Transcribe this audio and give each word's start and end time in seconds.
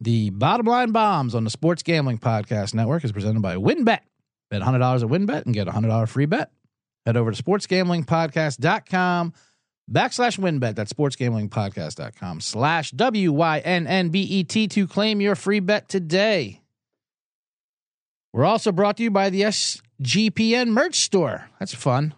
The 0.00 0.30
Bottom 0.30 0.66
Line 0.66 0.92
Bombs 0.92 1.34
on 1.34 1.44
the 1.44 1.50
Sports 1.50 1.82
Gambling 1.82 2.18
Podcast 2.18 2.72
Network 2.72 3.04
is 3.04 3.12
presented 3.12 3.42
by 3.42 3.56
WynnBET. 3.56 4.00
Bet 4.50 4.62
$100 4.62 5.02
at 5.02 5.08
WynnBET 5.08 5.44
and 5.44 5.54
get 5.54 5.68
a 5.68 5.72
$100 5.72 6.08
free 6.08 6.24
bet. 6.26 6.50
Head 7.04 7.16
over 7.16 7.30
to 7.30 7.42
sportsgamblingpodcast.com 7.42 9.34
backslash 9.90 10.38
WynnBET. 10.38 10.74
That's 10.74 10.92
sportsgamblingpodcast.com 10.92 12.40
slash 12.40 12.90
W-Y-N-N-B-E-T 12.92 14.68
to 14.68 14.86
claim 14.86 15.20
your 15.20 15.34
free 15.34 15.60
bet 15.60 15.88
today. 15.88 16.60
We're 18.32 18.44
also 18.44 18.72
brought 18.72 18.96
to 18.98 19.02
you 19.02 19.10
by 19.10 19.28
the 19.28 19.42
SGPN 19.42 20.68
merch 20.68 20.96
store. 20.96 21.50
That's 21.58 21.74
fun. 21.74 22.14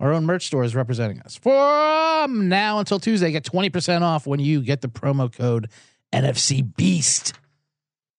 Our 0.00 0.12
own 0.12 0.24
merch 0.24 0.46
store 0.46 0.64
is 0.64 0.74
representing 0.74 1.20
us. 1.20 1.36
From 1.36 2.48
now 2.48 2.78
until 2.78 2.98
Tuesday, 2.98 3.30
get 3.30 3.44
20% 3.44 4.02
off 4.02 4.26
when 4.26 4.40
you 4.40 4.62
get 4.62 4.80
the 4.80 4.88
promo 4.88 5.32
code 5.32 5.68
NFC 6.12 6.76
Beast 6.76 7.32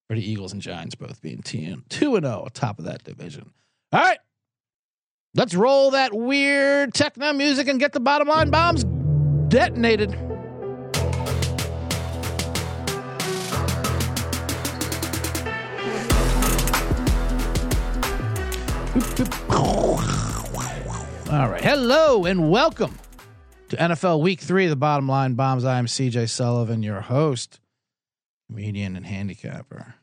for 0.08 0.16
the 0.16 0.32
Eagles 0.32 0.52
and 0.52 0.62
Giants 0.62 0.96
both 0.96 1.22
being 1.22 1.42
2 1.44 1.78
and 2.16 2.26
0 2.26 2.48
top 2.54 2.80
of 2.80 2.86
that 2.86 3.04
division. 3.04 3.52
All 3.92 4.02
right. 4.02 4.18
Let's 5.36 5.54
roll 5.54 5.92
that 5.92 6.14
weird 6.14 6.94
techno 6.94 7.34
music 7.34 7.68
and 7.68 7.80
get 7.80 7.94
the 7.94 8.00
bottom 8.00 8.28
line 8.28 8.50
bombs 8.50 8.84
detonated. 9.50 10.16
All 21.32 21.50
right. 21.50 21.64
Hello 21.64 22.26
and 22.26 22.52
welcome 22.52 22.98
to 23.70 23.76
NFL 23.78 24.22
Week 24.22 24.40
Three, 24.40 24.68
the 24.68 24.76
Bottom 24.76 25.08
Line 25.08 25.34
Bombs. 25.34 25.66
I 25.66 25.80
am 25.80 25.88
CJ 25.88 26.30
Sullivan, 26.30 26.84
your 26.84 27.02
host, 27.02 27.60
comedian, 28.54 28.96
and 28.96 29.06
handicapper, 29.06 29.96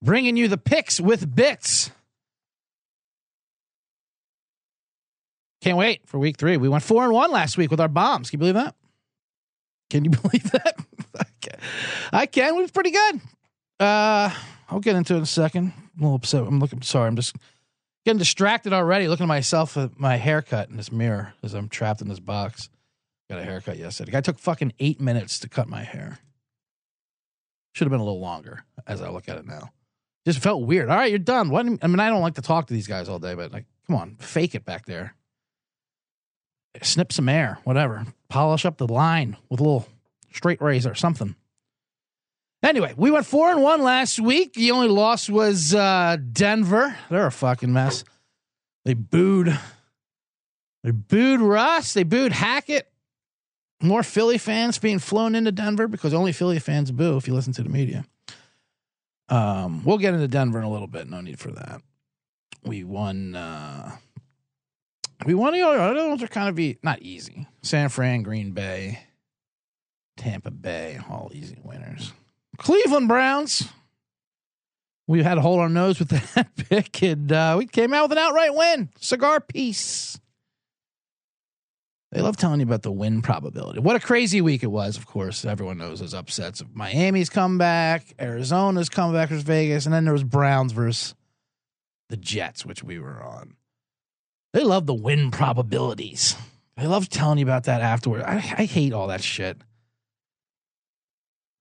bringing 0.00 0.36
you 0.36 0.48
the 0.48 0.56
picks 0.56 0.98
with 0.98 1.34
bits. 1.34 1.90
Can't 5.60 5.76
wait 5.76 6.00
for 6.06 6.18
Week 6.18 6.38
Three. 6.38 6.56
We 6.56 6.70
went 6.70 6.82
four 6.82 7.04
and 7.04 7.12
one 7.12 7.30
last 7.30 7.58
week 7.58 7.70
with 7.70 7.80
our 7.80 7.88
bombs. 7.88 8.30
Can 8.30 8.38
you 8.38 8.52
believe 8.52 8.54
that? 8.54 8.74
Can 9.90 10.04
you 10.04 10.10
believe 10.22 10.50
that? 10.52 10.74
I 12.12 12.26
can. 12.26 12.56
Was 12.56 12.70
pretty 12.70 12.92
good. 12.92 13.20
Uh, 13.78 14.30
I'll 14.70 14.80
get 14.80 14.96
into 14.96 15.12
it 15.14 15.18
in 15.18 15.22
a 15.24 15.26
second. 15.26 15.74
I'm 15.76 16.00
a 16.00 16.04
little 16.04 16.16
upset. 16.16 16.42
I'm 16.42 16.58
looking. 16.58 16.80
Sorry, 16.80 17.06
I'm 17.06 17.16
just 17.16 17.36
getting 18.06 18.18
distracted 18.18 18.72
already. 18.72 19.06
Looking 19.06 19.24
at 19.24 19.28
myself 19.28 19.76
at 19.76 20.00
my 20.00 20.16
haircut 20.16 20.70
in 20.70 20.78
this 20.78 20.90
mirror 20.90 21.34
as 21.42 21.52
I'm 21.52 21.68
trapped 21.68 22.00
in 22.00 22.08
this 22.08 22.20
box. 22.20 22.70
Got 23.28 23.38
a 23.38 23.44
haircut 23.44 23.76
yesterday. 23.76 24.12
Guy 24.12 24.22
took 24.22 24.38
fucking 24.38 24.72
eight 24.80 25.00
minutes 25.00 25.38
to 25.40 25.48
cut 25.48 25.68
my 25.68 25.82
hair. 25.82 26.18
Should 27.72 27.86
have 27.86 27.90
been 27.90 28.00
a 28.00 28.04
little 28.04 28.20
longer 28.20 28.64
as 28.86 29.00
I 29.00 29.08
look 29.10 29.28
at 29.28 29.38
it 29.38 29.46
now. 29.46 29.70
Just 30.26 30.38
felt 30.38 30.62
weird. 30.62 30.88
All 30.88 30.96
right, 30.96 31.10
you're 31.10 31.18
done. 31.18 31.50
What? 31.50 31.66
I 31.66 31.86
mean, 31.86 32.00
I 32.00 32.08
don't 32.08 32.20
like 32.20 32.34
to 32.34 32.42
talk 32.42 32.66
to 32.68 32.74
these 32.74 32.86
guys 32.86 33.08
all 33.08 33.18
day, 33.18 33.34
but 33.34 33.52
like, 33.52 33.64
come 33.86 33.96
on, 33.96 34.16
fake 34.20 34.54
it 34.54 34.64
back 34.64 34.86
there. 34.86 35.14
Snip 36.80 37.12
some 37.12 37.28
air, 37.28 37.58
whatever. 37.64 38.06
Polish 38.28 38.64
up 38.64 38.78
the 38.78 38.86
line 38.86 39.36
with 39.50 39.60
a 39.60 39.62
little 39.62 39.86
straight 40.32 40.62
razor, 40.62 40.94
something. 40.94 41.34
Anyway, 42.62 42.94
we 42.96 43.10
went 43.10 43.26
four 43.26 43.50
and 43.50 43.60
one 43.60 43.82
last 43.82 44.20
week. 44.20 44.54
The 44.54 44.70
only 44.70 44.88
loss 44.88 45.28
was 45.28 45.74
uh, 45.74 46.16
Denver. 46.32 46.96
They're 47.10 47.26
a 47.26 47.32
fucking 47.32 47.72
mess. 47.72 48.04
They 48.84 48.94
booed. 48.94 49.58
They 50.84 50.92
booed 50.92 51.40
Russ. 51.40 51.92
They 51.94 52.04
booed 52.04 52.32
Hackett. 52.32 52.91
More 53.82 54.02
Philly 54.02 54.38
fans 54.38 54.78
being 54.78 55.00
flown 55.00 55.34
into 55.34 55.50
Denver 55.50 55.88
because 55.88 56.14
only 56.14 56.32
Philly 56.32 56.60
fans 56.60 56.90
boo 56.90 57.16
if 57.16 57.26
you 57.26 57.34
listen 57.34 57.52
to 57.54 57.62
the 57.62 57.68
media. 57.68 58.04
Um, 59.28 59.84
we'll 59.84 59.98
get 59.98 60.14
into 60.14 60.28
Denver 60.28 60.58
in 60.58 60.64
a 60.64 60.70
little 60.70 60.86
bit. 60.86 61.08
No 61.08 61.20
need 61.20 61.38
for 61.38 61.50
that. 61.50 61.82
We 62.64 62.84
won. 62.84 63.34
Uh, 63.34 63.96
we 65.24 65.34
won 65.34 65.52
the 65.52 65.62
other 65.62 66.08
ones 66.08 66.22
are 66.22 66.28
kind 66.28 66.48
of 66.48 66.54
be 66.54 66.78
not 66.82 67.00
easy. 67.02 67.46
San 67.62 67.88
Fran, 67.88 68.22
Green 68.22 68.52
Bay, 68.52 69.00
Tampa 70.16 70.50
Bay, 70.50 70.98
all 71.08 71.30
easy 71.34 71.58
winners. 71.62 72.12
Cleveland 72.58 73.08
Browns. 73.08 73.68
We 75.08 75.22
had 75.22 75.34
to 75.34 75.40
hold 75.40 75.58
our 75.58 75.68
nose 75.68 75.98
with 75.98 76.08
that 76.10 76.48
pick, 76.68 77.02
and 77.02 77.32
uh, 77.32 77.56
we 77.58 77.66
came 77.66 77.92
out 77.92 78.04
with 78.04 78.12
an 78.12 78.18
outright 78.18 78.54
win. 78.54 78.90
Cigar 79.00 79.40
piece. 79.40 80.18
They 82.12 82.20
love 82.20 82.36
telling 82.36 82.60
you 82.60 82.66
about 82.66 82.82
the 82.82 82.92
win 82.92 83.22
probability. 83.22 83.80
What 83.80 83.96
a 83.96 84.00
crazy 84.00 84.42
week 84.42 84.62
it 84.62 84.66
was, 84.66 84.98
of 84.98 85.06
course. 85.06 85.46
Everyone 85.46 85.78
knows 85.78 86.00
those 86.00 86.12
upsets 86.12 86.60
of 86.60 86.76
Miami's 86.76 87.30
comeback, 87.30 88.14
Arizona's 88.20 88.90
comeback 88.90 89.30
versus 89.30 89.44
Vegas, 89.44 89.86
and 89.86 89.94
then 89.94 90.04
there 90.04 90.12
was 90.12 90.22
Browns 90.22 90.72
versus 90.72 91.14
the 92.10 92.18
Jets, 92.18 92.66
which 92.66 92.84
we 92.84 92.98
were 92.98 93.22
on. 93.22 93.56
They 94.52 94.62
love 94.62 94.84
the 94.84 94.92
win 94.92 95.30
probabilities. 95.30 96.36
They 96.76 96.86
love 96.86 97.08
telling 97.08 97.38
you 97.38 97.46
about 97.46 97.64
that 97.64 97.80
afterward. 97.80 98.24
I, 98.24 98.34
I 98.34 98.64
hate 98.66 98.92
all 98.92 99.06
that 99.06 99.22
shit. 99.22 99.56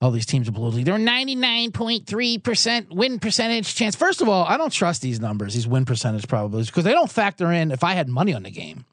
All 0.01 0.11
these 0.11 0.25
teams 0.25 0.49
are 0.49 0.51
blue 0.51 0.67
league. 0.67 0.85
They're 0.85 0.95
99.3% 0.95 2.89
win 2.89 3.19
percentage 3.19 3.73
chance. 3.75 3.95
First 3.95 4.19
of 4.19 4.27
all, 4.27 4.43
I 4.43 4.57
don't 4.57 4.73
trust 4.73 5.01
these 5.01 5.21
numbers, 5.21 5.53
these 5.53 5.67
win 5.67 5.85
percentage 5.85 6.27
probabilities, 6.27 6.69
because 6.69 6.83
they 6.83 6.91
don't 6.91 7.09
factor 7.09 7.51
in 7.51 7.71
if 7.71 7.85
I 7.85 7.93
had 7.93 8.09
money 8.09 8.33
on 8.33 8.43
the 8.43 8.51
game, 8.51 8.83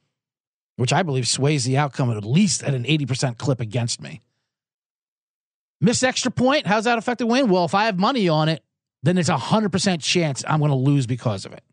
which 0.79 0.93
I 0.93 1.03
believe 1.03 1.27
sways 1.27 1.65
the 1.65 1.77
outcome 1.77 2.09
at 2.17 2.25
least 2.25 2.63
at 2.63 2.73
an 2.73 2.85
80% 2.85 3.37
clip 3.37 3.59
against 3.59 4.01
me. 4.01 4.23
Miss 5.81 6.05
extra 6.05 6.31
point, 6.31 6.69
how's 6.69 6.85
that 6.85 6.99
affect 6.99 7.19
the 7.19 7.27
win? 7.27 7.49
Well, 7.49 7.65
if 7.65 7.75
I 7.75 7.87
have 7.87 7.99
money 7.99 8.29
on 8.29 8.49
it, 8.49 8.63
then 9.03 9.19
it's 9.19 9.29
a 9.29 9.35
100% 9.35 10.01
chance 10.01 10.45
I'm 10.47 10.61
going 10.61 10.71
to 10.71 10.77
lose 10.77 11.09
because 11.09 11.45
of 11.45 11.53
it. 11.53 11.65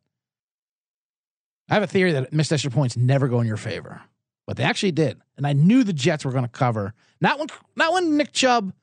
I 1.69 1.75
have 1.75 1.83
a 1.83 1.87
theory 1.87 2.13
that 2.13 2.33
missed 2.33 2.51
extra 2.51 2.71
points 2.71 2.97
never 2.97 3.27
go 3.27 3.39
in 3.41 3.47
your 3.47 3.57
favor, 3.57 4.01
but 4.47 4.57
they 4.57 4.63
actually 4.63 4.91
did. 4.91 5.21
And 5.37 5.45
I 5.45 5.53
knew 5.53 5.83
the 5.83 5.93
Jets 5.93 6.25
were 6.25 6.31
going 6.31 6.43
to 6.43 6.49
cover. 6.49 6.95
Not 7.21 7.37
when, 7.37 7.47
not 7.75 7.93
when 7.93 8.17
Nick 8.17 8.31
Chubb 8.31 8.73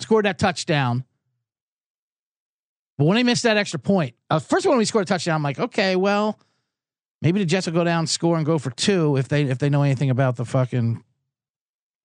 scored 0.00 0.24
that 0.24 0.38
touchdown. 0.38 1.04
But 2.96 3.04
when 3.04 3.16
they 3.16 3.24
missed 3.24 3.42
that 3.42 3.58
extra 3.58 3.78
point, 3.78 4.14
uh, 4.30 4.38
first 4.38 4.64
when 4.64 4.78
we 4.78 4.86
scored 4.86 5.02
a 5.02 5.06
touchdown, 5.06 5.34
I'm 5.34 5.42
like, 5.42 5.58
okay, 5.58 5.96
well, 5.96 6.38
maybe 7.26 7.40
the 7.40 7.44
Jets 7.44 7.66
will 7.66 7.74
go 7.74 7.82
down, 7.82 8.06
score, 8.06 8.36
and 8.36 8.46
go 8.46 8.56
for 8.56 8.70
two 8.70 9.16
if 9.16 9.26
they 9.26 9.42
if 9.42 9.58
they 9.58 9.68
know 9.68 9.82
anything 9.82 10.10
about 10.10 10.36
the 10.36 10.44
fucking 10.44 11.02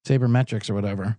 sabermetrics 0.08 0.68
or 0.68 0.74
whatever. 0.74 1.16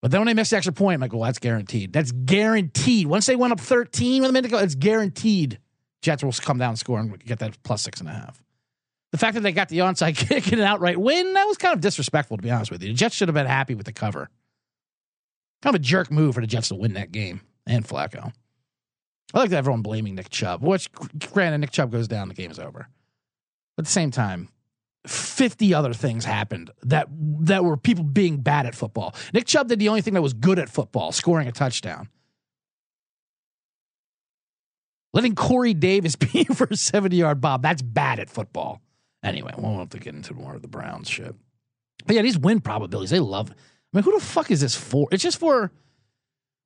But 0.00 0.12
then 0.12 0.20
when 0.20 0.28
they 0.28 0.34
missed 0.34 0.50
the 0.50 0.56
extra 0.56 0.72
point, 0.72 0.94
I'm 0.94 1.00
like, 1.02 1.12
well, 1.12 1.22
that's 1.22 1.38
guaranteed. 1.38 1.92
That's 1.92 2.10
guaranteed. 2.10 3.06
Once 3.06 3.26
they 3.26 3.36
went 3.36 3.52
up 3.52 3.60
13 3.60 4.22
with 4.22 4.30
a 4.30 4.32
minute 4.32 4.48
to 4.48 4.50
go, 4.50 4.58
it's 4.62 4.74
guaranteed. 4.74 5.58
Jets 6.00 6.24
will 6.24 6.32
come 6.32 6.56
down 6.56 6.76
score 6.76 6.98
and 6.98 7.22
get 7.22 7.40
that 7.40 7.62
plus 7.64 7.82
six 7.82 8.00
and 8.00 8.08
a 8.08 8.12
half. 8.12 8.42
The 9.12 9.18
fact 9.18 9.34
that 9.34 9.42
they 9.42 9.52
got 9.52 9.68
the 9.68 9.80
onside 9.80 10.16
kick 10.28 10.50
and 10.50 10.60
an 10.60 10.66
outright 10.66 10.96
win, 10.98 11.34
that 11.34 11.44
was 11.44 11.58
kind 11.58 11.74
of 11.74 11.82
disrespectful, 11.82 12.38
to 12.38 12.42
be 12.42 12.50
honest 12.50 12.70
with 12.70 12.82
you. 12.82 12.88
The 12.88 12.94
Jets 12.94 13.14
should 13.14 13.28
have 13.28 13.34
been 13.34 13.44
happy 13.44 13.74
with 13.74 13.84
the 13.84 13.92
cover. 13.92 14.30
Kind 15.60 15.76
of 15.76 15.80
a 15.80 15.84
jerk 15.84 16.10
move 16.10 16.34
for 16.34 16.40
the 16.40 16.46
Jets 16.46 16.68
to 16.68 16.76
win 16.76 16.94
that 16.94 17.12
game 17.12 17.42
and 17.66 17.86
Flacco. 17.86 18.32
I 19.36 19.40
like 19.40 19.52
everyone 19.52 19.82
blaming 19.82 20.14
Nick 20.14 20.30
Chubb, 20.30 20.62
which, 20.62 20.90
granted, 21.30 21.58
Nick 21.58 21.70
Chubb 21.70 21.92
goes 21.92 22.08
down, 22.08 22.28
the 22.28 22.34
game 22.34 22.50
is 22.50 22.58
over. 22.58 22.88
But 23.76 23.82
at 23.82 23.84
the 23.84 23.92
same 23.92 24.10
time, 24.10 24.48
50 25.06 25.74
other 25.74 25.92
things 25.92 26.24
happened 26.24 26.70
that 26.84 27.08
that 27.10 27.62
were 27.62 27.76
people 27.76 28.02
being 28.02 28.38
bad 28.38 28.64
at 28.64 28.74
football. 28.74 29.14
Nick 29.34 29.46
Chubb 29.46 29.68
did 29.68 29.78
the 29.78 29.90
only 29.90 30.00
thing 30.00 30.14
that 30.14 30.22
was 30.22 30.32
good 30.32 30.58
at 30.58 30.70
football, 30.70 31.12
scoring 31.12 31.48
a 31.48 31.52
touchdown. 31.52 32.08
Letting 35.12 35.34
Corey 35.34 35.74
Davis 35.74 36.16
be 36.16 36.44
for 36.44 36.68
a 36.70 36.76
70 36.76 37.14
yard 37.14 37.42
bob, 37.42 37.60
that's 37.60 37.82
bad 37.82 38.18
at 38.18 38.30
football. 38.30 38.80
Anyway, 39.22 39.52
we 39.54 39.62
won't 39.62 39.78
have 39.80 39.90
to 39.90 39.98
get 39.98 40.14
into 40.14 40.32
more 40.32 40.54
of 40.54 40.62
the 40.62 40.68
Browns 40.68 41.10
shit. 41.10 41.34
But 42.06 42.16
yeah, 42.16 42.22
these 42.22 42.38
win 42.38 42.60
probabilities, 42.60 43.10
they 43.10 43.20
love. 43.20 43.50
I 43.50 43.54
mean, 43.92 44.02
who 44.02 44.18
the 44.18 44.24
fuck 44.24 44.50
is 44.50 44.62
this 44.62 44.74
for? 44.74 45.08
It's 45.12 45.22
just 45.22 45.38
for. 45.38 45.72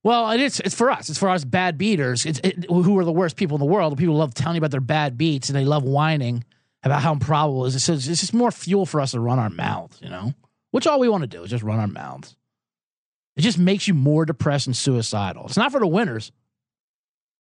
Well, 0.02 0.30
it's 0.30 0.60
it's 0.60 0.74
for 0.74 0.90
us. 0.90 1.10
It's 1.10 1.18
for 1.18 1.28
us 1.28 1.44
bad 1.44 1.76
beaters. 1.76 2.24
It's 2.24 2.40
it, 2.42 2.64
who 2.68 2.98
are 2.98 3.04
the 3.04 3.12
worst 3.12 3.36
people 3.36 3.56
in 3.56 3.60
the 3.60 3.66
world. 3.66 3.96
People 3.98 4.16
love 4.16 4.32
telling 4.32 4.56
you 4.56 4.60
about 4.60 4.70
their 4.70 4.80
bad 4.80 5.18
beats 5.18 5.48
and 5.48 5.56
they 5.56 5.64
love 5.64 5.82
whining 5.82 6.44
about 6.82 7.02
how 7.02 7.12
improbable 7.12 7.66
it 7.66 7.74
is. 7.74 7.84
So 7.84 7.92
it's 7.92 8.06
just 8.06 8.32
more 8.32 8.50
fuel 8.50 8.86
for 8.86 9.00
us 9.00 9.10
to 9.10 9.20
run 9.20 9.38
our 9.38 9.50
mouths, 9.50 9.98
you 10.00 10.08
know. 10.08 10.32
Which 10.70 10.86
all 10.86 11.00
we 11.00 11.08
want 11.08 11.22
to 11.22 11.26
do 11.26 11.42
is 11.42 11.50
just 11.50 11.62
run 11.62 11.78
our 11.78 11.86
mouths. 11.86 12.36
It 13.36 13.42
just 13.42 13.58
makes 13.58 13.88
you 13.88 13.94
more 13.94 14.24
depressed 14.24 14.66
and 14.66 14.76
suicidal. 14.76 15.46
It's 15.46 15.56
not 15.56 15.72
for 15.72 15.80
the 15.80 15.86
winners. 15.86 16.32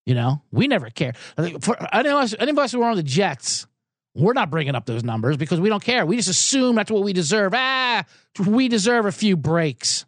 You 0.06 0.15
know, 0.15 0.41
we 0.51 0.67
never 0.67 0.89
care. 0.89 1.13
For 1.61 1.77
any 1.94 2.09
of 2.09 2.15
us, 2.15 2.35
any 2.38 2.51
of 2.51 2.57
us 2.57 2.71
who 2.71 2.81
are 2.81 2.89
on 2.89 2.95
the 2.95 3.03
Jets, 3.03 3.67
we're 4.15 4.33
not 4.33 4.50
bringing 4.50 4.75
up 4.75 4.85
those 4.85 5.03
numbers 5.03 5.38
because 5.38 5.59
we 5.59 5.69
don't 5.69 5.83
care. 5.83 6.06
We 6.06 6.15
just 6.15 6.29
assume 6.29 6.75
that's 6.75 6.89
what 6.89 7.03
we 7.03 7.13
deserve. 7.13 7.53
Ah, 7.53 8.06
we 8.45 8.67
deserve 8.67 9.06
a 9.06 9.11
few 9.11 9.38
breaks. 9.38 10.06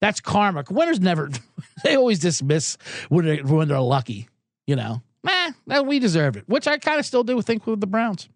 That's 0.00 0.20
karma. 0.20 0.64
Winners 0.70 1.00
never, 1.00 1.30
they 1.84 1.96
always 1.96 2.18
dismiss 2.18 2.78
when 3.08 3.24
they're, 3.24 3.44
when 3.44 3.68
they're 3.68 3.80
lucky, 3.80 4.28
you 4.66 4.76
know. 4.76 5.02
Nah, 5.22 5.82
we 5.82 5.98
deserve 5.98 6.36
it, 6.36 6.48
which 6.48 6.66
I 6.66 6.78
kind 6.78 6.98
of 6.98 7.04
still 7.04 7.24
do 7.24 7.40
think 7.42 7.66
with 7.66 7.80
the 7.80 7.86
Browns. 7.86 8.28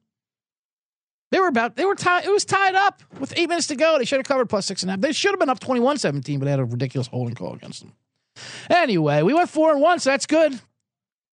They 1.31 1.41
were 1.41 1.49
about, 1.49 1.77
they 1.77 1.85
were 1.85 1.95
tied, 1.95 2.27
it 2.27 2.31
was 2.31 2.45
tied 2.45 2.75
up 2.75 3.03
with 3.19 3.37
eight 3.37 3.49
minutes 3.49 3.67
to 3.69 3.77
go. 3.77 3.99
They 3.99 4.05
should 4.05 4.19
have 4.19 4.27
covered 4.27 4.49
plus 4.49 4.67
six 4.67 4.83
and 4.83 4.91
a 4.91 4.93
half. 4.93 5.01
They 5.01 5.13
should 5.13 5.33
have 5.33 5.41
been 5.41 5.49
up 5.49 5.59
21 5.59 5.99
17, 5.99 6.39
but 6.39 6.45
they 6.45 6.51
had 6.51 6.61
a 6.61 6.65
ridiculous 6.65 7.09
holding 7.09 7.35
call 7.35 7.55
against 7.55 7.81
them. 7.81 7.93
Anyway, 8.71 9.23
we 9.23 9.35
went 9.35 9.49
four 9.49 9.73
and 9.73 9.81
one, 9.81 9.99
so 9.99 10.11
that's 10.11 10.27
good. 10.27 10.61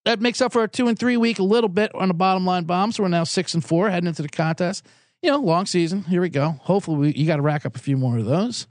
That 0.06 0.20
makes 0.20 0.42
up 0.42 0.54
for 0.54 0.64
a 0.64 0.68
two 0.68 0.88
and 0.88 0.98
three 0.98 1.18
week 1.18 1.40
a 1.40 1.44
little 1.44 1.70
bit 1.70 1.94
on 1.94 2.08
the 2.08 2.14
bottom 2.14 2.46
line 2.46 2.64
bomb. 2.64 2.92
So 2.92 3.04
we're 3.04 3.10
now 3.10 3.24
six 3.24 3.54
and 3.54 3.64
four 3.64 3.90
heading 3.90 4.08
into 4.08 4.24
the 4.24 4.30
contest. 4.30 4.86
You 5.22 5.30
know, 5.30 5.38
long 5.38 5.68
season. 5.68 6.04
Here 6.04 6.22
we 6.22 6.30
go. 6.30 6.60
Hopefully, 6.62 6.98
we, 6.98 7.14
you 7.14 7.28
got 7.28 7.36
to 7.36 7.44
rack 7.44 7.66
up 7.66 7.76
a 7.76 7.80
few 7.80 7.98
more 7.98 8.18
of 8.18 8.26
those. 8.26 8.66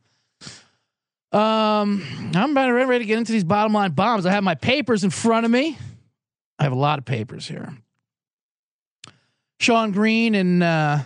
Um, 1.33 2.03
I'm 2.35 2.51
about 2.51 2.71
ready 2.71 2.99
to 3.01 3.05
get 3.05 3.19
into 3.19 3.33
these 3.33 3.45
bottom 3.45 3.73
line 3.73 3.93
bombs. 3.93 4.27
I 4.27 4.33
have 4.33 4.43
my 4.43 4.57
papers 4.57 5.05
in 5.05 5.11
front 5.11 5.45
of 5.45 5.53
me. 5.53 5.79
I 6.59 6.65
have 6.65 6.73
a 6.73 6.77
lot 6.77 6.99
of 6.99 7.05
papers 7.05 7.47
here. 7.47 7.73
Sean 9.61 9.93
Green 9.93 10.35
and 10.35 10.63
uh, 10.63 10.99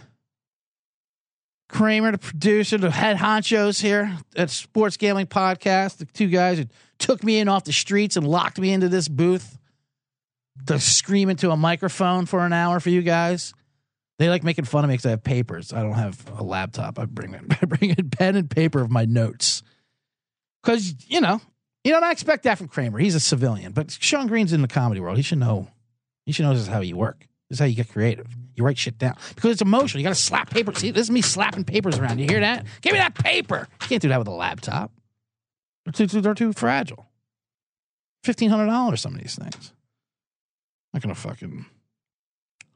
Kramer, 1.68 2.12
the 2.12 2.18
producer, 2.18 2.78
the 2.78 2.90
head 2.90 3.18
honchos 3.18 3.82
here 3.82 4.16
at 4.34 4.48
Sports 4.48 4.96
Gambling 4.96 5.26
Podcast, 5.26 5.98
the 5.98 6.06
two 6.06 6.28
guys 6.28 6.58
who 6.58 6.64
took 6.98 7.22
me 7.22 7.38
in 7.38 7.48
off 7.48 7.64
the 7.64 7.72
streets 7.72 8.16
and 8.16 8.26
locked 8.26 8.58
me 8.58 8.72
into 8.72 8.88
this 8.88 9.08
booth 9.08 9.58
to 10.66 10.78
scream 10.80 11.28
into 11.28 11.50
a 11.50 11.56
microphone 11.56 12.24
for 12.24 12.46
an 12.46 12.52
hour 12.52 12.80
for 12.80 12.90
you 12.90 13.02
guys. 13.02 13.52
They 14.18 14.30
like 14.30 14.44
making 14.44 14.64
fun 14.64 14.84
of 14.84 14.88
me 14.88 14.94
because 14.94 15.06
I 15.06 15.10
have 15.10 15.24
papers. 15.24 15.72
I 15.72 15.82
don't 15.82 15.94
have 15.94 16.24
a 16.38 16.44
laptop. 16.44 16.98
I 16.98 17.04
bring 17.04 17.34
I 17.62 17.66
bring 17.66 17.90
in 17.90 18.08
pen 18.08 18.36
and 18.36 18.48
paper 18.48 18.80
of 18.80 18.90
my 18.90 19.04
notes 19.04 19.62
because 20.64 20.94
you 21.08 21.20
know 21.20 21.40
you 21.84 21.92
don't 21.92 22.10
expect 22.10 22.44
that 22.44 22.58
from 22.58 22.68
Kramer. 22.68 22.98
He's 22.98 23.14
a 23.14 23.20
civilian, 23.20 23.72
but 23.72 23.90
Sean 24.00 24.26
Green's 24.26 24.52
in 24.52 24.62
the 24.62 24.68
comedy 24.68 25.00
world. 25.00 25.16
He 25.16 25.22
should 25.22 25.38
know. 25.38 25.68
He 26.24 26.32
should 26.32 26.44
know 26.44 26.52
this 26.52 26.62
is 26.62 26.68
how 26.68 26.80
you 26.80 26.96
work. 26.96 27.26
This 27.50 27.56
is 27.56 27.58
how 27.60 27.66
you 27.66 27.76
get 27.76 27.90
creative. 27.90 28.26
You 28.54 28.64
write 28.64 28.78
shit 28.78 28.98
down 28.98 29.16
because 29.34 29.50
it's 29.50 29.62
emotional. 29.62 30.00
You 30.00 30.04
got 30.04 30.14
to 30.14 30.20
slap 30.20 30.48
paper. 30.48 30.72
See, 30.74 30.90
this 30.90 31.02
is 31.02 31.10
me 31.10 31.20
slapping 31.20 31.64
papers 31.64 31.98
around. 31.98 32.18
You 32.18 32.26
hear 32.26 32.40
that? 32.40 32.64
Give 32.80 32.92
me 32.92 32.98
that 32.98 33.14
paper. 33.14 33.68
You 33.82 33.88
can't 33.88 34.02
do 34.02 34.08
that 34.08 34.18
with 34.18 34.28
a 34.28 34.32
laptop. 34.32 34.92
They're 35.84 36.06
too, 36.06 36.20
they're 36.20 36.34
too 36.34 36.52
fragile. 36.52 37.06
Fifteen 38.22 38.48
hundred 38.48 38.66
dollars. 38.66 39.02
Some 39.02 39.14
of 39.14 39.20
these 39.20 39.36
things. 39.36 39.72
I'm 40.92 40.98
not 40.98 41.02
gonna 41.02 41.14
fucking 41.14 41.66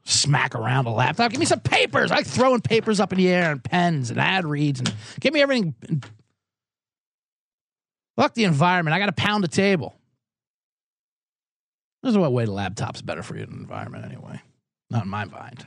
smack 0.05 0.53
around 0.53 0.85
a 0.85 0.91
laptop. 0.91 1.31
Give 1.31 1.39
me 1.39 1.45
some 1.45 1.61
papers. 1.61 2.11
I 2.11 2.17
like 2.17 2.27
throwing 2.27 2.61
papers 2.61 2.99
up 2.99 3.11
in 3.11 3.17
the 3.17 3.29
air 3.29 3.51
and 3.51 3.63
pens 3.63 4.11
and 4.11 4.19
ad 4.19 4.45
reads 4.45 4.79
and 4.79 4.93
give 5.19 5.33
me 5.33 5.41
everything. 5.41 5.73
Fuck 8.19 8.33
the 8.33 8.43
environment. 8.43 8.93
I 8.93 8.99
got 8.99 9.05
to 9.05 9.13
pound 9.13 9.45
the 9.45 9.47
table. 9.47 9.95
There's 12.03 12.17
what 12.17 12.33
way 12.33 12.43
the 12.43 12.51
laptop's 12.51 13.01
better 13.01 13.23
for 13.23 13.37
you 13.37 13.45
the 13.45 13.53
environment 13.53 14.03
anyway. 14.03 14.41
Not 14.89 15.05
in 15.05 15.09
my 15.09 15.23
mind. 15.23 15.65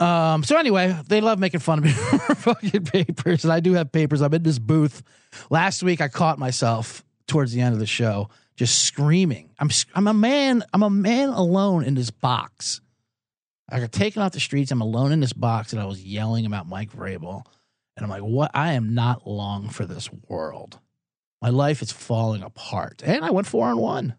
Um, 0.00 0.42
so 0.42 0.56
anyway, 0.56 0.98
they 1.06 1.20
love 1.20 1.38
making 1.38 1.60
fun 1.60 1.78
of 1.78 1.84
me 1.84 1.90
for 1.92 2.34
fucking 2.34 2.84
papers, 2.84 3.44
and 3.44 3.52
I 3.52 3.60
do 3.60 3.74
have 3.74 3.92
papers. 3.92 4.22
I'm 4.22 4.34
in 4.34 4.42
this 4.42 4.58
booth. 4.58 5.04
Last 5.50 5.84
week, 5.84 6.00
I 6.00 6.08
caught 6.08 6.40
myself 6.40 7.04
towards 7.28 7.52
the 7.52 7.60
end 7.60 7.74
of 7.74 7.78
the 7.78 7.86
show 7.86 8.28
just 8.56 8.84
screaming. 8.84 9.50
I'm 9.60 9.70
I'm 9.94 10.08
a 10.08 10.12
man. 10.12 10.64
I'm 10.74 10.82
a 10.82 10.90
man 10.90 11.28
alone 11.28 11.84
in 11.84 11.94
this 11.94 12.10
box. 12.10 12.80
I 13.68 13.78
got 13.78 13.92
taken 13.92 14.20
off 14.20 14.32
the 14.32 14.40
streets. 14.40 14.72
I'm 14.72 14.80
alone 14.80 15.12
in 15.12 15.20
this 15.20 15.32
box, 15.32 15.72
and 15.72 15.80
I 15.80 15.84
was 15.84 16.02
yelling 16.02 16.44
about 16.44 16.66
Mike 16.66 16.90
Vrabel. 16.90 17.44
And 17.96 18.02
I'm 18.02 18.10
like, 18.10 18.22
what? 18.22 18.50
I 18.52 18.72
am 18.72 18.94
not 18.94 19.28
long 19.28 19.68
for 19.68 19.86
this 19.86 20.10
world. 20.28 20.80
My 21.42 21.48
life 21.48 21.82
is 21.82 21.90
falling 21.90 22.42
apart. 22.42 23.02
And 23.04 23.24
I 23.24 23.30
went 23.30 23.46
four 23.46 23.68
and 23.68 23.78
one. 23.78 24.14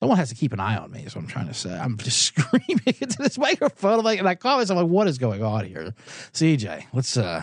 Someone 0.00 0.18
has 0.18 0.28
to 0.30 0.34
keep 0.34 0.52
an 0.52 0.60
eye 0.60 0.76
on 0.76 0.90
me, 0.90 1.02
is 1.02 1.14
what 1.14 1.22
I'm 1.22 1.28
trying 1.28 1.48
to 1.48 1.54
say. 1.54 1.74
I'm 1.74 1.96
just 1.96 2.22
screaming 2.36 2.94
into 3.00 3.16
this 3.18 3.38
microphone. 3.38 4.00
I'm 4.00 4.04
like, 4.04 4.18
and 4.18 4.28
I 4.28 4.34
call 4.34 4.58
myself 4.58 4.78
like, 4.78 4.88
what 4.88 5.08
is 5.08 5.18
going 5.18 5.42
on 5.42 5.64
here? 5.64 5.94
CJ, 6.32 6.86
let's 6.92 7.16
uh 7.16 7.42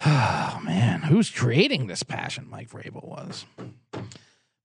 oh 0.06 0.60
man, 0.64 1.02
who's 1.02 1.30
creating 1.30 1.86
this 1.86 2.02
passion? 2.02 2.48
Mike 2.50 2.68
Vrabel 2.68 3.04
was. 3.04 3.44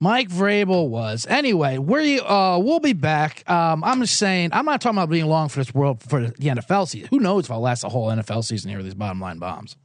Mike 0.01 0.29
Vrabel 0.29 0.87
was. 0.87 1.27
Anyway, 1.27 1.77
we 1.77 2.19
uh 2.19 2.57
we'll 2.57 2.79
be 2.79 2.93
back. 2.93 3.47
Um, 3.49 3.83
I'm 3.83 4.01
just 4.01 4.17
saying, 4.17 4.49
I'm 4.53 4.65
not 4.65 4.81
talking 4.81 4.97
about 4.97 5.09
being 5.09 5.27
long 5.27 5.49
for 5.49 5.59
this 5.59 5.73
world 5.73 6.01
for 6.01 6.27
the 6.27 6.31
NFL 6.31 6.87
season. 6.87 7.09
Who 7.09 7.19
knows 7.19 7.45
if 7.45 7.51
I'll 7.51 7.59
last 7.59 7.81
the 7.81 7.89
whole 7.89 8.07
NFL 8.07 8.43
season 8.43 8.69
here 8.69 8.77
with 8.77 8.85
these 8.85 8.95
bottom 8.95 9.19
line 9.19 9.39
bombs. 9.39 9.75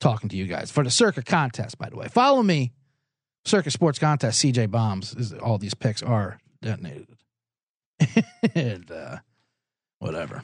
Talking 0.00 0.28
to 0.28 0.36
you 0.36 0.46
guys 0.46 0.70
for 0.70 0.84
the 0.84 0.90
Circa 0.90 1.22
contest, 1.22 1.78
by 1.78 1.88
the 1.88 1.96
way. 1.96 2.08
Follow 2.08 2.42
me, 2.42 2.72
Circa 3.46 3.70
Sports 3.70 3.98
Contest, 3.98 4.42
CJ 4.44 4.70
Bombs. 4.70 5.14
Is 5.14 5.32
all 5.32 5.56
these 5.58 5.74
picks 5.74 6.02
are 6.02 6.38
detonated. 6.60 7.08
and 8.54 8.90
uh 8.90 9.18
whatever. 9.98 10.42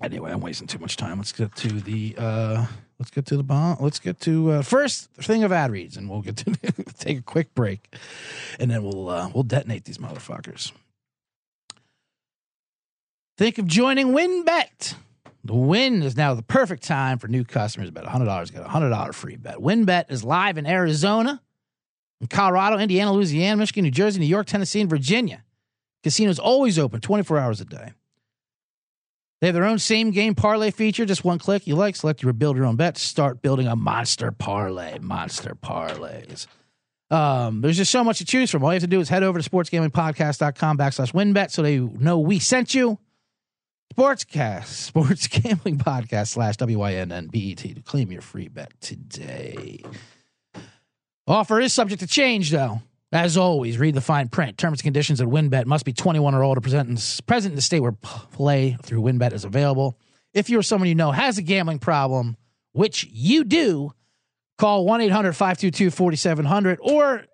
Anyway, 0.00 0.32
I'm 0.32 0.40
wasting 0.40 0.66
too 0.66 0.78
much 0.78 0.96
time. 0.96 1.18
Let's 1.18 1.32
get 1.32 1.54
to 1.56 1.68
the 1.68 2.14
uh 2.16 2.66
let's 2.98 3.10
get 3.10 3.26
to 3.26 3.36
the 3.36 3.42
bomb. 3.42 3.76
Let's 3.80 3.98
get 3.98 4.20
to 4.20 4.52
uh 4.52 4.62
first 4.62 5.12
thing 5.14 5.44
of 5.44 5.52
ad 5.52 5.70
reads 5.70 5.96
and 5.96 6.08
we'll 6.08 6.22
get 6.22 6.36
to 6.38 6.56
take 6.98 7.18
a 7.18 7.22
quick 7.22 7.54
break 7.54 7.94
and 8.58 8.70
then 8.70 8.82
we'll 8.82 9.08
uh 9.08 9.30
we'll 9.34 9.42
detonate 9.42 9.84
these 9.84 9.98
motherfuckers. 9.98 10.72
Think 13.36 13.58
of 13.58 13.66
joining 13.66 14.08
WynnBET. 14.08 14.94
The 15.44 15.54
win 15.54 16.02
is 16.02 16.16
now 16.16 16.34
the 16.34 16.42
perfect 16.42 16.84
time 16.84 17.18
for 17.18 17.26
new 17.26 17.44
customers. 17.44 17.90
Bet 17.90 18.04
$100, 18.04 18.52
get 18.52 18.62
a 18.62 18.68
$100 18.68 19.14
free 19.14 19.36
bet. 19.36 19.56
WynnBET 19.56 20.10
is 20.10 20.22
live 20.22 20.56
in 20.56 20.66
Arizona, 20.66 21.42
in 22.20 22.28
Colorado, 22.28 22.78
Indiana, 22.78 23.12
Louisiana, 23.12 23.56
Michigan, 23.56 23.84
New 23.84 23.90
Jersey, 23.90 24.20
New 24.20 24.26
York, 24.26 24.46
Tennessee, 24.46 24.80
and 24.80 24.88
Virginia. 24.88 25.42
Casinos 26.04 26.38
always 26.38 26.78
open 26.78 27.00
24 27.00 27.38
hours 27.38 27.60
a 27.60 27.64
day. 27.64 27.92
They 29.40 29.48
have 29.48 29.54
their 29.54 29.64
own 29.64 29.80
same 29.80 30.12
game 30.12 30.36
parlay 30.36 30.70
feature. 30.70 31.04
Just 31.04 31.24
one 31.24 31.40
click. 31.40 31.66
You 31.66 31.74
like, 31.74 31.96
select 31.96 32.22
your 32.22 32.32
build 32.32 32.56
your 32.56 32.64
own 32.64 32.76
bet. 32.76 32.96
Start 32.96 33.42
building 33.42 33.66
a 33.66 33.74
monster 33.74 34.30
parlay. 34.30 35.00
Monster 35.00 35.56
parlays. 35.56 36.46
Um, 37.10 37.60
there's 37.60 37.76
just 37.76 37.90
so 37.90 38.04
much 38.04 38.18
to 38.18 38.24
choose 38.24 38.50
from. 38.52 38.62
All 38.62 38.70
you 38.70 38.76
have 38.76 38.82
to 38.82 38.86
do 38.86 39.00
is 39.00 39.08
head 39.08 39.24
over 39.24 39.40
to 39.40 39.50
sportsgamblingpodcast.com 39.50 40.78
backslash 40.78 41.12
WynnBET 41.12 41.50
so 41.50 41.60
they 41.62 41.78
know 41.78 42.20
we 42.20 42.38
sent 42.38 42.72
you. 42.72 42.98
Sportscast, 43.92 44.64
Sports 44.66 45.26
Gambling 45.26 45.78
Podcast 45.78 46.28
slash 46.28 46.56
W-I-N-N-B-E-T 46.56 47.74
to 47.74 47.82
claim 47.82 48.10
your 48.10 48.22
free 48.22 48.48
bet 48.48 48.72
today. 48.80 49.82
Offer 51.26 51.60
is 51.60 51.72
subject 51.72 52.00
to 52.00 52.06
change, 52.06 52.50
though. 52.50 52.80
As 53.12 53.36
always, 53.36 53.78
read 53.78 53.94
the 53.94 54.00
fine 54.00 54.28
print. 54.28 54.56
Terms 54.56 54.80
and 54.80 54.84
conditions 54.84 55.20
at 55.20 55.28
WynnBET 55.28 55.66
must 55.66 55.84
be 55.84 55.92
21 55.92 56.34
or 56.34 56.42
older, 56.42 56.62
present 56.62 56.88
in, 56.88 56.96
present 57.26 57.52
in 57.52 57.56
the 57.56 57.62
state 57.62 57.80
where 57.80 57.92
play 57.92 58.76
through 58.82 59.02
WynnBET 59.02 59.34
is 59.34 59.44
available. 59.44 59.98
If 60.32 60.48
you're 60.48 60.62
someone 60.62 60.88
you 60.88 60.94
know 60.94 61.12
has 61.12 61.36
a 61.36 61.42
gambling 61.42 61.78
problem, 61.78 62.38
which 62.72 63.06
you 63.12 63.44
do, 63.44 63.92
call 64.56 64.86
1 64.86 65.02
800 65.02 65.34
522 65.34 65.90
4700 65.90 66.78
or 66.80 67.24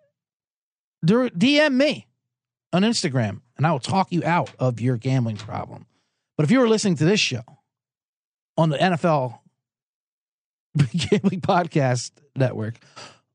DM 1.07 1.75
me 1.75 2.09
on 2.73 2.83
Instagram 2.83 3.43
and 3.57 3.67
I 3.67 3.71
will 3.71 3.79
talk 3.79 4.11
you 4.11 4.25
out 4.25 4.51
of 4.59 4.81
your 4.81 4.97
gambling 4.97 5.37
problem. 5.37 5.87
But 6.39 6.45
if 6.45 6.53
you 6.53 6.61
were 6.61 6.69
listening 6.69 6.95
to 6.97 7.05
this 7.05 7.19
show 7.19 7.43
on 8.57 8.71
the 8.71 8.79
NFL 8.79 9.41
Gambling 11.11 11.41
Podcast 11.41 12.13
Network, 12.37 12.77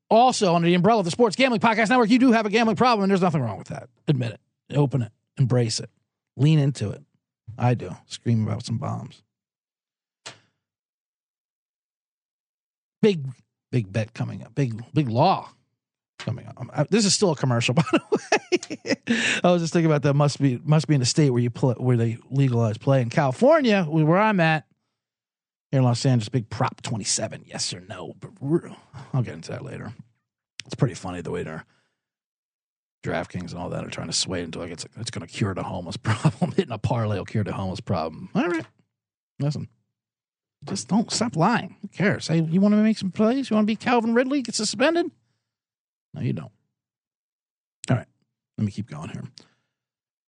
also 0.10 0.56
under 0.56 0.66
the 0.68 0.74
umbrella 0.74 1.00
of 1.00 1.06
the 1.06 1.12
Sports 1.12 1.36
Gambling 1.36 1.60
Podcast 1.60 1.90
Network, 1.90 2.10
you 2.10 2.18
do 2.18 2.32
have 2.32 2.46
a 2.46 2.50
gambling 2.50 2.78
problem, 2.78 3.04
and 3.04 3.12
there's 3.12 3.22
nothing 3.22 3.42
wrong 3.42 3.58
with 3.58 3.68
that. 3.68 3.90
Admit 4.08 4.32
it, 4.32 4.78
open 4.78 5.02
it, 5.02 5.12
embrace 5.38 5.82
it, 5.82 5.90
lean 6.38 6.60
into 6.60 6.92
it. 6.92 7.04
I 7.58 7.74
do. 7.74 7.94
Scream 8.08 8.48
about 8.48 8.66
some 8.66 8.78
bombs. 8.78 9.22
Big, 13.02 13.28
big 13.70 13.92
bet 13.92 14.14
coming 14.14 14.44
up. 14.44 14.56
Big, 14.56 14.82
big 14.94 15.10
law 15.10 15.50
coming 16.24 16.48
up. 16.48 16.58
I, 16.74 16.84
this 16.90 17.06
is 17.06 17.14
still 17.14 17.32
a 17.32 17.36
commercial, 17.36 17.74
by 17.76 17.84
the 17.92 18.02
way. 18.12 18.96
I 19.44 19.52
was 19.52 19.62
just 19.62 19.74
thinking 19.74 19.92
about 19.92 20.02
that. 20.04 20.14
Must 20.14 20.40
be 20.42 20.60
must 20.64 20.88
be 20.88 20.96
in 20.96 21.02
a 21.02 21.06
state 21.06 21.30
where 21.30 21.42
you 21.42 21.50
play 21.50 21.76
where 21.78 21.98
they 21.98 22.18
legalize 22.30 22.78
play. 22.78 23.02
In 23.02 23.10
California, 23.10 23.84
where 23.84 24.18
I'm 24.18 24.40
at, 24.40 24.66
here 25.72 25.80
in 25.80 25.86
Los 25.86 26.06
Angeles, 26.06 26.30
big 26.30 26.50
Prop 26.50 26.82
27, 26.82 27.46
yes 27.48 27.74
or 27.74 27.82
no. 27.82 28.14
But 28.20 28.32
I'll 29.14 29.24
get 29.24 29.34
into 29.34 29.52
that 29.52 29.64
later. 29.64 29.94
It's 30.66 30.76
pretty 30.76 30.96
funny 30.96 31.22
the 31.22 31.32
way 31.32 31.44
they're 31.44 31.66
DraftKings 33.04 33.52
and 33.52 33.60
all 33.60 33.70
that 33.70 33.84
are 33.86 33.90
trying 33.90 34.08
to 34.08 34.14
sway 34.14 34.44
into 34.44 34.60
like 34.60 34.72
it's 34.72 34.86
it's 34.98 35.12
going 35.12 35.28
to 35.28 35.32
cure 35.32 35.54
the 35.54 35.64
homeless 35.64 35.98
problem. 36.02 36.52
Hitting 36.52 36.72
a 36.72 36.78
parlay 36.78 37.18
will 37.18 37.26
cure 37.26 37.44
the 37.44 37.54
homeless 37.54 37.82
problem. 37.82 38.30
All 38.34 38.48
right, 38.48 38.66
listen. 39.40 39.68
Just 40.66 40.88
don't 40.88 41.12
stop 41.12 41.36
lying. 41.36 41.76
Who 41.82 41.90
cares? 41.90 42.26
Say 42.26 42.40
you 42.40 42.62
want 42.62 42.74
to 42.74 42.78
make 42.78 42.98
some 42.98 43.12
plays? 43.12 43.50
You 43.50 43.56
want 43.56 43.68
to 43.68 43.72
be 43.72 43.76
Calvin 43.76 44.14
Ridley? 44.14 44.42
Get 44.42 44.56
suspended? 44.56 45.12
No, 46.14 46.22
you 46.22 46.34
don't. 46.34 46.52
All 47.90 47.98
right, 47.98 48.08
let 48.58 48.66
me 48.66 48.72
keep 48.72 48.90
going 48.90 49.10
here. 49.10 49.24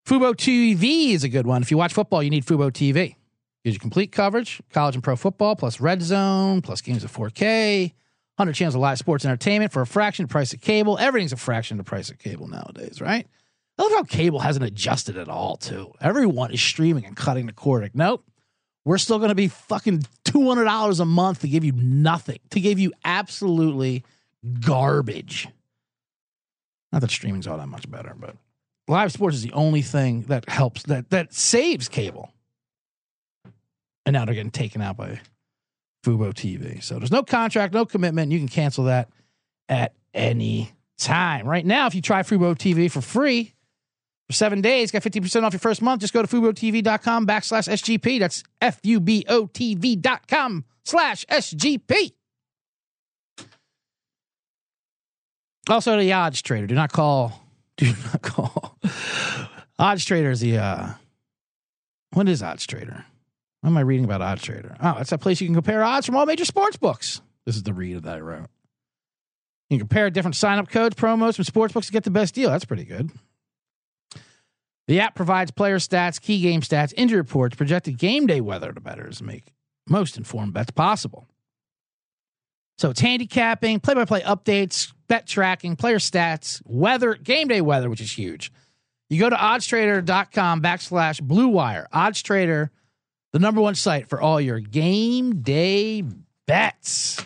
Fubo 0.05 0.35
TV 0.35 1.11
is 1.11 1.23
a 1.23 1.29
good 1.29 1.47
one. 1.47 1.61
If 1.61 1.71
you 1.71 1.77
watch 1.77 1.93
football, 1.93 2.21
you 2.21 2.29
need 2.29 2.45
Fubo 2.45 2.71
TV. 2.71 3.15
Gives 3.63 3.75
you 3.75 3.79
complete 3.79 4.11
coverage, 4.11 4.61
college 4.71 4.93
and 4.93 5.03
pro 5.03 5.15
football, 5.15 5.55
plus 5.55 5.79
red 5.79 6.03
zone, 6.03 6.61
plus 6.61 6.81
games 6.81 7.03
of 7.03 7.11
4K, 7.11 7.93
100 8.35 8.53
channels 8.53 8.75
of 8.75 8.81
live 8.81 8.99
sports 8.99 9.25
entertainment 9.25 9.71
for 9.71 9.81
a 9.81 9.87
fraction 9.87 10.23
of 10.23 10.29
the 10.29 10.33
price 10.33 10.53
of 10.53 10.61
cable. 10.61 10.99
Everything's 10.99 11.33
a 11.33 11.37
fraction 11.37 11.79
of 11.79 11.85
the 11.85 11.89
price 11.89 12.11
of 12.11 12.19
cable 12.19 12.47
nowadays, 12.47 13.01
right? 13.01 13.25
I 13.77 13.81
love 13.81 13.91
how 13.93 14.03
cable 14.03 14.39
hasn't 14.39 14.63
adjusted 14.63 15.17
at 15.17 15.27
all, 15.27 15.57
too. 15.57 15.91
Everyone 15.99 16.51
is 16.51 16.61
streaming 16.61 17.05
and 17.05 17.15
cutting 17.15 17.47
the 17.47 17.53
cord. 17.53 17.81
Like, 17.81 17.95
nope. 17.95 18.23
We're 18.85 18.99
still 18.99 19.17
going 19.17 19.29
to 19.29 19.35
be 19.35 19.47
fucking 19.47 20.03
$200 20.25 20.99
a 20.99 21.05
month 21.05 21.41
to 21.41 21.47
give 21.47 21.63
you 21.63 21.71
nothing, 21.71 22.37
to 22.51 22.59
give 22.59 22.77
you 22.77 22.93
absolutely 23.03 24.03
garbage. 24.59 25.47
Not 26.95 27.01
that 27.01 27.11
streaming's 27.11 27.45
all 27.45 27.57
that 27.57 27.67
much 27.67 27.91
better, 27.91 28.15
but 28.17 28.37
live 28.87 29.11
sports 29.11 29.35
is 29.35 29.43
the 29.43 29.51
only 29.51 29.81
thing 29.81 30.21
that 30.29 30.47
helps, 30.47 30.83
that, 30.83 31.09
that 31.09 31.33
saves 31.33 31.89
cable. 31.89 32.31
And 34.05 34.13
now 34.13 34.23
they're 34.23 34.33
getting 34.33 34.49
taken 34.49 34.81
out 34.81 34.95
by 34.95 35.19
Fubo 36.05 36.33
TV. 36.33 36.81
So 36.81 36.97
there's 36.97 37.11
no 37.11 37.21
contract, 37.21 37.73
no 37.73 37.85
commitment. 37.85 38.31
You 38.31 38.37
can 38.39 38.47
cancel 38.47 38.85
that 38.85 39.09
at 39.67 39.93
any 40.13 40.71
time. 40.97 41.45
Right 41.45 41.65
now, 41.65 41.85
if 41.87 41.95
you 41.95 42.01
try 42.01 42.21
Fubo 42.21 42.55
TV 42.55 42.89
for 42.89 43.01
free 43.01 43.53
for 44.29 44.33
seven 44.33 44.61
days, 44.61 44.89
got 44.91 45.01
50% 45.01 45.43
off 45.43 45.51
your 45.51 45.59
first 45.59 45.81
month. 45.81 45.99
Just 45.99 46.13
go 46.13 46.21
to 46.21 46.27
FuboTV.com 46.29 47.27
backslash 47.27 47.67
SGP. 47.67 48.19
That's 48.19 48.41
F-U-B-O-T-V 48.61 49.97
dot 49.97 50.29
com 50.29 50.63
slash 50.85 51.25
SGP. 51.25 52.13
Also, 55.69 55.97
the 55.97 56.13
odds 56.13 56.41
trader. 56.41 56.67
Do 56.67 56.75
not 56.75 56.91
call. 56.91 57.41
Do 57.77 57.91
not 58.11 58.21
call. 58.21 58.77
odds 59.77 60.05
trader 60.05 60.31
is 60.31 60.39
the, 60.39 60.57
uh, 60.57 60.89
what 62.13 62.29
is 62.29 62.41
odds 62.41 62.65
trader? 62.65 63.05
What 63.61 63.69
am 63.71 63.77
I 63.77 63.81
reading 63.81 64.05
about 64.05 64.21
odds 64.21 64.43
trader? 64.43 64.77
Oh, 64.81 64.97
it's 64.99 65.11
a 65.11 65.17
place 65.17 65.41
you 65.41 65.47
can 65.47 65.55
compare 65.55 65.83
odds 65.83 66.05
from 66.05 66.15
all 66.15 66.25
major 66.25 66.45
sports 66.45 66.77
books. 66.77 67.21
This 67.45 67.55
is 67.55 67.63
the 67.63 67.73
read 67.73 68.03
that 68.03 68.17
I 68.17 68.19
wrote. 68.19 68.47
You 69.69 69.77
can 69.77 69.87
compare 69.87 70.09
different 70.09 70.35
sign-up 70.35 70.69
codes, 70.69 70.95
promos 70.95 71.35
from 71.35 71.45
sportsbooks 71.45 71.87
to 71.87 71.91
get 71.91 72.03
the 72.03 72.11
best 72.11 72.35
deal. 72.35 72.51
That's 72.51 72.65
pretty 72.65 72.85
good. 72.85 73.11
The 74.87 74.99
app 74.99 75.15
provides 75.15 75.49
player 75.49 75.79
stats, 75.79 76.21
key 76.21 76.39
game 76.41 76.61
stats, 76.61 76.93
injury 76.95 77.17
reports, 77.17 77.55
projected 77.55 77.97
game 77.97 78.27
day 78.27 78.41
weather 78.41 78.71
to 78.71 78.79
bettors 78.79 79.21
make 79.21 79.45
most 79.87 80.17
informed 80.17 80.53
bets 80.53 80.71
possible. 80.71 81.27
So 82.77 82.91
it's 82.91 82.99
handicapping, 82.99 83.79
play-by-play 83.79 84.21
updates, 84.21 84.93
bet 85.07 85.27
tracking, 85.27 85.75
player 85.75 85.97
stats, 85.97 86.61
weather, 86.65 87.15
game 87.15 87.47
day 87.47 87.61
weather, 87.61 87.89
which 87.89 88.01
is 88.01 88.11
huge. 88.11 88.51
You 89.09 89.19
go 89.19 89.29
to 89.29 89.35
oddstrader.com 89.35 90.61
backslash 90.61 91.21
blue 91.21 91.47
wire. 91.47 91.87
Oddstrader, 91.93 92.69
the 93.33 93.39
number 93.39 93.61
one 93.61 93.75
site 93.75 94.09
for 94.09 94.19
all 94.19 94.41
your 94.41 94.59
game 94.59 95.41
day 95.41 96.03
bets. 96.47 97.25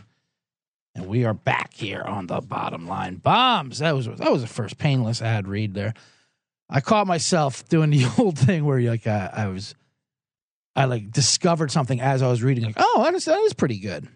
And 0.95 1.07
we 1.07 1.23
are 1.23 1.33
back 1.33 1.73
here 1.73 2.01
on 2.01 2.27
the 2.27 2.41
bottom 2.41 2.87
line 2.87 3.15
bombs. 3.15 3.79
That 3.79 3.95
was 3.95 4.07
that 4.07 4.31
was 4.31 4.41
the 4.41 4.47
first 4.47 4.77
painless 4.77 5.21
ad 5.21 5.47
read 5.47 5.73
there. 5.73 5.93
I 6.69 6.81
caught 6.81 7.07
myself 7.07 7.67
doing 7.69 7.89
the 7.89 8.05
old 8.17 8.37
thing 8.37 8.65
where 8.65 8.79
like 8.81 9.07
I, 9.07 9.29
I 9.33 9.47
was, 9.47 9.75
I 10.75 10.85
like 10.85 11.11
discovered 11.11 11.71
something 11.71 12.01
as 12.01 12.21
I 12.21 12.27
was 12.27 12.43
reading. 12.43 12.65
Like, 12.65 12.75
oh, 12.77 13.03
that 13.03 13.13
is, 13.13 13.25
that 13.25 13.39
is 13.39 13.53
pretty 13.53 13.79
good. 13.79 14.07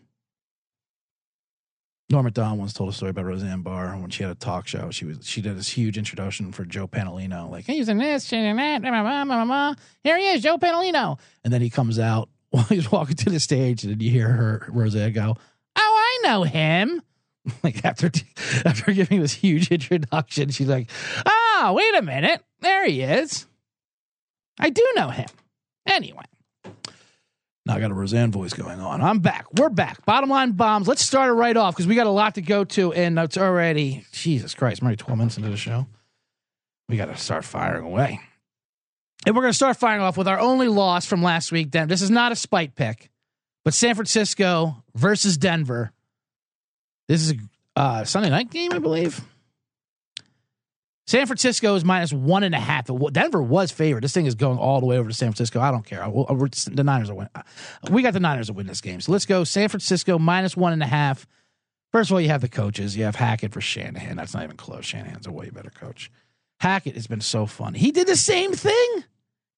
Norma 2.13 2.29
Don 2.29 2.60
once 2.60 2.74
told 2.74 2.89
a 2.89 2.93
story 2.93 3.10
about 3.10 3.25
Roseanne 3.25 3.63
Barr 3.63 3.98
when 3.98 4.12
she 4.12 4.22
had 4.22 4.32
a 4.32 4.36
talk 4.36 4.67
show. 4.67 4.91
She 4.91 5.03
was 5.03 5.27
she 5.27 5.41
did 5.41 5.58
this 5.58 5.70
huge 5.70 5.98
introduction 5.98 6.51
for 6.51 6.63
Joe 6.63 6.88
Pantoliano, 6.88 7.50
like 7.50 7.65
he's 7.65 7.89
in 7.89 7.98
this 7.98 8.32
and 8.32 8.60
that. 8.60 8.84
Blah, 8.84 9.01
blah, 9.01 9.25
blah, 9.25 9.46
blah. 9.46 9.74
Here 10.03 10.20
he 10.20 10.27
is, 10.27 10.43
Joe 10.43 10.60
Pantoliano, 10.60 11.17
and 11.43 11.51
then 11.51 11.62
he 11.62 11.72
comes 11.72 11.98
out 11.98 12.29
while 12.51 12.65
he's 12.65 12.91
walking 12.91 13.15
to 13.15 13.32
the 13.32 13.39
stage, 13.39 13.84
and 13.84 14.00
you 14.00 14.12
hear 14.12 14.29
her 14.29 14.67
Roseanne 14.70 15.12
go, 15.12 15.36
"Oh, 15.75 16.20
I 16.24 16.27
know 16.27 16.43
him." 16.43 17.01
Like 17.62 17.84
after 17.84 18.10
after 18.63 18.93
giving 18.93 19.20
this 19.20 19.34
huge 19.34 19.70
introduction, 19.72 20.51
she's 20.51 20.70
like, 20.70 20.89
"Ah, 21.25 21.74
wait 21.75 21.96
a 21.96 22.01
minute, 22.03 22.41
there 22.62 22.86
he 22.86 23.01
is. 23.01 23.48
I 24.60 24.70
do 24.70 24.88
know 24.96 25.10
him." 25.10 25.27
Anyway, 25.88 26.24
now 27.65 27.75
I 27.75 27.79
got 27.79 27.91
a 27.91 27.93
Roseanne 27.93 28.32
voice 28.32 28.53
going 28.53 28.79
on. 28.79 29.01
I'm 29.01 29.20
back. 29.20 29.46
We're 29.53 29.70
back. 29.70 30.05
Bottom 30.05 30.29
line 30.29 30.51
bombs. 30.51 30.88
Let's 30.88 31.03
start 31.03 31.29
it 31.29 31.34
right 31.34 31.55
off 31.55 31.75
because 31.75 31.88
we 31.88 31.96
got 31.96 32.08
a 32.08 32.12
lot 32.12 32.36
to 32.36 32.41
go 32.41 32.65
to, 32.65 32.91
and 32.93 33.17
it's 33.17 33.38
already 33.38 34.05
Jesus 34.12 34.53
Christ. 34.53 34.82
I'm 34.82 34.88
already 34.88 34.98
12 34.98 35.17
minutes 35.17 35.38
into 35.38 35.50
the 35.50 35.58
show. 35.58 35.88
We 36.89 36.98
got 36.98 37.05
to 37.05 37.15
start 37.15 37.46
firing 37.46 37.86
away, 37.86 38.20
and 39.25 39.36
we're 39.36 39.43
going 39.43 39.53
to 39.53 39.58
start 39.58 39.77
firing 39.77 40.01
off 40.01 40.17
with 40.17 40.27
our 40.27 40.39
only 40.39 40.67
loss 40.67 41.05
from 41.05 41.24
last 41.24 41.51
week. 41.51 41.72
Then 41.72 41.88
this 41.88 42.01
is 42.01 42.12
not 42.12 42.34
a 42.34 42.36
spite 42.36 42.75
pick, 42.75 43.10
but 43.63 43.74
San 43.74 43.96
Francisco 43.96 44.84
versus 44.93 45.38
Denver. 45.38 45.93
This 47.08 47.22
is 47.22 47.32
a 47.32 47.79
uh, 47.79 48.03
Sunday 48.03 48.29
night 48.29 48.51
game, 48.51 48.74
I 48.74 48.79
believe. 48.79 49.22
San 51.05 51.25
Francisco 51.25 51.75
is 51.75 51.83
minus 51.83 52.13
one 52.13 52.43
and 52.43 52.55
a 52.55 52.60
half. 52.60 52.89
Denver 53.12 53.41
was 53.41 53.72
favored. 53.72 54.03
This 54.03 54.13
thing 54.13 54.25
is 54.25 54.36
going 54.36 54.57
all 54.57 54.79
the 54.79 54.86
way 54.86 54.98
over 54.98 55.10
to 55.10 55.15
San 55.15 55.29
Francisco. 55.29 55.60
I 55.60 55.69
don't 55.69 55.86
care. 55.86 56.07
Will, 56.10 56.25
uh, 56.29 56.48
the 56.72 56.83
Niners 56.83 57.10
are 57.10 57.15
win. 57.15 57.29
Uh, 57.36 57.41
we 57.89 58.01
got 58.01 58.13
the 58.13 58.22
Niners 58.22 58.48
to 58.48 58.53
win 58.53 58.67
this 58.67 58.79
game. 58.79 59.01
So 59.01 59.12
let's 59.12 59.25
go 59.25 59.43
San 59.43 59.67
Francisco 59.67 60.17
minus 60.17 60.55
one 60.55 60.72
and 60.72 60.81
a 60.81 60.88
half. 60.88 61.27
First 61.91 62.10
of 62.10 62.15
all, 62.15 62.22
you 62.22 62.29
have 62.29 62.41
the 62.41 62.50
coaches. 62.50 62.95
You 62.95 63.03
have 63.03 63.15
Hackett 63.15 63.51
for 63.51 63.62
Shanahan. 63.62 64.15
That's 64.15 64.33
not 64.33 64.43
even 64.43 64.55
close. 64.55 64.86
Shanahan's 64.86 65.27
a 65.27 65.31
way 65.31 65.50
better 65.50 65.69
coach. 65.69 66.10
Hackett 66.62 66.95
has 66.95 67.07
been 67.07 67.22
so 67.22 67.45
fun. 67.45 67.74
He 67.74 67.91
did 67.91 68.07
the 68.07 68.15
same 68.15 68.53
thing. 68.53 69.03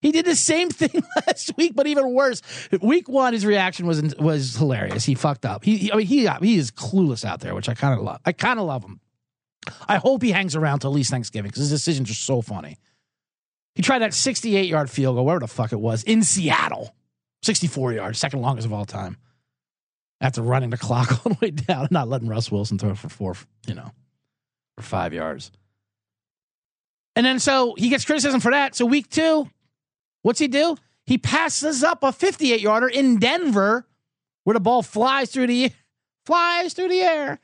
He 0.02 0.12
did 0.12 0.26
the 0.26 0.36
same 0.36 0.68
thing 0.70 1.02
last 1.26 1.56
week, 1.56 1.74
but 1.76 1.86
even 1.86 2.12
worse. 2.12 2.42
Week 2.82 3.08
one, 3.08 3.32
his 3.32 3.46
reaction 3.46 3.86
was 3.86 4.14
was 4.16 4.56
hilarious. 4.56 5.04
He 5.04 5.14
fucked 5.14 5.46
up. 5.46 5.64
He, 5.64 5.92
I 5.92 5.96
mean, 5.96 6.06
he 6.06 6.28
he 6.42 6.56
is 6.58 6.72
clueless 6.72 7.24
out 7.24 7.40
there, 7.40 7.54
which 7.54 7.68
I 7.68 7.74
kind 7.74 7.94
of 7.96 8.04
love. 8.04 8.20
I 8.24 8.32
kind 8.32 8.58
of 8.58 8.66
love 8.66 8.84
him. 8.84 9.00
I 9.88 9.96
hope 9.96 10.22
he 10.22 10.30
hangs 10.30 10.56
around 10.56 10.80
till 10.80 10.90
at 10.90 10.96
least 10.96 11.10
Thanksgiving 11.10 11.50
because 11.50 11.60
his 11.60 11.70
decisions 11.70 12.10
are 12.10 12.14
so 12.14 12.42
funny. 12.42 12.78
He 13.74 13.82
tried 13.82 14.00
that 14.00 14.14
68 14.14 14.66
yard 14.66 14.90
field 14.90 15.16
goal, 15.16 15.26
wherever 15.26 15.40
the 15.40 15.46
fuck 15.46 15.72
it 15.72 15.80
was, 15.80 16.02
in 16.02 16.22
Seattle. 16.22 16.94
64 17.42 17.92
yards, 17.92 18.18
second 18.18 18.40
longest 18.40 18.66
of 18.66 18.72
all 18.72 18.86
time. 18.86 19.18
After 20.20 20.40
running 20.40 20.70
the 20.70 20.78
clock 20.78 21.10
all 21.26 21.34
the 21.34 21.38
way 21.40 21.50
down 21.50 21.82
and 21.82 21.92
not 21.92 22.08
letting 22.08 22.28
Russ 22.28 22.50
Wilson 22.50 22.78
throw 22.78 22.94
for 22.94 23.08
four, 23.08 23.36
you 23.66 23.74
know, 23.74 23.92
for 24.76 24.82
five 24.82 25.12
yards. 25.12 25.52
And 27.14 27.24
then 27.24 27.38
so 27.38 27.74
he 27.76 27.88
gets 27.88 28.04
criticism 28.04 28.40
for 28.40 28.50
that. 28.50 28.74
So 28.74 28.86
week 28.86 29.08
two, 29.08 29.48
what's 30.22 30.38
he 30.38 30.48
do? 30.48 30.76
He 31.04 31.18
passes 31.18 31.84
up 31.84 32.02
a 32.02 32.12
58 32.12 32.60
yarder 32.60 32.88
in 32.88 33.18
Denver 33.18 33.86
where 34.44 34.54
the 34.54 34.60
ball 34.60 34.82
flies 34.82 35.30
through 35.30 35.46
the 35.46 35.70
flies 36.24 36.72
through 36.72 36.88
the 36.88 37.00
air 37.00 37.38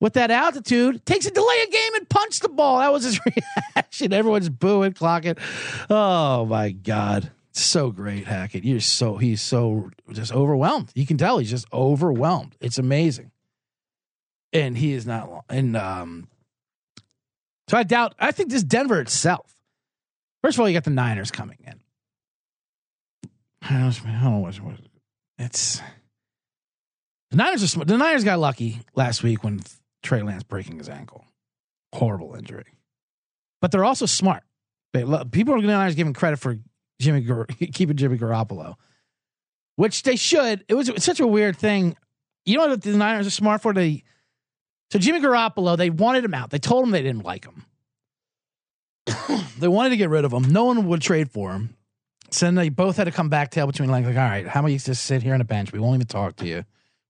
with 0.00 0.14
that 0.14 0.30
altitude, 0.30 1.04
takes 1.04 1.26
a 1.26 1.30
delay 1.30 1.62
of 1.64 1.70
game 1.70 1.94
and 1.96 2.08
punch 2.08 2.40
the 2.40 2.48
ball. 2.48 2.78
That 2.78 2.92
was 2.92 3.04
his 3.04 3.20
reaction. 3.76 4.12
Everyone's 4.12 4.48
booing, 4.48 4.92
clocking. 4.92 5.38
Oh 5.90 6.44
my 6.46 6.70
God. 6.70 7.30
So 7.52 7.90
great, 7.90 8.26
Hackett. 8.26 8.64
You're 8.64 8.80
so 8.80 9.16
he's 9.16 9.42
so 9.42 9.90
just 10.12 10.32
overwhelmed. 10.32 10.92
You 10.94 11.06
can 11.06 11.18
tell 11.18 11.38
he's 11.38 11.50
just 11.50 11.66
overwhelmed. 11.72 12.56
It's 12.60 12.78
amazing. 12.78 13.32
And 14.52 14.78
he 14.78 14.92
is 14.92 15.06
not 15.06 15.28
long. 15.28 15.42
and 15.48 15.76
um 15.76 16.28
so 17.68 17.76
I 17.76 17.82
doubt 17.82 18.14
I 18.18 18.30
think 18.30 18.50
this 18.50 18.62
Denver 18.62 19.00
itself. 19.00 19.54
First 20.42 20.56
of 20.56 20.60
all, 20.60 20.68
you 20.68 20.74
got 20.74 20.84
the 20.84 20.90
Niners 20.90 21.30
coming 21.30 21.58
in. 21.66 21.80
I 23.60 23.80
don't 23.80 24.22
know 24.22 24.38
what 24.38 24.78
it's 25.38 25.80
the 27.30 27.36
Niners 27.36 27.76
are 27.76 27.84
the 27.84 27.96
Niners 27.98 28.24
got 28.24 28.38
lucky 28.38 28.80
last 28.94 29.22
week 29.22 29.44
when 29.44 29.60
Trey 30.02 30.22
Lance 30.22 30.42
breaking 30.42 30.78
his 30.78 30.88
ankle. 30.88 31.24
Horrible 31.94 32.34
injury. 32.34 32.78
But 33.60 33.72
they're 33.72 33.84
also 33.84 34.06
smart. 34.06 34.44
They 34.92 35.04
love, 35.04 35.30
people 35.30 35.54
are 35.54 35.60
not 35.60 35.94
giving 35.96 36.14
credit 36.14 36.38
for 36.38 36.58
Jimmy 37.00 37.26
keeping 37.72 37.96
Jimmy 37.96 38.18
Garoppolo, 38.18 38.74
which 39.76 40.02
they 40.02 40.16
should. 40.16 40.64
It 40.68 40.74
was 40.74 40.90
such 40.98 41.20
a 41.20 41.26
weird 41.26 41.56
thing. 41.56 41.96
You 42.44 42.56
know 42.56 42.68
what 42.68 42.82
the 42.82 42.96
Niners 42.96 43.26
are 43.26 43.30
smart 43.30 43.62
for? 43.62 43.72
They 43.74 44.04
so 44.90 44.98
Jimmy 44.98 45.20
Garoppolo, 45.20 45.76
they 45.76 45.90
wanted 45.90 46.24
him 46.24 46.34
out. 46.34 46.50
They 46.50 46.58
told 46.58 46.84
him 46.84 46.90
they 46.90 47.02
didn't 47.02 47.24
like 47.24 47.44
him. 47.44 47.64
they 49.58 49.68
wanted 49.68 49.90
to 49.90 49.96
get 49.96 50.08
rid 50.08 50.24
of 50.24 50.32
him. 50.32 50.50
No 50.50 50.64
one 50.64 50.86
would 50.88 51.02
trade 51.02 51.30
for 51.30 51.52
him. 51.52 51.76
So 52.30 52.46
then 52.46 52.54
they 52.54 52.68
both 52.68 52.96
had 52.96 53.04
to 53.04 53.10
come 53.10 53.28
back 53.28 53.50
tail 53.50 53.66
between 53.66 53.90
like, 53.90 54.04
like 54.04 54.16
all 54.16 54.22
right, 54.22 54.46
how 54.46 54.60
about 54.60 54.72
you 54.72 54.78
just 54.78 55.04
sit 55.04 55.22
here 55.22 55.32
on 55.32 55.38
the 55.38 55.44
bench? 55.44 55.72
We 55.72 55.78
won't 55.78 55.96
even 55.96 56.06
talk 56.06 56.36
to 56.36 56.46
you. 56.46 56.64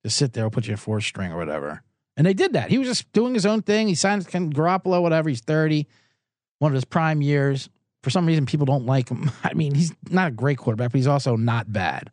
Just 0.05 0.17
sit 0.17 0.33
there. 0.33 0.45
We'll 0.45 0.51
put 0.51 0.67
you 0.67 0.73
in 0.73 0.77
fourth 0.77 1.05
string 1.05 1.33
or 1.33 1.37
whatever. 1.37 1.83
And 2.19 2.27
they 2.27 2.35
did 2.35 2.55
that. 2.55 2.69
He 2.69 2.79
was 2.79 2.89
just 2.89 3.11
doing 3.13 3.33
his 3.33 3.47
own 3.47 3.63
thing. 3.63 3.87
He 3.87 3.95
signed 3.95 4.27
Garoppolo, 4.27 5.01
whatever. 5.01 5.29
He's 5.29 5.41
30, 5.41 5.87
one 6.59 6.73
of 6.73 6.75
his 6.75 6.85
prime 6.85 7.23
years. 7.23 7.71
For 8.03 8.11
some 8.11 8.27
reason, 8.27 8.45
people 8.45 8.67
don't 8.67 8.87
like 8.87 9.09
him. 9.09 9.31
I 9.45 9.55
mean, 9.55 9.73
he's 9.75 9.95
not 10.11 10.29
a 10.29 10.33
great 10.33 10.59
quarterback, 10.59 10.91
but 10.91 10.99
he's 10.99 11.07
also 11.07 11.37
not 11.37 11.73
bad. 11.73 12.11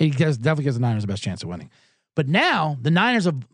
He 0.00 0.10
gives, 0.10 0.36
definitely 0.36 0.64
gives 0.64 0.76
the 0.76 0.82
Niners 0.82 1.04
the 1.04 1.06
best 1.06 1.22
chance 1.22 1.44
of 1.44 1.48
winning. 1.48 1.70
But 2.16 2.26
now 2.26 2.76
the 2.82 2.90
Niners 2.90 3.24
have 3.24 3.46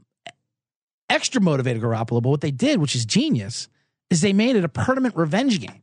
extra 1.10 1.42
motivated 1.42 1.82
Garoppolo. 1.82 2.22
But 2.22 2.30
what 2.30 2.40
they 2.40 2.50
did, 2.50 2.80
which 2.80 2.94
is 2.94 3.04
genius, 3.04 3.68
is 4.08 4.22
they 4.22 4.32
made 4.32 4.56
it 4.56 4.64
a 4.64 4.68
permanent 4.68 5.14
revenge 5.14 5.60
game. 5.60 5.82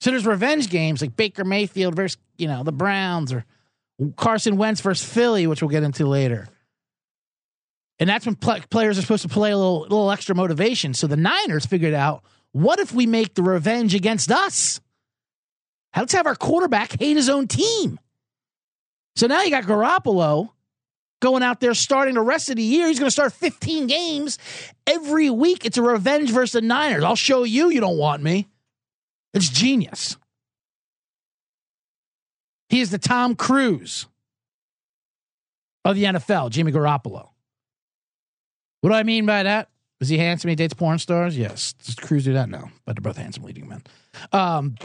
So 0.00 0.12
there's 0.12 0.24
revenge 0.24 0.70
games 0.70 1.02
like 1.02 1.16
Baker 1.16 1.44
Mayfield 1.44 1.96
versus, 1.96 2.18
you 2.36 2.46
know, 2.46 2.62
the 2.62 2.70
Browns 2.70 3.32
or 3.32 3.44
Carson 4.14 4.56
Wentz 4.56 4.80
versus 4.80 5.04
Philly, 5.04 5.48
which 5.48 5.60
we'll 5.60 5.70
get 5.70 5.82
into 5.82 6.06
later. 6.06 6.48
And 8.00 8.08
that's 8.08 8.26
when 8.26 8.36
pl- 8.36 8.60
players 8.70 8.98
are 8.98 9.02
supposed 9.02 9.22
to 9.22 9.28
play 9.28 9.50
a 9.50 9.56
little, 9.56 9.80
little 9.80 10.10
extra 10.10 10.34
motivation. 10.34 10.94
So 10.94 11.06
the 11.06 11.16
Niners 11.16 11.66
figured 11.66 11.94
out 11.94 12.22
What 12.52 12.78
if 12.78 12.92
we 12.92 13.06
make 13.06 13.34
the 13.34 13.42
revenge 13.42 13.94
against 13.94 14.30
us? 14.30 14.80
Let's 15.96 16.12
have 16.12 16.26
our 16.26 16.36
quarterback 16.36 16.98
hate 16.98 17.16
his 17.16 17.28
own 17.28 17.48
team. 17.48 17.98
So 19.16 19.26
now 19.26 19.42
you 19.42 19.50
got 19.50 19.64
Garoppolo 19.64 20.50
going 21.20 21.42
out 21.42 21.60
there 21.60 21.74
starting 21.74 22.14
the 22.14 22.20
rest 22.20 22.50
of 22.50 22.56
the 22.56 22.62
year. 22.62 22.86
He's 22.86 23.00
going 23.00 23.08
to 23.08 23.12
start 23.12 23.32
15 23.32 23.88
games 23.88 24.38
every 24.86 25.30
week. 25.30 25.64
It's 25.64 25.76
a 25.76 25.82
revenge 25.82 26.30
versus 26.30 26.52
the 26.52 26.62
Niners. 26.62 27.02
I'll 27.02 27.16
show 27.16 27.42
you 27.42 27.70
you 27.70 27.80
don't 27.80 27.98
want 27.98 28.22
me. 28.22 28.46
It's 29.34 29.48
genius. 29.48 30.16
He 32.68 32.80
is 32.80 32.90
the 32.90 32.98
Tom 32.98 33.34
Cruise 33.34 34.06
of 35.84 35.96
the 35.96 36.04
NFL, 36.04 36.50
Jimmy 36.50 36.70
Garoppolo. 36.70 37.27
What 38.80 38.90
do 38.90 38.96
I 38.96 39.02
mean 39.02 39.26
by 39.26 39.42
that? 39.42 39.68
Is 40.00 40.08
he 40.08 40.18
handsome? 40.18 40.50
He 40.50 40.56
dates 40.56 40.74
porn 40.74 40.98
stars? 40.98 41.36
Yes. 41.36 41.72
Does 41.72 41.96
Cruise 41.96 42.24
do 42.24 42.32
that? 42.34 42.48
No. 42.48 42.70
But 42.84 42.96
they're 42.96 43.02
both 43.02 43.16
handsome 43.16 43.42
leading 43.42 43.68
men. 43.68 43.82
Um, 44.32 44.76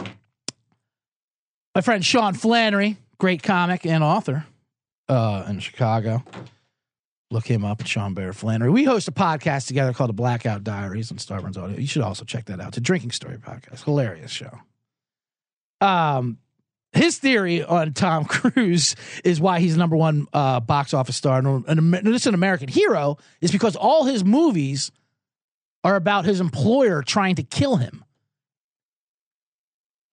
my 1.75 1.81
friend 1.81 2.03
Sean 2.03 2.33
Flannery, 2.33 2.97
great 3.19 3.43
comic 3.43 3.85
and 3.85 4.03
author 4.03 4.45
uh, 5.09 5.45
in 5.47 5.59
Chicago. 5.59 6.23
Look 7.31 7.47
him 7.47 7.65
up, 7.65 7.85
Sean 7.85 8.13
Bear 8.13 8.31
Flannery. 8.31 8.69
We 8.69 8.83
host 8.83 9.07
a 9.07 9.11
podcast 9.11 9.67
together 9.67 9.91
called 9.91 10.09
The 10.09 10.13
Blackout 10.13 10.63
Diaries 10.63 11.11
on 11.11 11.17
Starburns 11.17 11.57
Audio. 11.57 11.77
You 11.77 11.87
should 11.87 12.03
also 12.03 12.25
check 12.25 12.45
that 12.45 12.59
out. 12.59 12.69
It's 12.69 12.77
a 12.77 12.81
drinking 12.81 13.11
story 13.11 13.37
podcast. 13.37 13.83
Hilarious 13.85 14.29
show. 14.29 14.59
Um, 15.81 16.37
his 16.93 17.17
theory 17.17 17.63
on 17.63 17.93
Tom 17.93 18.25
Cruise 18.25 18.95
is 19.23 19.41
why 19.41 19.59
he's 19.59 19.73
the 19.73 19.79
number 19.79 19.95
one 19.95 20.27
uh, 20.33 20.59
box 20.59 20.93
office 20.93 21.15
star 21.15 21.39
and, 21.39 21.65
and 21.67 22.07
is 22.07 22.27
an 22.27 22.33
American 22.33 22.67
hero 22.67 23.17
is 23.41 23.51
because 23.51 23.75
all 23.75 24.05
his 24.05 24.23
movies 24.23 24.91
are 25.83 25.95
about 25.95 26.25
his 26.25 26.39
employer 26.39 27.01
trying 27.01 27.35
to 27.35 27.43
kill 27.43 27.77
him. 27.77 28.05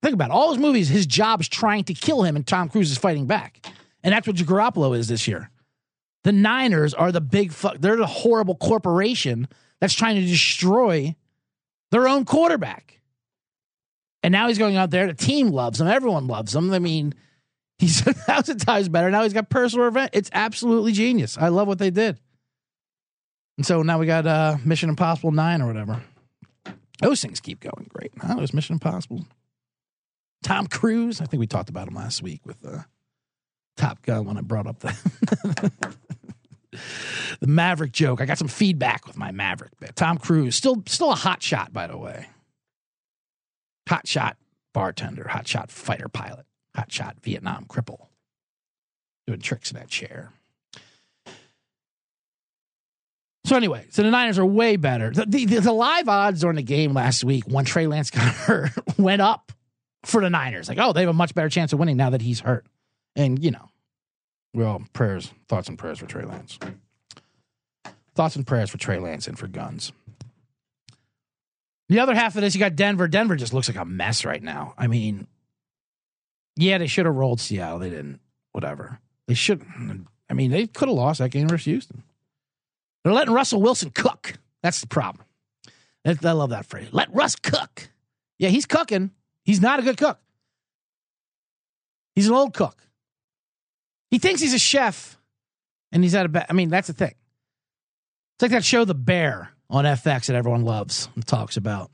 Think 0.03 0.15
about 0.15 0.31
it. 0.31 0.33
All 0.33 0.51
his 0.51 0.59
movies, 0.59 0.89
his 0.89 1.07
job 1.07 1.41
is 1.41 1.49
trying 1.49 1.85
to 1.85 1.95
kill 1.95 2.23
him, 2.23 2.35
and 2.35 2.47
Tom 2.47 2.69
Cruise 2.71 2.91
is 2.91 2.99
fighting 2.99 3.27
back. 3.27 3.67
And 4.03 4.15
that's 4.15 4.27
what 4.27 4.37
Garoppolo 4.37 4.97
is 4.97 5.09
this 5.09 5.29
year. 5.29 5.51
The 6.25 6.33
Niners 6.33 6.95
are 6.95 7.13
the 7.13 7.21
big 7.21 7.53
fuck. 7.53 7.79
They're 7.79 7.97
the 7.97 8.07
horrible 8.07 8.55
corporation 8.55 9.47
that's 9.81 9.95
trying 9.95 10.17
to 10.17 10.27
destroy 10.27 11.15
their 11.91 12.09
own 12.09 12.25
quarterback. 12.25 13.00
And 14.23 14.33
now 14.33 14.49
he's 14.49 14.59
going 14.59 14.77
out 14.77 14.91
there. 14.91 15.07
The 15.07 15.15
team 15.15 15.49
loves 15.49 15.81
him. 15.81 15.87
Everyone 15.87 16.27
loves 16.27 16.55
him. 16.55 16.73
I 16.73 16.79
mean, 16.79 17.15
he's 17.79 18.07
a 18.07 18.12
thousand 18.12 18.59
times 18.59 18.89
better. 18.89 19.11
Now 19.11 19.23
he's 19.23 19.33
got 19.33 19.49
personal 19.49 19.87
revenge. 19.87 20.11
It's 20.12 20.31
absolutely 20.33 20.93
genius. 20.93 21.39
I 21.39 21.49
love 21.49 21.69
what 21.69 21.79
they 21.79 21.91
did. 21.91 22.19
And 23.57 23.67
so 23.67 23.83
now 23.83 23.99
we 23.99 24.07
got 24.07 24.27
uh, 24.27 24.57
Mission 24.65 24.89
Impossible 24.89 25.33
9 25.33 25.62
or 25.62 25.67
whatever. 25.67 26.03
Those 27.00 27.21
things 27.21 27.41
keep 27.41 27.61
going 27.61 27.89
great. 27.89 28.12
Huh? 28.19 28.37
It 28.39 28.41
was 28.41 28.55
Mission 28.55 28.75
Impossible. 28.75 29.27
Tom 30.43 30.67
Cruise. 30.67 31.21
I 31.21 31.27
think 31.27 31.41
we 31.41 31.47
talked 31.47 31.69
about 31.69 31.89
him 31.89 31.95
last 31.95 32.23
week 32.23 32.41
with 32.47 32.65
uh, 32.65 32.81
Top 33.77 34.03
Gun 34.03 34.27
when 34.27 34.37
I 34.37 34.43
brought 34.43 34.67
up 34.67 34.81
the 34.81 35.73
the 37.41 37.47
Maverick 37.47 37.93
joke. 37.93 38.21
I 38.21 38.27
got 38.27 38.39
some 38.39 38.49
feedback 38.49 39.07
with 39.07 39.17
my 39.17 39.33
Maverick 39.33 39.79
bit. 39.81 39.97
Tom 39.97 40.19
Cruise, 40.19 40.57
still 40.57 40.83
still 40.87 41.12
a 41.12 41.17
hot 41.17 41.43
shot, 41.43 41.73
by 41.73 41.87
the 41.87 41.97
way. 41.97 42.29
Hot 43.89 44.07
shot 44.07 44.37
bartender, 44.73 45.29
hot 45.29 45.49
shot 45.49 45.71
fighter 45.71 46.09
pilot, 46.09 46.47
hot 46.75 46.93
shot 46.93 47.17
Vietnam 47.23 47.65
cripple, 47.69 48.07
doing 49.27 49.41
tricks 49.41 49.71
in 49.71 49.79
that 49.79 49.89
chair. 49.89 50.33
So 53.45 53.57
anyway, 53.57 53.87
so 53.91 54.03
the 54.03 54.11
Niners 54.11 54.39
are 54.39 54.47
way 54.47 54.77
better. 54.77 55.11
The, 55.11 55.25
the, 55.25 55.45
the 55.45 55.73
live 55.73 56.09
odds 56.09 56.43
during 56.43 56.55
the 56.57 56.63
game 56.63 56.95
last 56.95 57.25
week 57.25 57.45
when 57.49 57.65
Trey 57.65 57.89
Lance 57.89 58.11
got 58.11 58.23
hurt 58.33 58.71
went 58.97 59.23
up 59.23 59.51
for 60.05 60.21
the 60.21 60.31
Niners. 60.31 60.69
Like, 60.69 60.79
oh, 60.79 60.93
they 60.93 61.01
have 61.01 61.09
a 61.11 61.15
much 61.15 61.35
better 61.35 61.49
chance 61.49 61.73
of 61.73 61.79
winning 61.79 61.97
now 61.97 62.11
that 62.11 62.23
he's 62.23 62.41
hurt. 62.41 62.67
And, 63.17 63.43
you 63.43 63.51
know, 63.51 63.69
well, 64.55 64.83
prayers, 64.93 65.33
thoughts 65.49 65.69
and 65.69 65.79
prayers 65.79 65.99
for 65.99 66.07
Trey 66.07 66.25
Lance. 66.25 66.59
Thoughts 68.15 68.37
and 68.37 68.47
prayers 68.47 68.71
for 68.71 68.79
Trey 68.79 68.99
Lance 68.99 69.27
and 69.27 69.39
for 69.39 69.47
guns. 69.47 69.93
The 71.91 71.99
other 71.99 72.15
half 72.15 72.37
of 72.37 72.43
this, 72.43 72.55
you 72.55 72.61
got 72.61 72.76
Denver. 72.76 73.09
Denver 73.09 73.35
just 73.35 73.53
looks 73.53 73.69
like 73.69 73.76
a 73.76 73.85
mess 73.85 74.25
right 74.25 74.43
now. 74.43 74.75
I 74.79 74.87
mean, 74.87 75.26
yeah, 76.55 76.79
they 76.79 76.87
should 76.87 77.05
have 77.05 77.17
rolled 77.17 77.41
Seattle. 77.41 77.81
They 77.81 77.91
didn't. 77.91 78.21
Whatever. 78.53 79.00
They 79.26 79.35
should. 79.35 79.67
I 80.31 80.35
mean, 80.35 80.53
they 80.53 80.69
could 80.69 80.87
have 80.87 80.97
lost 80.97 81.19
that 81.19 81.31
game 81.31 81.49
versus 81.49 81.65
Houston. 81.65 82.05
They're 83.03 83.13
letting 83.13 83.35
Russell 83.35 83.61
Wilson 83.61 83.91
cook. 83.91 84.35
That's 84.63 84.81
the 84.81 84.87
problem. 84.87 85.26
I 86.07 86.13
love 86.33 86.50
that 86.50 86.65
phrase. 86.65 86.89
Let 86.93 87.13
Russ 87.13 87.35
cook. 87.35 87.91
Yeah, 88.39 88.50
he's 88.50 88.67
cooking. 88.67 89.11
He's 89.45 89.61
not 89.61 89.81
a 89.81 89.83
good 89.83 89.97
cook. 89.97 90.21
He's 92.15 92.29
an 92.29 92.35
old 92.35 92.55
cook. 92.55 92.87
He 94.13 94.19
thinks 94.19 94.41
he's 94.41 94.55
a 94.55 94.61
chef, 94.61 95.19
and 95.91 96.05
he's 96.05 96.15
at 96.15 96.26
a. 96.26 96.29
Ba- 96.29 96.47
I 96.49 96.53
mean, 96.53 96.69
that's 96.69 96.87
the 96.87 96.93
thing. 96.93 97.15
It's 98.37 98.43
like 98.43 98.53
that 98.53 98.65
show, 98.65 98.85
The 98.85 98.95
Bear, 98.95 99.50
on 99.71 99.85
FX 99.85 100.26
that 100.26 100.37
everyone 100.37 100.65
loves 100.65 101.09
and 101.15 101.26
talks 101.26 101.56
about. 101.56 101.91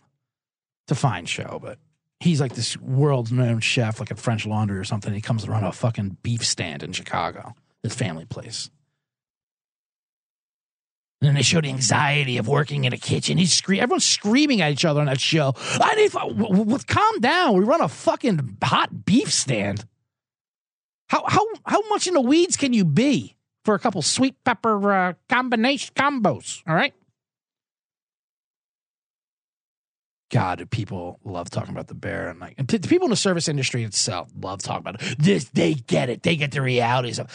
It's 0.84 0.92
a 0.92 1.00
fine 1.00 1.26
show, 1.26 1.58
but 1.62 1.78
he's 2.20 2.40
like 2.40 2.54
this 2.54 2.76
world's 2.78 3.32
known 3.32 3.60
chef, 3.60 4.00
like 4.00 4.10
at 4.10 4.18
French 4.18 4.46
Laundry 4.46 4.78
or 4.78 4.84
something. 4.84 5.12
He 5.12 5.20
comes 5.20 5.44
to 5.44 5.50
run 5.50 5.64
a 5.64 5.72
fucking 5.72 6.16
beef 6.22 6.44
stand 6.44 6.82
in 6.82 6.92
Chicago, 6.92 7.54
his 7.82 7.94
family 7.94 8.24
place. 8.24 8.70
And 11.20 11.28
then 11.28 11.34
they 11.34 11.42
show 11.42 11.60
the 11.62 11.68
anxiety 11.68 12.36
of 12.36 12.46
working 12.46 12.84
in 12.84 12.92
a 12.92 12.98
kitchen. 12.98 13.38
He's 13.38 13.52
screaming. 13.52 13.82
Everyone's 13.82 14.04
screaming 14.04 14.60
at 14.60 14.70
each 14.72 14.84
other 14.84 15.00
on 15.00 15.06
that 15.06 15.20
show. 15.20 15.54
I 15.56 15.94
need. 15.94 16.12
W- 16.12 16.36
w- 16.36 16.78
calm 16.86 17.20
down. 17.20 17.56
We 17.56 17.64
run 17.64 17.80
a 17.80 17.88
fucking 17.88 18.58
hot 18.62 19.06
beef 19.06 19.32
stand. 19.32 19.86
How 21.08 21.24
how 21.26 21.46
how 21.64 21.80
much 21.88 22.06
in 22.06 22.14
the 22.14 22.20
weeds 22.20 22.56
can 22.56 22.74
you 22.74 22.84
be 22.84 23.34
for 23.64 23.74
a 23.74 23.78
couple 23.78 24.02
sweet 24.02 24.36
pepper 24.44 24.92
uh, 24.92 25.12
combination 25.30 25.94
combos? 25.94 26.62
All 26.66 26.74
right. 26.74 26.92
God, 30.30 30.68
people 30.70 31.20
love 31.24 31.50
talking 31.50 31.70
about 31.70 31.86
the 31.86 31.94
bear 31.94 32.28
and 32.28 32.40
like 32.40 32.54
and 32.58 32.68
people 32.68 33.06
in 33.06 33.10
the 33.10 33.16
service 33.16 33.48
industry 33.48 33.84
itself 33.84 34.28
love 34.40 34.60
talking 34.60 34.80
about 34.80 35.00
it. 35.00 35.18
This 35.18 35.44
they 35.50 35.74
get 35.74 36.10
it. 36.10 36.22
They 36.22 36.36
get 36.36 36.50
the 36.50 36.62
realities 36.62 37.18
of 37.18 37.28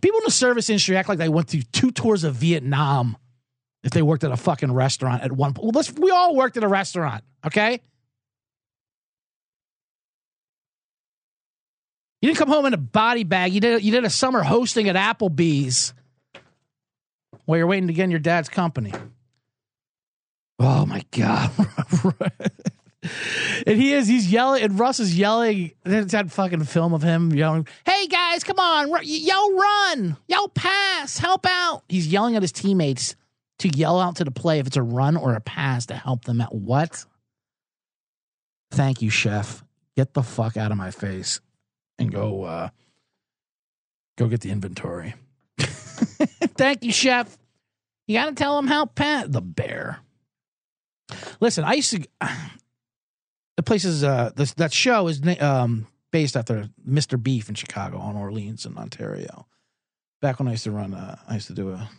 people 0.00 0.18
in 0.18 0.24
the 0.24 0.30
service 0.30 0.70
industry 0.70 0.96
act 0.96 1.08
like 1.08 1.18
they 1.18 1.28
went 1.28 1.48
through 1.48 1.62
two 1.72 1.90
tours 1.90 2.24
of 2.24 2.34
Vietnam 2.36 3.16
if 3.84 3.92
they 3.92 4.02
worked 4.02 4.24
at 4.24 4.32
a 4.32 4.36
fucking 4.36 4.72
restaurant 4.72 5.22
at 5.22 5.32
one 5.32 5.52
point. 5.52 5.74
Well, 5.74 5.84
we 5.98 6.10
all 6.10 6.34
worked 6.34 6.56
at 6.56 6.64
a 6.64 6.68
restaurant, 6.68 7.22
okay? 7.46 7.80
You 12.20 12.28
didn't 12.28 12.38
come 12.38 12.48
home 12.48 12.66
in 12.66 12.74
a 12.74 12.78
body 12.78 13.24
bag. 13.24 13.52
You 13.52 13.60
did 13.60 13.84
you 13.84 13.92
did 13.92 14.04
a 14.04 14.10
summer 14.10 14.42
hosting 14.42 14.88
at 14.88 14.96
Applebee's 14.96 15.92
while 17.44 17.58
you're 17.58 17.66
waiting 17.66 17.88
to 17.88 17.92
get 17.92 18.04
in 18.04 18.10
your 18.10 18.20
dad's 18.20 18.48
company. 18.48 18.92
Oh 20.58 20.84
my 20.86 21.04
god! 21.12 21.50
and 23.66 23.80
he 23.80 23.92
is 23.92 24.08
he's 24.08 24.30
yelling, 24.30 24.62
and 24.62 24.78
Russ 24.78 24.98
is 24.98 25.16
yelling. 25.16 25.72
There's 25.84 26.06
that 26.06 26.30
fucking 26.32 26.64
film 26.64 26.94
of 26.94 27.02
him 27.02 27.32
yelling, 27.32 27.66
"Hey 27.86 28.06
guys, 28.08 28.42
come 28.42 28.58
on, 28.58 28.88
yo, 29.04 29.56
run, 29.56 30.16
yo, 30.26 30.48
pass, 30.48 31.18
help 31.18 31.46
out!" 31.46 31.84
He's 31.88 32.08
yelling 32.08 32.34
at 32.34 32.42
his 32.42 32.52
teammates 32.52 33.14
to 33.60 33.68
yell 33.68 34.00
out 34.00 34.16
to 34.16 34.24
the 34.24 34.30
play 34.30 34.58
if 34.58 34.66
it's 34.66 34.76
a 34.76 34.82
run 34.82 35.16
or 35.16 35.34
a 35.34 35.40
pass 35.40 35.86
to 35.86 35.94
help 35.94 36.24
them 36.24 36.40
out. 36.40 36.54
What? 36.54 37.04
Thank 38.70 39.00
you, 39.02 39.10
chef. 39.10 39.64
Get 39.96 40.14
the 40.14 40.22
fuck 40.22 40.56
out 40.56 40.70
of 40.70 40.78
my 40.78 40.90
face 40.90 41.40
and 41.98 42.12
go 42.12 42.44
uh, 42.44 42.68
go 44.16 44.26
get 44.26 44.40
the 44.40 44.50
inventory. 44.50 45.14
Thank 45.58 46.84
you, 46.84 46.92
chef. 46.92 47.38
You 48.06 48.16
got 48.18 48.26
to 48.26 48.34
tell 48.34 48.58
him 48.58 48.66
how 48.66 48.86
Pat 48.86 49.32
the 49.32 49.40
bear. 49.40 50.00
Listen, 51.40 51.64
I 51.64 51.74
used 51.74 51.90
to. 51.90 52.06
The 53.56 53.64
place 53.64 53.84
is 53.84 54.04
uh, 54.04 54.30
this, 54.36 54.54
that 54.54 54.72
show 54.72 55.08
is 55.08 55.20
um, 55.40 55.88
based 56.12 56.36
after 56.36 56.68
Mr. 56.88 57.20
Beef 57.20 57.48
in 57.48 57.56
Chicago 57.56 57.98
on 57.98 58.14
Orleans 58.14 58.64
in 58.64 58.78
Ontario. 58.78 59.48
Back 60.22 60.38
when 60.38 60.46
I 60.46 60.52
used 60.52 60.62
to 60.62 60.70
run, 60.70 60.94
uh, 60.94 61.16
I 61.28 61.34
used 61.34 61.48
to 61.48 61.54
do 61.54 61.70
a, 61.70 61.90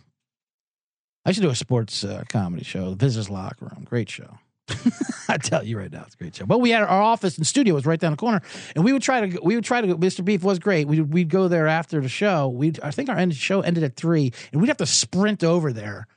I 1.26 1.30
used 1.30 1.42
to 1.42 1.46
do 1.46 1.52
a 1.52 1.56
sports 1.56 2.06
uh, 2.06 2.24
comedy 2.30 2.64
show, 2.64 2.92
the 2.92 2.96
Visitors 2.96 3.30
Locker 3.30 3.66
Room. 3.66 3.84
Great 3.84 4.10
show. 4.10 4.40
I 5.28 5.38
tell 5.38 5.64
you 5.64 5.78
right 5.78 5.92
now, 5.92 6.04
it's 6.06 6.16
a 6.16 6.18
great 6.18 6.36
show. 6.36 6.46
But 6.46 6.60
we 6.60 6.70
had 6.70 6.84
our 6.84 7.02
office 7.02 7.38
and 7.38 7.46
studio 7.46 7.76
was 7.76 7.86
right 7.86 8.00
down 8.00 8.12
the 8.12 8.18
corner, 8.18 8.42
and 8.76 8.84
we 8.84 8.94
would 8.94 9.02
try 9.02 9.28
to 9.28 9.40
we 9.44 9.56
would 9.56 9.64
try 9.64 9.82
to 9.82 9.88
go. 9.88 9.96
Mr. 9.98 10.24
Beef 10.24 10.44
was 10.44 10.60
great. 10.60 10.88
We 10.88 11.02
we'd 11.02 11.30
go 11.30 11.48
there 11.48 11.68
after 11.68 12.00
the 12.02 12.10
show. 12.10 12.48
We 12.48 12.74
I 12.82 12.92
think 12.92 13.10
our 13.10 13.18
end 13.18 13.36
show 13.36 13.62
ended 13.62 13.84
at 13.84 13.96
three, 13.96 14.32
and 14.52 14.62
we'd 14.62 14.68
have 14.68 14.78
to 14.78 14.86
sprint 14.86 15.44
over 15.44 15.74
there 15.74 16.08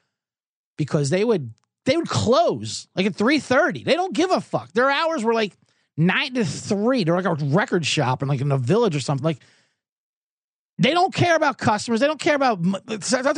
because 0.76 1.10
they 1.10 1.24
would 1.24 1.52
they 1.84 1.96
would 1.96 2.08
close 2.08 2.88
like 2.94 3.06
at 3.06 3.14
three 3.14 3.38
thirty. 3.38 3.84
They 3.84 3.94
don't 3.94 4.14
give 4.14 4.30
a 4.30 4.40
fuck. 4.40 4.72
Their 4.72 4.90
hours 4.90 5.24
were 5.24 5.34
like 5.34 5.56
nine 5.96 6.34
to 6.34 6.44
three. 6.44 7.04
They're 7.04 7.20
like 7.20 7.24
a 7.24 7.44
record 7.44 7.84
shop 7.84 8.22
and 8.22 8.28
like 8.28 8.40
in 8.40 8.52
a 8.52 8.58
village 8.58 8.96
or 8.96 9.00
something. 9.00 9.24
Like 9.24 9.38
they 10.78 10.92
don't 10.92 11.14
care 11.14 11.36
about 11.36 11.58
customers. 11.58 12.00
They 12.00 12.06
don't 12.06 12.20
care 12.20 12.34
about 12.34 12.62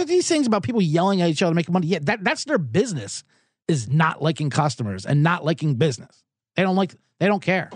these 0.06 0.28
things 0.28 0.46
about 0.46 0.62
people 0.62 0.80
yelling 0.80 1.20
at 1.20 1.28
each 1.28 1.42
other, 1.42 1.54
making 1.54 1.72
money. 1.72 1.88
Yeah, 1.88 1.98
that, 2.02 2.24
that's 2.24 2.44
their 2.44 2.58
business. 2.58 3.24
is 3.68 3.88
not 3.88 4.22
liking 4.22 4.50
customers 4.50 5.06
and 5.06 5.22
not 5.22 5.44
liking 5.44 5.74
business. 5.74 6.22
They 6.56 6.62
don't 6.62 6.76
like. 6.76 6.94
They 7.20 7.26
don't 7.26 7.42
care. 7.42 7.70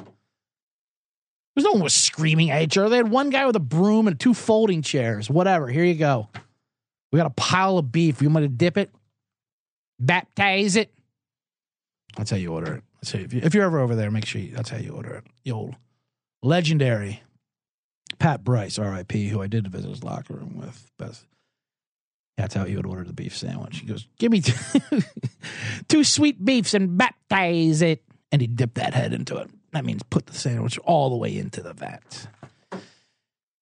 There's 1.55 1.65
no 1.65 1.73
one 1.73 1.83
was 1.83 1.95
screaming 1.95 2.51
at 2.51 2.63
each 2.63 2.79
other. 2.79 2.89
They 2.89 2.99
had 2.99 3.11
one 3.11 3.31
guy 3.31 3.47
with 3.47 3.57
a 3.57 3.61
broom 3.61 4.07
and 4.07 4.19
two 4.19 4.33
folding 4.35 4.83
chairs. 4.83 5.29
Whatever. 5.29 5.69
Here 5.69 5.85
you 5.85 5.95
go. 5.95 6.29
We 7.11 7.17
got 7.17 7.27
a 7.27 7.31
pile 7.31 7.79
of 7.79 7.91
beef. 7.91 8.23
You 8.23 8.31
want 8.31 8.45
to 8.45 8.49
dip 8.49 8.77
it? 8.77 8.91
Baptize 9.99 10.77
it? 10.77 10.93
That's 12.17 12.31
how 12.31 12.37
you 12.37 12.53
order 12.53 12.75
it. 12.75 12.85
That's 13.01 13.13
how 13.13 13.19
you, 13.19 13.29
if 13.33 13.55
you're 13.55 13.65
ever 13.65 13.81
over 13.81 13.95
there, 13.95 14.11
make 14.11 14.27
sure 14.27 14.41
you, 14.41 14.55
that's 14.55 14.71
how 14.71 14.79
you 14.79 14.91
order 14.91 15.15
it. 15.15 15.25
The 15.45 15.53
old 15.53 15.77
legendary 16.43 17.23
Pat 18.19 18.43
Bryce, 18.43 18.79
R.I.P., 18.79 19.29
who 19.29 19.43
I 19.43 19.47
did 19.47 19.69
visit 19.69 19.91
his 19.91 20.03
locker 20.03 20.35
room 20.35 20.57
with. 20.57 20.91
That's 22.39 22.55
how 22.55 22.65
he 22.65 22.77
would 22.77 22.87
order 22.87 23.05
the 23.05 23.13
beef 23.13 23.37
sandwich. 23.37 23.81
He 23.81 23.87
goes, 23.87 24.07
"Give 24.19 24.31
me 24.31 24.41
two, 24.41 24.55
two 25.89 26.05
sweet 26.05 26.45
beefs 26.45 26.73
and 26.73 26.97
baptize 26.97 27.83
it," 27.83 28.03
and 28.31 28.41
he 28.41 28.47
dipped 28.47 28.77
that 28.77 28.95
head 28.95 29.13
into 29.13 29.37
it. 29.39 29.51
That 29.73 29.85
means 29.85 30.03
put 30.05 30.27
the 30.27 30.35
sandwich 30.35 30.79
all 30.79 31.11
the 31.11 31.17
way 31.17 31.37
into 31.37 31.61
the 31.63 31.75
vat. 31.75 32.29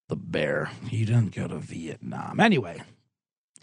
The 0.08 0.16
bear, 0.16 0.70
he 0.88 1.04
didn't 1.04 1.34
go 1.34 1.48
to 1.48 1.56
Vietnam. 1.56 2.38
Anyway, 2.38 2.82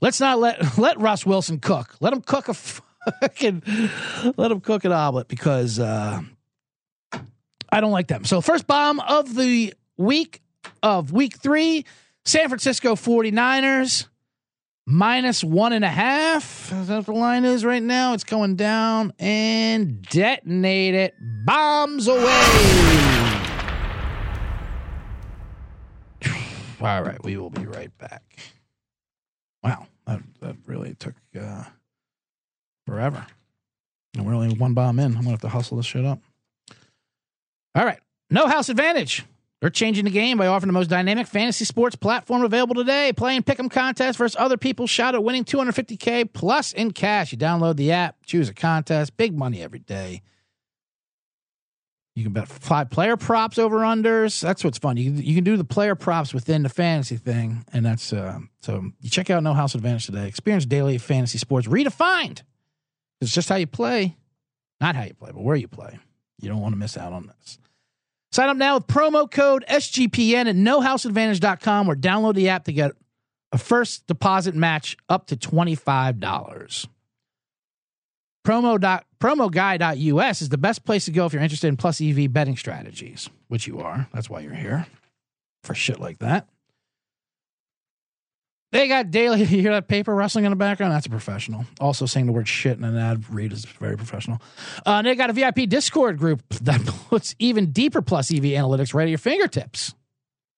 let's 0.04 0.20
not 0.20 0.38
let 0.38 0.78
let 0.78 1.00
Russ 1.00 1.26
Wilson 1.26 1.60
cook. 1.60 1.96
Let 2.00 2.14
him 2.14 2.22
cook 2.22 2.50
a 2.50 2.54
fucking 2.54 3.64
let 4.38 4.52
him 4.52 4.62
cook 4.62 4.86
an 4.86 4.92
omelet 4.92 5.28
because 5.28 5.80
uh, 5.80 6.22
I 7.70 7.82
don't 7.82 7.92
like 7.92 8.08
them. 8.08 8.26
So 8.26 8.42
first 8.42 8.68
bomb 8.68 9.00
of 9.00 9.34
the 9.34 9.74
week 9.98 10.42
of 10.84 11.12
week 11.12 11.38
three, 11.38 11.86
San 12.26 12.50
Francisco 12.50 12.96
49ers 12.96 14.08
minus 14.86 15.44
one 15.44 15.74
and 15.74 15.86
a 15.86 15.90
half. 15.90 16.72
Is 16.72 16.90
that 16.90 17.06
the 17.06 17.14
line 17.14 17.46
is 17.46 17.66
right 17.66 17.82
now? 17.82 18.14
It's 18.14 18.26
going 18.26 18.58
down 18.58 19.14
and 19.18 20.04
detonate 20.04 20.94
it. 20.94 21.16
Bombs 21.46 22.08
away. 22.08 22.22
All 26.82 27.02
right, 27.02 27.24
we 27.24 27.38
will 27.38 27.50
be 27.50 27.66
right 27.66 27.98
back. 27.98 28.22
Wow, 29.64 29.88
that, 30.06 30.22
that 30.42 30.56
really 30.66 30.96
took 30.96 31.16
uh, 31.40 31.64
forever. 32.88 33.26
And 34.16 34.26
we're 34.26 34.36
only 34.36 34.56
one 34.56 34.74
bomb 34.74 35.00
in. 35.00 35.16
I'm 35.16 35.24
to 35.24 35.30
have 35.32 35.42
to 35.42 35.50
hustle 35.50 35.78
this 35.78 35.86
shit 35.86 36.06
up. 36.06 36.20
All 37.76 37.86
right, 37.86 38.00
no 38.30 38.48
house 38.48 38.70
advantage. 38.70 39.24
They're 39.64 39.70
changing 39.70 40.04
the 40.04 40.12
game 40.12 40.38
by 40.38 40.48
offering 40.48 40.68
the 40.68 40.74
most 40.74 40.90
dynamic 40.90 41.26
fantasy 41.26 41.64
sports 41.64 41.96
platform 41.96 42.44
available 42.44 42.76
today. 42.76 43.14
Playing 43.14 43.44
pick'em 43.44 43.72
contests 43.72 44.18
versus 44.18 44.36
other 44.38 44.58
people's 44.58 44.90
shot 44.90 45.16
at 45.16 45.24
winning 45.24 45.46
250k 45.46 46.34
plus 46.34 46.74
in 46.74 46.92
cash. 46.92 47.32
You 47.32 47.38
download 47.38 47.78
the 47.78 47.94
app, 47.94 48.18
choose 48.26 48.50
a 48.50 48.54
contest, 48.54 49.16
big 49.16 49.38
money 49.38 49.62
every 49.64 49.80
day. 49.80 50.22
You 52.16 52.24
can 52.24 52.34
bet 52.34 52.48
five 52.48 52.92
player 52.92 53.18
props 53.18 53.58
over 53.58 53.80
unders. 53.80 54.40
That's 54.40 54.64
what's 54.64 54.78
fun. 54.78 54.98
You 54.98 55.12
you 55.14 55.34
can 55.34 55.44
do 55.44 55.58
the 55.58 55.64
player 55.64 55.96
props 55.96 56.34
within 56.34 56.62
the 56.62 56.70
fantasy 56.70 57.18
thing, 57.18 57.66
and 57.74 57.86
that's 57.86 58.14
uh, 58.14 58.40
so. 58.62 58.92
You 59.02 59.10
check 59.10 59.32
out 59.32 59.42
No 59.42 59.54
House 59.54 59.74
Advantage 59.74 60.06
today. 60.06 60.28
Experience 60.28 60.66
daily 60.66 61.00
fantasy 61.00 61.40
sports 61.40 61.68
redefined. 61.68 62.44
It's 63.20 63.34
just 63.34 63.50
how 63.50 63.56
you 63.56 63.66
play, 63.66 64.16
not 64.80 64.96
how 64.96 65.04
you 65.04 65.14
play, 65.14 65.32
but 65.34 65.44
where 65.44 65.56
you 65.56 65.68
play. 65.68 65.98
You 66.40 66.50
don't 66.50 66.62
want 66.62 66.74
to 66.74 66.78
miss 66.78 66.98
out 66.98 67.14
on 67.14 67.28
this. 67.28 67.58
Sign 68.32 68.50
up 68.50 68.58
now 68.58 68.76
with 68.76 68.88
promo 68.88 69.30
code 69.30 69.64
SGPN 69.70 70.48
at 70.48 70.56
nohouseadvantage.com 70.56 71.90
or 71.90 71.96
download 71.96 72.34
the 72.36 72.50
app 72.50 72.66
to 72.66 72.74
get 72.74 72.92
a 73.52 73.58
first 73.58 74.08
deposit 74.08 74.56
match 74.56 74.98
up 75.08 75.28
to 75.28 75.38
$25. 75.38 76.88
Promo, 78.46 78.80
dot, 78.80 79.06
promoguy.us 79.22 80.42
is 80.42 80.50
the 80.50 80.58
best 80.58 80.84
place 80.84 81.06
to 81.06 81.12
go 81.12 81.26
if 81.26 81.34
you're 81.34 81.42
interested 81.42 81.68
in 81.68 81.78
plus 81.78 82.02
EV 82.02 82.32
betting 82.32 82.58
strategies, 82.58 83.30
which 83.48 83.68
you 83.68 83.80
are. 83.80 84.08
That's 84.14 84.30
why 84.30 84.42
you're 84.42 84.54
here 84.54 84.86
for 85.64 85.74
shit 85.74 86.00
like 86.00 86.20
that. 86.20 86.48
They 88.74 88.88
got 88.88 89.12
daily. 89.12 89.40
You 89.54 89.62
hear 89.62 89.72
that 89.72 89.88
paper 89.88 90.14
rustling 90.14 90.46
in 90.46 90.52
the 90.52 90.56
background? 90.58 90.94
That's 90.94 91.06
a 91.06 91.10
professional. 91.10 91.66
Also, 91.80 92.06
saying 92.06 92.26
the 92.26 92.32
word 92.32 92.48
shit 92.48 92.78
in 92.78 92.84
an 92.84 92.98
ad 92.98 93.30
read 93.30 93.54
is 93.54 93.66
very 93.66 93.96
professional. 93.96 94.42
Uh, 94.86 95.02
they 95.04 95.16
got 95.16 95.30
a 95.30 95.34
VIP 95.34 95.70
Discord 95.70 96.18
group 96.18 96.42
that 96.62 96.84
puts 97.10 97.36
even 97.40 97.72
deeper 97.72 98.02
plus 98.02 98.32
EV 98.32 98.42
analytics 98.44 98.94
right 98.94 99.04
at 99.04 99.10
your 99.10 99.20
fingertips. 99.20 99.94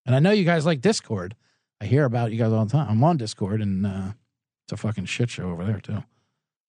And 0.05 0.15
I 0.15 0.19
know 0.19 0.31
you 0.31 0.45
guys 0.45 0.65
like 0.65 0.81
Discord. 0.81 1.35
I 1.81 1.85
hear 1.85 2.05
about 2.05 2.31
you 2.31 2.37
guys 2.37 2.53
all 2.53 2.65
the 2.65 2.71
time. 2.71 2.87
I'm 2.89 3.03
on 3.03 3.17
Discord, 3.17 3.61
and 3.61 3.85
uh, 3.85 4.13
it's 4.65 4.73
a 4.73 4.77
fucking 4.77 5.05
shit 5.05 5.29
show 5.29 5.51
over 5.51 5.65
there 5.65 5.81
too. 5.81 6.03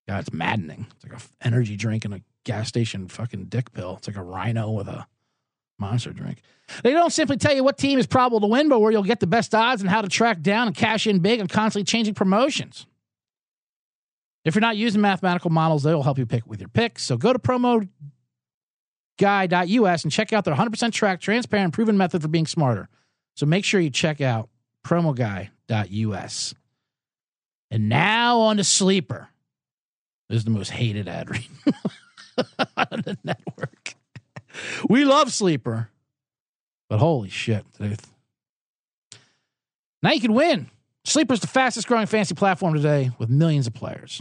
Yeah, 0.09 0.21
it's 0.21 0.33
maddening. 0.33 0.87
It's 0.95 1.05
like 1.05 1.14
an 1.14 1.21
energy 1.42 1.77
drink 1.77 2.05
and 2.05 2.14
a 2.14 2.23
gas 2.45 2.69
station 2.69 3.09
fucking 3.09 3.47
dick 3.47 3.73
pill. 3.73 3.97
It's 3.99 4.07
like 4.07 4.16
a 4.16 4.23
rhino 4.23 4.71
with 4.71 4.88
a 4.88 5.07
monster 5.79 6.12
drink. 6.12 6.42
They 6.83 6.92
don't 6.92 7.12
simply 7.12 7.37
tell 7.37 7.55
you 7.55 7.64
what 7.64 7.79
team 7.79 7.99
is 7.99 8.07
probable 8.07 8.40
to 8.40 8.47
win, 8.47 8.69
but 8.69 8.81
where 8.81 8.92
you'll 8.92 9.03
get 9.03 9.21
the 9.21 9.27
best 9.27 9.55
odds 9.55 9.83
and 9.83 9.90
how 9.90 10.03
to 10.03 10.09
track 10.09 10.40
down 10.40 10.69
and 10.69 10.77
cash 10.77 11.07
in 11.07 11.19
big 11.21 11.40
on 11.40 11.49
constantly 11.49 11.85
changing 11.85 12.14
promotions. 12.14 12.87
If 14.45 14.55
you're 14.55 14.61
not 14.61 14.77
using 14.77 15.01
mathematical 15.01 15.51
models, 15.51 15.83
they'll 15.83 16.05
help 16.05 16.19
you 16.19 16.27
pick 16.27 16.47
with 16.47 16.61
your 16.61 16.69
picks. 16.69 17.03
So 17.03 17.16
go 17.16 17.33
to 17.33 17.38
promoguy.us 17.38 17.88
and 20.05 20.12
check 20.12 20.33
out 20.33 20.45
their 20.45 20.55
100% 20.55 20.92
track, 20.92 21.21
transparent, 21.21 21.75
proven 21.75 21.97
method 21.97 22.23
for 22.23 22.29
being 22.29 22.47
smarter. 22.47 22.88
So 23.35 23.45
make 23.45 23.64
sure 23.64 23.81
you 23.81 23.90
check 23.90 24.21
out 24.21 24.49
promoguy.us. 24.85 26.55
And 27.73 27.88
now 27.88 28.38
on 28.38 28.59
to 28.59 28.64
Sleeper. 28.64 29.31
Is 30.28 30.44
the 30.44 30.50
most 30.50 30.70
hated 30.70 31.08
ad 31.08 31.30
read 31.30 31.46
on 32.76 33.02
the 33.04 33.16
network. 33.22 33.94
We 34.88 35.04
love 35.04 35.32
Sleeper, 35.32 35.90
but 36.88 36.98
holy 36.98 37.28
shit, 37.28 37.64
dude. 37.78 38.00
Now 40.02 40.12
you 40.12 40.20
can 40.20 40.34
win. 40.34 40.70
Sleeper's 41.04 41.40
the 41.40 41.46
fastest 41.46 41.86
growing 41.86 42.06
fantasy 42.06 42.34
platform 42.34 42.74
today 42.74 43.10
with 43.18 43.30
millions 43.30 43.68
of 43.68 43.74
players. 43.74 44.20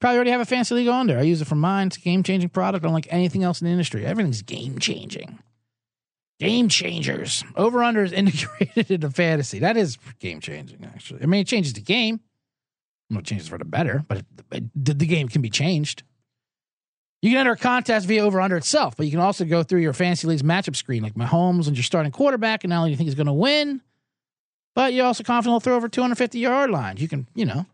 Probably 0.00 0.16
already 0.16 0.30
have 0.30 0.40
a 0.40 0.46
fantasy 0.46 0.74
league 0.74 0.88
on 0.88 1.06
there. 1.06 1.18
I 1.18 1.22
use 1.22 1.42
it 1.42 1.46
for 1.46 1.54
mine. 1.54 1.88
It's 1.88 1.96
a 1.98 2.00
game 2.00 2.22
changing 2.22 2.48
product, 2.48 2.84
unlike 2.84 3.06
anything 3.10 3.44
else 3.44 3.60
in 3.60 3.66
the 3.66 3.70
industry. 3.70 4.06
Everything's 4.06 4.42
game 4.42 4.78
changing. 4.78 5.38
Game 6.40 6.68
changers. 6.68 7.44
Over 7.54 7.82
under 7.84 8.02
is 8.02 8.12
integrated 8.14 8.90
into 8.90 9.10
fantasy. 9.10 9.58
That 9.58 9.76
is 9.76 9.98
game 10.18 10.40
changing, 10.40 10.84
actually. 10.84 11.22
I 11.22 11.26
mean, 11.26 11.42
it 11.42 11.46
changes 11.46 11.74
the 11.74 11.82
game. 11.82 12.20
No 13.10 13.20
changes 13.20 13.48
for 13.48 13.58
the 13.58 13.64
better, 13.64 14.04
but 14.08 14.24
it, 14.52 14.64
the 14.74 15.06
game 15.06 15.28
can 15.28 15.42
be 15.42 15.50
changed. 15.50 16.04
You 17.22 17.30
can 17.30 17.38
enter 17.38 17.52
a 17.52 17.56
contest 17.56 18.06
via 18.06 18.24
over 18.24 18.40
under 18.40 18.56
itself, 18.56 18.96
but 18.96 19.04
you 19.04 19.12
can 19.12 19.20
also 19.20 19.44
go 19.44 19.62
through 19.62 19.80
your 19.80 19.92
fantasy 19.92 20.26
league's 20.26 20.42
matchup 20.42 20.76
screen, 20.76 21.02
like 21.02 21.14
Mahomes 21.14 21.66
and 21.66 21.76
your 21.76 21.84
starting 21.84 22.12
quarterback, 22.12 22.64
and 22.64 22.70
not 22.70 22.78
only 22.78 22.90
you 22.92 22.96
think 22.96 23.08
he's 23.08 23.14
going 23.14 23.26
to 23.26 23.32
win, 23.32 23.82
but 24.74 24.94
you're 24.94 25.04
also 25.04 25.22
confident 25.22 25.52
he'll 25.52 25.60
throw 25.60 25.76
over 25.76 25.88
250 25.88 26.38
yard 26.38 26.70
lines. 26.70 27.02
You 27.02 27.08
can, 27.08 27.26
you 27.34 27.44
know, 27.44 27.66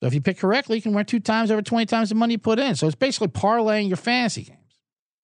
so 0.00 0.06
if 0.06 0.14
you 0.14 0.20
pick 0.20 0.38
correctly, 0.38 0.76
you 0.76 0.82
can 0.82 0.92
win 0.92 1.06
two 1.06 1.20
times 1.20 1.50
over 1.50 1.62
20 1.62 1.86
times 1.86 2.08
the 2.10 2.14
money 2.14 2.34
you 2.34 2.38
put 2.38 2.58
in. 2.58 2.74
So 2.74 2.86
it's 2.86 2.94
basically 2.94 3.28
parlaying 3.28 3.88
your 3.88 3.96
fantasy 3.96 4.42
games. 4.42 4.58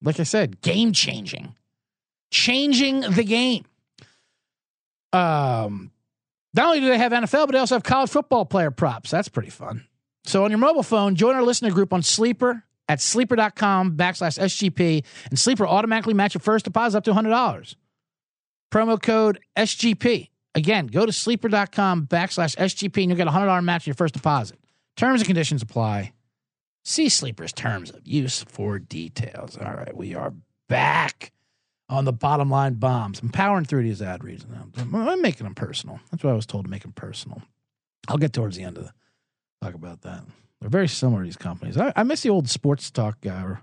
Like 0.03 0.19
I 0.19 0.25
said, 0.25 0.61
game 0.61 0.93
changing, 0.93 1.55
changing 2.31 3.03
the 3.03 3.25
game. 3.25 3.65
Um, 5.13 5.93
not 6.55 6.67
only 6.67 6.81
do 6.81 6.89
they 6.89 6.99
have 6.99 7.13
NFL, 7.13 7.47
but 7.47 7.53
they 7.53 7.59
also 7.59 7.75
have 7.75 7.83
college 7.83 8.11
football 8.11 8.45
player 8.45 8.71
props. 8.71 9.11
That's 9.11 9.29
pretty 9.29 9.51
fun. 9.51 9.87
So 10.25 10.45
on 10.45 10.51
your 10.51 10.59
mobile 10.59 10.83
phone, 10.83 11.17
join 11.17 11.35
our 11.35 11.43
listener 11.43 11.71
group 11.71 11.93
on 11.93 12.03
Sleeper 12.03 12.65
at 12.89 13.01
sleeper.com 13.01 13.97
backslash 13.97 14.39
SGP, 14.39 15.05
and 15.31 15.39
Sleeper 15.39 15.67
automatically 15.67 16.15
match 16.15 16.35
your 16.35 16.41
first 16.41 16.65
deposit 16.65 16.99
up 16.99 17.05
to 17.05 17.13
$100. 17.13 17.77
Promo 18.73 19.01
code 19.01 19.39
SGP. 19.57 20.31
Again, 20.55 20.87
go 20.87 21.05
to 21.07 21.13
sleeper.com 21.13 22.07
backslash 22.07 22.57
SGP 22.57 23.03
and 23.03 23.11
you'll 23.11 23.17
get 23.17 23.27
a 23.27 23.31
$100 23.31 23.65
match 23.65 23.83
on 23.83 23.91
your 23.91 23.95
first 23.95 24.15
deposit. 24.15 24.59
Terms 24.97 25.21
and 25.21 25.27
conditions 25.27 25.63
apply. 25.63 26.13
See 26.85 27.09
Sleeper's 27.09 27.53
terms 27.53 27.91
of 27.91 28.07
use 28.07 28.45
for 28.45 28.79
details. 28.79 29.57
All 29.57 29.73
right, 29.73 29.97
we 29.97 30.15
are 30.15 30.35
back 30.69 31.33
on 31.95 32.05
the 32.05 32.13
bottom 32.13 32.51
line 32.51 32.75
bombs. 32.75 33.21
I'm 33.21 33.31
powering 33.31 33.65
through 33.65 33.85
these 33.85 34.03
ad 34.03 34.25
reads 34.25 34.45
now. 34.47 34.67
I'm 34.77 35.23
making 35.23 35.45
them 35.45 35.55
personal. 35.55 36.01
That's 36.11 36.23
what 36.25 36.31
I 36.31 36.37
was 36.37 36.47
told 36.47 36.65
to 36.65 36.71
make 36.71 36.83
them 36.83 36.93
personal. 36.93 37.43
I'll 38.09 38.19
get 38.19 38.33
towards 38.33 38.57
the 38.57 38.65
end 38.65 38.79
of 38.79 38.85
the 38.85 38.93
talk 39.63 39.75
about 39.75 40.03
that. 40.03 40.25
They're 40.61 40.71
very 40.71 40.89
similar, 40.89 41.25
these 41.25 41.37
companies. 41.37 41.77
I, 41.77 41.93
I 41.97 42.03
miss 42.03 42.23
the 42.23 42.31
old 42.31 42.49
sports 42.49 42.91
talk 42.91 43.19
uh, 43.27 43.57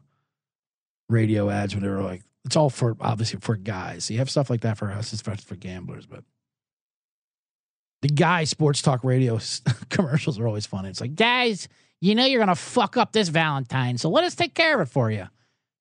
radio 1.09 1.49
ads 1.49 1.75
when 1.75 1.83
they 1.83 1.89
were 1.89 2.01
like, 2.01 2.23
it's 2.45 2.55
all 2.55 2.69
for 2.69 2.95
obviously 2.99 3.39
for 3.39 3.55
guys. 3.55 4.09
You 4.09 4.17
have 4.17 4.29
stuff 4.29 4.49
like 4.49 4.61
that 4.61 4.77
for 4.77 4.91
us, 4.91 5.13
it's 5.13 5.21
for, 5.21 5.35
for 5.35 5.55
gamblers, 5.55 6.05
but 6.05 6.23
the 8.01 8.07
guy 8.07 8.45
sports 8.45 8.81
talk 8.81 9.03
radio 9.03 9.39
commercials 9.89 10.39
are 10.39 10.47
always 10.47 10.65
funny. 10.65 10.89
It's 10.89 11.01
like, 11.01 11.15
guys, 11.15 11.67
you 11.99 12.15
know 12.15 12.25
you're 12.25 12.39
gonna 12.39 12.55
fuck 12.55 12.97
up 12.97 13.11
this 13.11 13.29
Valentine, 13.29 13.97
so 13.97 14.09
let 14.09 14.23
us 14.23 14.33
take 14.35 14.55
care 14.55 14.75
of 14.79 14.87
it 14.87 14.91
for 14.91 15.11
you. 15.11 15.27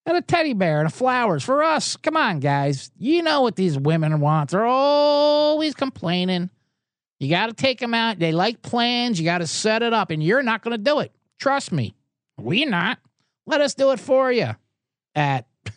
And 0.06 0.16
a 0.16 0.22
teddy 0.22 0.54
bear 0.54 0.78
and 0.78 0.88
a 0.88 0.90
flowers 0.90 1.44
for 1.44 1.62
us. 1.62 1.96
Come 1.96 2.16
on, 2.16 2.40
guys. 2.40 2.90
You 2.98 3.22
know 3.22 3.42
what 3.42 3.56
these 3.56 3.78
women 3.78 4.20
want. 4.20 4.50
They're 4.50 4.64
always 4.64 5.74
complaining. 5.74 6.48
You 7.18 7.28
got 7.28 7.46
to 7.46 7.52
take 7.52 7.80
them 7.80 7.92
out. 7.92 8.18
They 8.18 8.32
like 8.32 8.62
plans. 8.62 9.20
You 9.20 9.26
got 9.26 9.38
to 9.38 9.46
set 9.46 9.82
it 9.82 9.92
up, 9.92 10.10
and 10.10 10.22
you're 10.22 10.42
not 10.42 10.62
going 10.62 10.72
to 10.72 10.82
do 10.82 11.00
it. 11.00 11.12
Trust 11.38 11.70
me. 11.70 11.94
We 12.38 12.64
not. 12.64 12.98
Let 13.46 13.60
us 13.60 13.74
do 13.74 13.90
it 13.90 14.00
for 14.00 14.32
you 14.32 14.56
at 15.14 15.46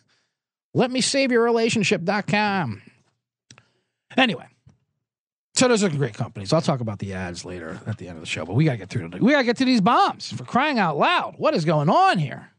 letmesaveyourrelationship.com. 0.76 2.82
Anyway, 4.16 4.46
so 5.56 5.68
those 5.68 5.84
are 5.84 5.90
great 5.90 6.14
companies. 6.14 6.54
I'll 6.54 6.62
talk 6.62 6.80
about 6.80 7.00
the 7.00 7.14
ads 7.14 7.44
later 7.44 7.82
at 7.86 7.98
the 7.98 8.08
end 8.08 8.16
of 8.18 8.22
the 8.22 8.28
show, 8.28 8.46
but 8.46 8.54
we 8.54 8.64
got 8.66 8.74
to 8.74 8.78
get 8.78 8.90
through. 8.90 9.10
We 9.20 9.32
got 9.34 9.40
to 9.40 9.44
get 9.44 9.58
to 9.58 9.66
these 9.66 9.82
bombs 9.82 10.32
for 10.32 10.46
crying 10.46 10.78
out 10.80 10.98
loud. 10.98 11.36
What 11.38 11.56
is 11.56 11.66
going 11.66 11.90
on 11.90 12.20
here? 12.20 12.53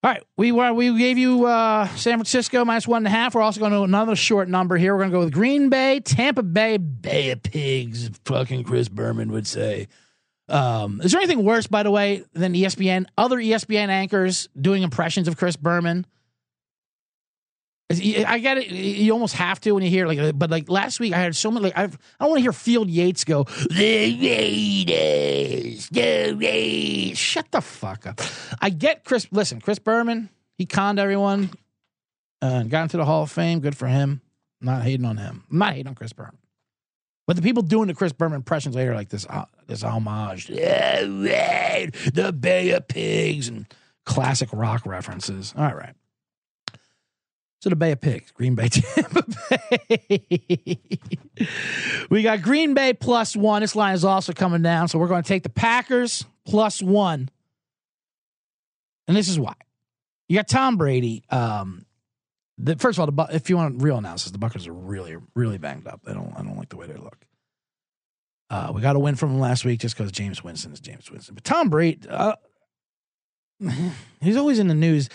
All 0.00 0.12
right, 0.12 0.22
we 0.36 0.52
were, 0.52 0.72
we 0.72 0.96
gave 0.96 1.18
you 1.18 1.46
uh, 1.46 1.88
San 1.96 2.18
Francisco 2.18 2.64
minus 2.64 2.86
one 2.86 2.98
and 2.98 3.08
a 3.08 3.10
half. 3.10 3.34
We're 3.34 3.42
also 3.42 3.58
going 3.58 3.72
to 3.72 3.82
another 3.82 4.14
short 4.14 4.48
number 4.48 4.76
here. 4.76 4.94
We're 4.94 5.00
going 5.00 5.10
to 5.10 5.16
go 5.16 5.24
with 5.24 5.32
Green 5.32 5.70
Bay, 5.70 5.98
Tampa 5.98 6.44
Bay, 6.44 6.76
Bay 6.76 7.32
of 7.32 7.42
Pigs. 7.42 8.08
Fucking 8.24 8.62
Chris 8.62 8.88
Berman 8.88 9.32
would 9.32 9.48
say. 9.48 9.88
Um, 10.48 11.00
is 11.02 11.10
there 11.10 11.20
anything 11.20 11.42
worse, 11.44 11.66
by 11.66 11.82
the 11.82 11.90
way, 11.90 12.22
than 12.32 12.54
ESPN? 12.54 13.06
Other 13.18 13.38
ESPN 13.38 13.88
anchors 13.88 14.48
doing 14.58 14.84
impressions 14.84 15.26
of 15.26 15.36
Chris 15.36 15.56
Berman. 15.56 16.06
I 17.90 18.38
get 18.38 18.58
it. 18.58 18.66
You 18.68 19.12
almost 19.12 19.34
have 19.36 19.60
to 19.62 19.72
when 19.72 19.82
you 19.82 19.88
hear 19.88 20.06
like, 20.06 20.38
but 20.38 20.50
like 20.50 20.68
last 20.68 21.00
week, 21.00 21.14
I 21.14 21.18
had 21.18 21.34
so 21.34 21.50
many. 21.50 21.64
Like, 21.64 21.78
I've, 21.78 21.94
I 22.20 22.24
don't 22.24 22.30
want 22.30 22.38
to 22.40 22.42
hear 22.42 22.52
Field 22.52 22.90
Yates 22.90 23.24
go 23.24 23.44
the 23.44 24.18
Raiders, 24.20 25.88
the 25.88 26.34
Raiders. 26.38 27.16
Shut 27.16 27.50
the 27.50 27.62
fuck 27.62 28.06
up. 28.06 28.20
I 28.60 28.68
get 28.68 29.04
Chris. 29.04 29.26
Listen, 29.30 29.60
Chris 29.62 29.78
Berman. 29.78 30.28
He 30.58 30.66
conned 30.66 30.98
everyone 30.98 31.50
and 32.42 32.68
got 32.68 32.82
into 32.82 32.98
the 32.98 33.06
Hall 33.06 33.22
of 33.22 33.30
Fame. 33.30 33.60
Good 33.60 33.76
for 33.76 33.86
him. 33.86 34.20
I'm 34.60 34.66
not 34.66 34.82
hating 34.82 35.06
on 35.06 35.16
him. 35.16 35.44
I'm 35.50 35.58
not 35.58 35.72
hating 35.72 35.86
on 35.86 35.94
Chris 35.94 36.12
Berman. 36.12 36.36
But 37.26 37.36
the 37.36 37.42
people 37.42 37.62
doing 37.62 37.88
the 37.88 37.94
Chris 37.94 38.12
Berman 38.12 38.36
impressions 38.36 38.74
later, 38.74 38.94
like 38.94 39.08
this, 39.08 39.26
uh, 39.30 39.44
this 39.66 39.82
homage, 39.82 40.48
the 40.48 42.32
Bay 42.38 42.70
of 42.70 42.88
Pigs, 42.88 43.48
and 43.48 43.66
classic 44.04 44.48
rock 44.52 44.84
references. 44.84 45.54
All 45.56 45.74
right. 45.74 45.94
So 47.60 47.70
the 47.70 47.76
Bay 47.76 47.90
of 47.90 48.00
Pigs, 48.00 48.30
Green 48.30 48.54
Bay, 48.54 48.68
Tampa 48.70 49.24
Bay. 49.50 50.78
we 52.08 52.22
got 52.22 52.42
Green 52.42 52.74
Bay 52.74 52.92
plus 52.92 53.34
one. 53.34 53.62
This 53.62 53.74
line 53.74 53.94
is 53.94 54.04
also 54.04 54.32
coming 54.32 54.62
down. 54.62 54.88
So 54.88 54.98
we're 54.98 55.08
going 55.08 55.22
to 55.22 55.28
take 55.28 55.42
the 55.42 55.48
Packers 55.48 56.24
plus 56.46 56.80
one. 56.80 57.28
And 59.08 59.16
this 59.16 59.28
is 59.28 59.38
why. 59.38 59.54
You 60.28 60.36
got 60.36 60.46
Tom 60.46 60.76
Brady. 60.76 61.24
Um, 61.30 61.84
the, 62.58 62.76
first 62.76 62.98
of 62.98 63.00
all, 63.00 63.26
the, 63.26 63.34
if 63.34 63.50
you 63.50 63.56
want 63.56 63.82
real 63.82 63.96
analysis, 63.96 64.30
the 64.30 64.38
Buckers 64.38 64.66
are 64.66 64.72
really, 64.72 65.16
really 65.34 65.58
banged 65.58 65.86
up. 65.86 66.02
They 66.04 66.12
don't. 66.12 66.32
I 66.36 66.42
don't 66.42 66.56
like 66.56 66.68
the 66.68 66.76
way 66.76 66.86
they 66.86 66.96
look. 66.96 67.16
Uh, 68.50 68.72
we 68.74 68.80
got 68.80 68.96
a 68.96 68.98
win 68.98 69.14
from 69.14 69.32
them 69.32 69.40
last 69.40 69.64
week 69.64 69.80
just 69.80 69.96
because 69.96 70.10
Jameis 70.12 70.42
Winston 70.42 70.72
is 70.72 70.80
Jameis 70.80 71.10
Winston. 71.10 71.34
But 71.34 71.44
Tom 71.44 71.68
Brady, 71.68 72.08
uh, 72.08 72.36
he's 74.20 74.36
always 74.36 74.58
in 74.58 74.68
the 74.68 74.74
news. 74.74 75.08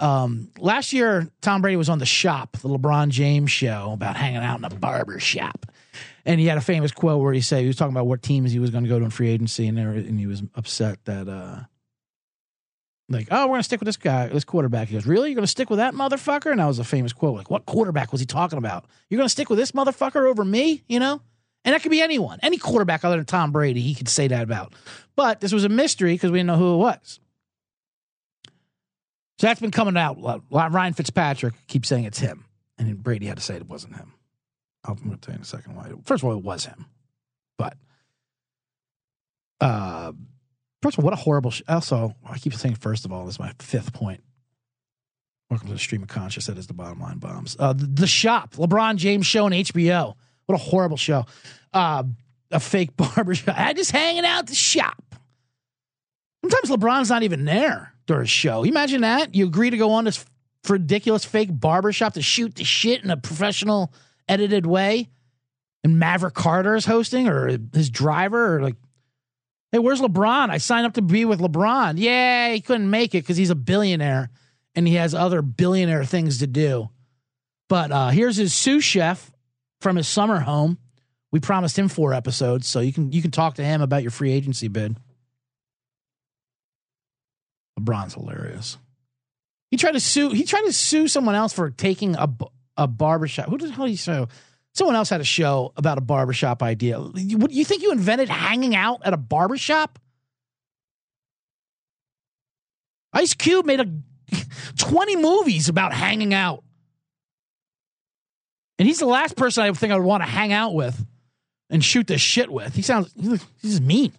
Um, 0.00 0.50
last 0.58 0.92
year, 0.92 1.28
Tom 1.40 1.60
Brady 1.60 1.76
was 1.76 1.88
on 1.88 1.98
the 1.98 2.06
shop, 2.06 2.56
the 2.58 2.68
LeBron 2.68 3.08
James 3.08 3.50
show 3.50 3.90
about 3.92 4.16
hanging 4.16 4.38
out 4.38 4.58
in 4.58 4.64
a 4.64 4.70
barber 4.70 5.18
shop. 5.18 5.66
And 6.24 6.38
he 6.38 6.46
had 6.46 6.58
a 6.58 6.62
famous 6.62 6.92
quote 6.92 7.20
where 7.20 7.32
he 7.32 7.40
said 7.40 7.62
he 7.62 7.66
was 7.66 7.76
talking 7.76 7.94
about 7.94 8.06
what 8.06 8.22
teams 8.22 8.52
he 8.52 8.58
was 8.58 8.70
going 8.70 8.84
to 8.84 8.90
go 8.90 8.98
to 8.98 9.04
in 9.04 9.10
free 9.10 9.30
agency, 9.30 9.66
and, 9.66 9.76
there, 9.76 9.90
and 9.90 10.18
he 10.18 10.26
was 10.26 10.42
upset 10.54 11.04
that, 11.06 11.28
uh, 11.28 11.60
like, 13.08 13.28
oh, 13.30 13.46
we're 13.46 13.52
going 13.52 13.60
to 13.60 13.64
stick 13.64 13.80
with 13.80 13.86
this 13.86 13.96
guy, 13.96 14.28
this 14.28 14.44
quarterback. 14.44 14.88
He 14.88 14.94
goes, 14.94 15.06
really? 15.06 15.30
You're 15.30 15.36
going 15.36 15.44
to 15.44 15.50
stick 15.50 15.70
with 15.70 15.78
that 15.78 15.94
motherfucker? 15.94 16.50
And 16.50 16.60
that 16.60 16.66
was 16.66 16.78
a 16.78 16.84
famous 16.84 17.14
quote. 17.14 17.36
Like, 17.36 17.50
what 17.50 17.64
quarterback 17.64 18.12
was 18.12 18.20
he 18.20 18.26
talking 18.26 18.58
about? 18.58 18.84
You're 19.08 19.16
going 19.16 19.24
to 19.24 19.32
stick 19.32 19.48
with 19.48 19.58
this 19.58 19.72
motherfucker 19.72 20.28
over 20.28 20.44
me? 20.44 20.84
You 20.88 21.00
know? 21.00 21.22
And 21.64 21.74
that 21.74 21.82
could 21.82 21.90
be 21.90 22.02
anyone, 22.02 22.38
any 22.42 22.58
quarterback 22.58 23.04
other 23.04 23.16
than 23.16 23.24
Tom 23.24 23.50
Brady. 23.50 23.80
He 23.80 23.94
could 23.94 24.08
say 24.08 24.28
that 24.28 24.42
about. 24.42 24.74
But 25.16 25.40
this 25.40 25.52
was 25.52 25.64
a 25.64 25.68
mystery 25.68 26.14
because 26.14 26.30
we 26.30 26.38
didn't 26.38 26.48
know 26.48 26.56
who 26.56 26.74
it 26.74 26.78
was. 26.78 27.20
So 29.38 29.46
that's 29.46 29.60
been 29.60 29.70
coming 29.70 29.96
out. 29.96 30.18
Ryan 30.50 30.94
Fitzpatrick 30.94 31.54
keeps 31.68 31.88
saying 31.88 32.04
it's 32.04 32.18
him, 32.18 32.44
and 32.76 33.02
Brady 33.02 33.26
had 33.26 33.36
to 33.36 33.42
say 33.42 33.54
it 33.54 33.68
wasn't 33.68 33.96
him. 33.96 34.14
I'm 34.84 34.96
going 34.96 35.10
to 35.10 35.16
tell 35.16 35.32
you 35.32 35.36
in 35.36 35.42
a 35.42 35.44
second 35.44 35.76
why. 35.76 35.92
First 36.04 36.22
of 36.22 36.28
all, 36.28 36.36
it 36.36 36.42
was 36.42 36.64
him, 36.64 36.86
but 37.56 37.76
uh, 39.60 40.12
first 40.82 40.98
of 40.98 41.04
all, 41.04 41.10
what 41.10 41.14
a 41.14 41.20
horrible. 41.22 41.52
Sh- 41.52 41.62
also, 41.68 42.16
I 42.28 42.38
keep 42.38 42.54
saying 42.54 42.76
first 42.76 43.04
of 43.04 43.12
all. 43.12 43.26
This 43.26 43.34
is 43.34 43.40
my 43.40 43.52
fifth 43.60 43.92
point. 43.92 44.22
Welcome 45.50 45.68
to 45.68 45.74
the 45.74 45.80
stream 45.80 46.02
of 46.02 46.08
conscious. 46.08 46.46
That 46.46 46.58
is 46.58 46.66
the 46.66 46.74
bottom 46.74 47.00
line 47.00 47.18
bombs. 47.18 47.56
Uh, 47.58 47.72
the, 47.72 47.86
the 47.86 48.06
shop, 48.06 48.54
LeBron 48.54 48.96
James 48.96 49.26
show 49.26 49.44
on 49.44 49.52
HBO. 49.52 50.14
What 50.46 50.54
a 50.56 50.58
horrible 50.58 50.96
show. 50.96 51.26
Uh, 51.72 52.02
a 52.50 52.58
fake 52.58 52.96
barbershop. 52.96 53.58
I 53.58 53.72
just 53.72 53.92
hanging 53.92 54.24
out 54.24 54.48
the 54.48 54.54
shop. 54.56 55.14
Sometimes 56.42 56.70
LeBron's 56.70 57.10
not 57.10 57.22
even 57.22 57.44
there 57.44 57.94
a 58.16 58.26
show. 58.26 58.64
Imagine 58.64 59.02
that? 59.02 59.34
You 59.34 59.46
agree 59.46 59.70
to 59.70 59.76
go 59.76 59.92
on 59.92 60.04
this 60.04 60.24
ridiculous 60.68 61.24
fake 61.24 61.50
barbershop 61.52 62.14
to 62.14 62.22
shoot 62.22 62.54
the 62.54 62.64
shit 62.64 63.04
in 63.04 63.10
a 63.10 63.16
professional 63.16 63.92
edited 64.28 64.66
way. 64.66 65.08
And 65.84 65.98
Maverick 65.98 66.34
Carter 66.34 66.74
is 66.74 66.84
hosting 66.84 67.28
or 67.28 67.48
his 67.72 67.90
driver 67.90 68.56
or 68.56 68.62
like, 68.62 68.76
hey, 69.72 69.78
where's 69.78 70.00
LeBron? 70.00 70.50
I 70.50 70.58
signed 70.58 70.86
up 70.86 70.94
to 70.94 71.02
be 71.02 71.24
with 71.24 71.40
LeBron. 71.40 71.94
Yeah, 71.96 72.52
he 72.52 72.60
couldn't 72.60 72.90
make 72.90 73.14
it 73.14 73.22
because 73.22 73.36
he's 73.36 73.50
a 73.50 73.54
billionaire 73.54 74.30
and 74.74 74.86
he 74.86 74.94
has 74.94 75.14
other 75.14 75.42
billionaire 75.42 76.04
things 76.04 76.38
to 76.38 76.46
do. 76.46 76.90
But 77.68 77.92
uh, 77.92 78.08
here's 78.08 78.36
his 78.36 78.54
sous 78.54 78.82
chef 78.82 79.30
from 79.80 79.96
his 79.96 80.08
summer 80.08 80.40
home. 80.40 80.78
We 81.30 81.40
promised 81.40 81.78
him 81.78 81.88
four 81.88 82.14
episodes, 82.14 82.66
so 82.66 82.80
you 82.80 82.92
can 82.92 83.12
you 83.12 83.20
can 83.20 83.30
talk 83.30 83.56
to 83.56 83.64
him 83.64 83.82
about 83.82 84.02
your 84.02 84.10
free 84.10 84.32
agency 84.32 84.68
bid. 84.68 84.96
LeBron's 87.78 88.14
hilarious. 88.14 88.78
He 89.70 89.76
tried 89.76 89.92
to 89.92 90.00
sue. 90.00 90.30
He 90.30 90.44
tried 90.44 90.62
to 90.62 90.72
sue 90.72 91.08
someone 91.08 91.34
else 91.34 91.52
for 91.52 91.70
taking 91.70 92.16
a 92.16 92.28
a 92.76 92.86
barbershop. 92.86 93.48
Who 93.48 93.58
the 93.58 93.70
hell 93.70 93.84
did 93.84 93.90
he 93.90 93.96
sue? 93.96 94.28
Someone 94.74 94.94
else 94.94 95.10
had 95.10 95.20
a 95.20 95.24
show 95.24 95.72
about 95.76 95.98
a 95.98 96.00
barbershop 96.00 96.62
idea. 96.62 97.00
You, 97.14 97.38
you 97.50 97.64
think 97.64 97.82
you 97.82 97.90
invented 97.90 98.28
hanging 98.28 98.76
out 98.76 99.00
at 99.04 99.12
a 99.12 99.16
barbershop? 99.16 99.98
Ice 103.12 103.34
Cube 103.34 103.66
made 103.66 103.80
a 103.80 103.86
20 104.78 105.16
movies 105.16 105.68
about 105.68 105.92
hanging 105.92 106.32
out. 106.32 106.62
And 108.78 108.86
he's 108.86 109.00
the 109.00 109.06
last 109.06 109.36
person 109.36 109.64
I 109.64 109.72
think 109.72 109.92
I 109.92 109.96
would 109.96 110.04
want 110.04 110.22
to 110.22 110.28
hang 110.28 110.52
out 110.52 110.74
with 110.74 111.04
and 111.68 111.84
shoot 111.84 112.06
the 112.06 112.16
shit 112.16 112.48
with. 112.48 112.74
He 112.74 112.82
sounds, 112.82 113.12
he's 113.60 113.80
mean. 113.80 114.12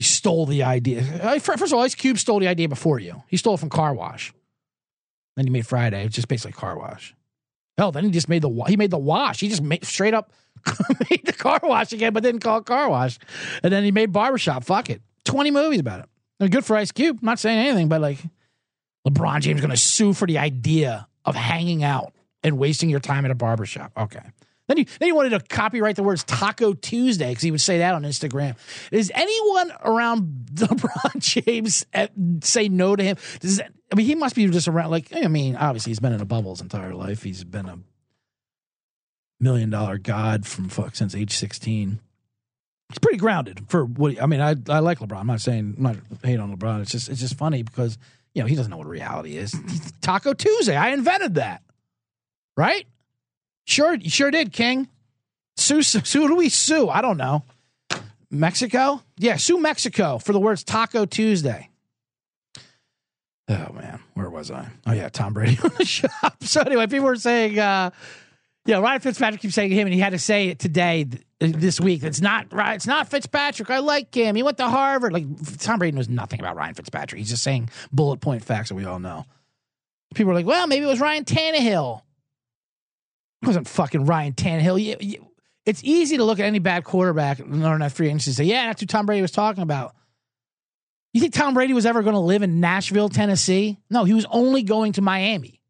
He 0.00 0.04
stole 0.04 0.46
the 0.46 0.62
idea. 0.62 1.02
First 1.40 1.62
of 1.62 1.74
all, 1.74 1.82
Ice 1.82 1.94
Cube 1.94 2.18
stole 2.18 2.40
the 2.40 2.48
idea 2.48 2.68
before 2.68 2.98
you. 2.98 3.22
He 3.28 3.36
stole 3.36 3.54
it 3.54 3.60
from 3.60 3.68
Car 3.68 3.94
Wash. 3.94 4.32
Then 5.36 5.46
he 5.46 5.50
made 5.50 5.66
Friday. 5.66 6.08
Just 6.08 6.26
basically 6.26 6.52
Car 6.52 6.78
Wash. 6.78 7.14
Hell, 7.76 7.92
then 7.92 8.04
he 8.04 8.10
just 8.10 8.28
made 8.28 8.42
the 8.42 8.50
he 8.66 8.78
made 8.78 8.90
the 8.90 8.98
wash. 8.98 9.40
He 9.40 9.48
just 9.48 9.62
made 9.62 9.84
straight 9.84 10.14
up 10.14 10.32
made 11.10 11.24
the 11.24 11.32
car 11.32 11.60
wash 11.62 11.92
again, 11.92 12.12
but 12.12 12.22
didn't 12.22 12.40
call 12.40 12.58
it 12.58 12.66
car 12.66 12.88
wash. 12.88 13.18
And 13.62 13.72
then 13.72 13.84
he 13.84 13.92
made 13.92 14.12
barbershop. 14.12 14.64
Fuck 14.64 14.90
it. 14.90 15.02
20 15.24 15.50
movies 15.50 15.80
about 15.80 16.00
it. 16.00 16.50
Good 16.50 16.64
for 16.64 16.76
Ice 16.76 16.92
Cube. 16.92 17.18
I'm 17.20 17.26
not 17.26 17.38
saying 17.38 17.58
anything, 17.58 17.88
but 17.88 18.00
like 18.00 18.18
LeBron 19.06 19.40
James 19.40 19.60
going 19.60 19.70
to 19.70 19.76
sue 19.76 20.12
for 20.14 20.26
the 20.26 20.38
idea 20.38 21.06
of 21.24 21.34
hanging 21.34 21.84
out 21.84 22.14
and 22.42 22.58
wasting 22.58 22.88
your 22.88 23.00
time 23.00 23.26
at 23.26 23.30
a 23.30 23.34
barbershop. 23.34 23.92
Okay. 23.96 24.22
Then 24.70 24.76
he, 24.76 24.84
then 24.84 25.08
he 25.08 25.12
wanted 25.12 25.30
to 25.30 25.40
copyright 25.40 25.96
the 25.96 26.04
words 26.04 26.22
Taco 26.22 26.74
Tuesday 26.74 27.30
because 27.30 27.42
he 27.42 27.50
would 27.50 27.60
say 27.60 27.78
that 27.78 27.92
on 27.92 28.04
Instagram. 28.04 28.56
Does 28.92 29.10
anyone 29.12 29.72
around 29.84 30.46
LeBron 30.54 31.18
James 31.18 31.84
eh, 31.92 32.06
say 32.44 32.68
no 32.68 32.94
to 32.94 33.02
him? 33.02 33.16
Does 33.40 33.60
I 33.60 33.96
mean, 33.96 34.06
he 34.06 34.14
must 34.14 34.36
be 34.36 34.46
just 34.46 34.68
around. 34.68 34.92
Like, 34.92 35.08
I 35.12 35.26
mean, 35.26 35.56
obviously 35.56 35.90
he's 35.90 35.98
been 35.98 36.12
in 36.12 36.20
a 36.20 36.24
bubble 36.24 36.52
his 36.52 36.60
entire 36.60 36.94
life. 36.94 37.24
He's 37.24 37.42
been 37.42 37.66
a 37.66 37.80
million 39.40 39.70
dollar 39.70 39.98
god 39.98 40.46
from 40.46 40.68
fuck 40.68 40.94
since 40.94 41.16
age 41.16 41.32
sixteen. 41.32 41.98
He's 42.90 43.00
pretty 43.00 43.18
grounded 43.18 43.68
for 43.68 43.84
what 43.84 44.22
I 44.22 44.26
mean. 44.26 44.40
I 44.40 44.54
I 44.68 44.78
like 44.78 45.00
LeBron. 45.00 45.18
I'm 45.18 45.26
not 45.26 45.40
saying 45.40 45.74
I'm 45.78 45.82
not 45.82 45.96
hate 46.22 46.38
on 46.38 46.56
LeBron. 46.56 46.82
It's 46.82 46.92
just 46.92 47.08
it's 47.08 47.18
just 47.18 47.36
funny 47.36 47.64
because 47.64 47.98
you 48.34 48.42
know 48.42 48.46
he 48.46 48.54
doesn't 48.54 48.70
know 48.70 48.76
what 48.76 48.86
reality 48.86 49.36
is. 49.36 49.52
Taco 50.00 50.32
Tuesday. 50.32 50.76
I 50.76 50.90
invented 50.90 51.34
that, 51.34 51.64
right? 52.56 52.86
Sure, 53.66 53.94
you 53.94 54.10
sure 54.10 54.30
did, 54.30 54.52
King. 54.52 54.88
Sue, 55.56 55.82
sue, 55.82 56.00
who 56.20 56.28
do 56.28 56.36
we 56.36 56.48
sue? 56.48 56.88
I 56.88 57.02
don't 57.02 57.16
know. 57.16 57.44
Mexico? 58.30 59.02
Yeah, 59.18 59.36
sue 59.36 59.60
Mexico 59.60 60.18
for 60.18 60.32
the 60.32 60.40
words 60.40 60.64
Taco 60.64 61.04
Tuesday. 61.04 61.68
Oh 63.48 63.72
man, 63.72 64.00
where 64.14 64.30
was 64.30 64.50
I? 64.50 64.68
Oh 64.86 64.92
yeah, 64.92 65.08
Tom 65.08 65.34
Brady 65.34 65.58
on 65.62 65.70
the 65.76 65.84
shop. 65.86 66.42
So 66.42 66.60
anyway, 66.60 66.86
people 66.86 67.06
were 67.06 67.16
saying, 67.16 67.58
uh, 67.58 67.90
yeah, 68.64 68.78
Ryan 68.78 69.00
Fitzpatrick 69.00 69.40
keeps 69.40 69.54
saying 69.54 69.72
him, 69.72 69.86
and 69.86 69.94
he 69.94 70.00
had 70.00 70.12
to 70.12 70.18
say 70.18 70.48
it 70.48 70.60
today, 70.60 71.06
this 71.40 71.80
week. 71.80 72.02
It's 72.02 72.20
not 72.20 72.52
right. 72.52 72.74
It's 72.74 72.86
not 72.86 73.08
Fitzpatrick. 73.08 73.70
I 73.70 73.78
like 73.78 74.14
him. 74.14 74.36
He 74.36 74.42
went 74.42 74.58
to 74.58 74.68
Harvard. 74.68 75.12
Like 75.12 75.24
Tom 75.58 75.78
Brady 75.78 75.96
knows 75.96 76.08
nothing 76.08 76.38
about 76.38 76.54
Ryan 76.54 76.74
Fitzpatrick. 76.74 77.18
He's 77.18 77.30
just 77.30 77.42
saying 77.42 77.70
bullet 77.90 78.20
point 78.20 78.44
facts 78.44 78.68
that 78.68 78.74
we 78.74 78.84
all 78.84 78.98
know. 78.98 79.24
People 80.14 80.32
are 80.32 80.34
like, 80.34 80.46
well, 80.46 80.66
maybe 80.66 80.84
it 80.84 80.88
was 80.88 81.00
Ryan 81.00 81.24
Tannehill. 81.24 82.02
Wasn't 83.42 83.68
fucking 83.68 84.04
Ryan 84.04 84.34
Tannehill. 84.34 84.82
You, 84.82 84.96
you, 85.00 85.30
it's 85.64 85.82
easy 85.84 86.16
to 86.16 86.24
look 86.24 86.40
at 86.40 86.46
any 86.46 86.58
bad 86.58 86.84
quarterback 86.84 87.38
and 87.38 87.62
learn 87.62 87.80
that 87.80 87.92
free 87.92 88.08
agency 88.08 88.30
and 88.30 88.36
say, 88.36 88.44
yeah, 88.44 88.66
that's 88.66 88.80
who 88.80 88.86
Tom 88.86 89.06
Brady 89.06 89.22
was 89.22 89.30
talking 89.30 89.62
about. 89.62 89.94
You 91.12 91.20
think 91.20 91.34
Tom 91.34 91.54
Brady 91.54 91.72
was 91.72 91.86
ever 91.86 92.02
going 92.02 92.14
to 92.14 92.20
live 92.20 92.42
in 92.42 92.60
Nashville, 92.60 93.08
Tennessee? 93.08 93.78
No, 93.90 94.04
he 94.04 94.14
was 94.14 94.26
only 94.30 94.62
going 94.62 94.92
to 94.92 95.02
Miami. 95.02 95.60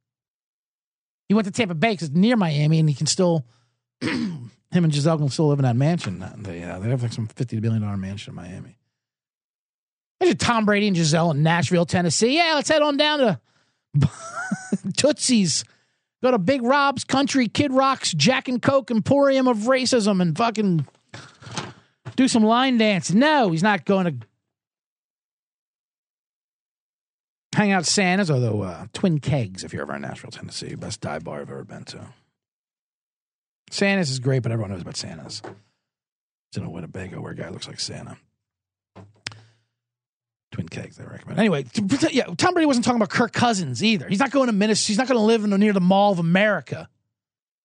He 1.29 1.35
went 1.35 1.47
to 1.47 1.53
Tampa 1.53 1.75
Bay 1.75 1.93
because 1.93 2.09
it's 2.09 2.17
near 2.17 2.37
Miami, 2.37 2.81
and 2.81 2.89
he 2.89 2.95
can 2.95 3.07
still, 3.07 3.47
him 4.01 4.51
and 4.73 4.93
Gisele 4.93 5.19
can 5.19 5.29
still 5.29 5.49
live 5.49 5.61
in 5.61 5.65
that 5.65 5.77
mansion. 5.77 6.25
They, 6.39 6.63
uh, 6.63 6.79
they 6.81 6.89
have 6.91 7.03
like 7.03 7.13
some 7.13 7.29
$50 7.29 7.61
billion 7.61 8.01
mansion 8.01 8.33
in 8.33 8.35
Miami. 8.35 8.77
Imagine 10.21 10.37
Tom 10.37 10.65
Brady 10.67 10.89
and 10.89 10.97
Gisele 10.97 11.31
in 11.31 11.43
Nashville, 11.43 11.87
Tennessee. 11.87 12.37
Yeah, 12.37 12.53
let's 12.55 12.69
head 12.69 12.83
on 12.83 12.97
down 12.97 13.19
to 13.21 13.41
Tootsie's. 14.97 15.65
Go 16.23 16.31
to 16.31 16.39
Big 16.39 16.63
Rob's 16.63 17.05
Country 17.05 17.49
Kid 17.49 17.73
Rock's 17.73 18.13
Jack 18.13 18.49
and 18.49 18.61
Coke 18.61 18.91
Emporium 18.91 19.49
of 19.49 19.59
Racism 19.59 20.21
and 20.21 20.37
fucking 20.37 20.87
do 22.17 22.29
some 22.29 22.43
line 22.43 22.77
dance. 22.77 23.11
No, 23.11 23.51
he's 23.51 23.63
not 23.63 23.85
going 23.85 24.05
to 24.07 24.27
hang 27.55 27.73
out 27.73 27.87
Santa's, 27.87 28.31
although 28.31 28.63
uh, 28.63 28.87
Twin 28.93 29.19
Kegs, 29.19 29.65
if 29.65 29.73
you're 29.73 29.83
ever 29.83 29.97
in 29.97 30.03
Nashville, 30.03 30.31
Tennessee, 30.31 30.75
best 30.75 31.01
dive 31.01 31.25
bar 31.25 31.41
I've 31.41 31.51
ever 31.51 31.65
been 31.65 31.85
to. 31.85 32.07
Santa's 33.71 34.11
is 34.11 34.19
great, 34.19 34.43
but 34.43 34.53
everyone 34.53 34.73
knows 34.73 34.83
about 34.83 34.97
Santa's. 34.97 35.43
It's 36.51 36.59
in 36.59 36.65
a 36.65 36.71
Winnebago 36.71 37.21
where 37.21 37.33
a 37.33 37.37
guy 37.37 37.49
looks 37.49 37.69
like 37.69 37.81
Santa. 37.81 38.17
Twin 40.51 40.69
kegs, 40.69 40.99
I 40.99 41.05
recommend. 41.05 41.39
Anyway, 41.39 41.65
yeah, 42.11 42.25
Tom 42.37 42.55
Brady 42.55 42.67
wasn't 42.67 42.85
talking 42.85 42.97
about 42.97 43.11
Kirk 43.11 43.33
Cousins 43.33 43.85
either. 43.85 44.09
He's 44.09 44.19
not 44.19 44.33
going 44.33 44.47
to 44.47 44.53
Minnesota. 44.53 44.89
He's 44.89 44.99
not 44.99 45.07
going 45.07 45.19
to 45.19 45.25
live 45.25 45.45
in, 45.45 45.51
near 45.51 45.73
the 45.73 45.81
Mall 45.81 46.13
of 46.13 46.19
America, 46.19 46.89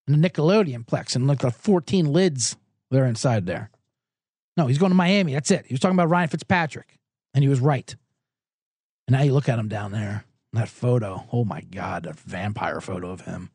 in 0.08 0.21
the 0.21 0.30
Nickelodeon 0.30 0.86
plex, 0.86 1.15
and 1.15 1.28
like 1.28 1.39
the 1.39 1.50
14 1.50 2.12
lids 2.13 2.58
that 2.91 3.00
are 3.00 3.06
inside 3.06 3.48
there. 3.48 3.71
No, 4.56 4.67
he's 4.67 4.78
going 4.78 4.91
to 4.91 4.95
Miami. 4.95 5.34
That's 5.34 5.50
it. 5.52 5.65
He 5.65 5.74
was 5.74 5.80
talking 5.80 5.95
about 5.95 6.10
Ryan 6.10 6.30
Fitzpatrick, 6.30 7.00
and 7.34 7.43
he 7.43 7.50
was 7.50 7.60
right. 7.60 7.95
And 9.08 9.15
now 9.15 9.24
you 9.24 9.34
look 9.34 9.50
at 9.50 9.60
him 9.60 9.67
down 9.67 9.91
there, 9.91 10.26
that 10.54 10.69
photo. 10.69 11.26
Oh 11.34 11.43
my 11.43 11.62
God, 11.62 12.04
that 12.04 12.19
vampire 12.19 12.82
photo 12.82 13.10
of 13.10 13.21
him. 13.21 13.50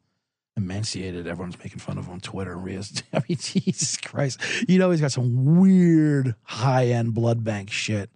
Emaciated. 0.56 1.28
Everyone's 1.28 1.58
making 1.58 1.78
fun 1.78 1.96
of 1.98 2.06
him 2.06 2.14
on 2.14 2.20
Twitter. 2.20 2.58
I 2.58 3.22
mean, 3.28 3.38
Jesus 3.38 3.96
Christ. 3.96 4.40
You 4.68 4.78
know, 4.78 4.90
he's 4.90 5.00
got 5.00 5.12
some 5.12 5.60
weird 5.60 6.34
high 6.42 6.88
end 6.88 7.14
blood 7.14 7.44
bank 7.44 7.70
shit 7.70 8.10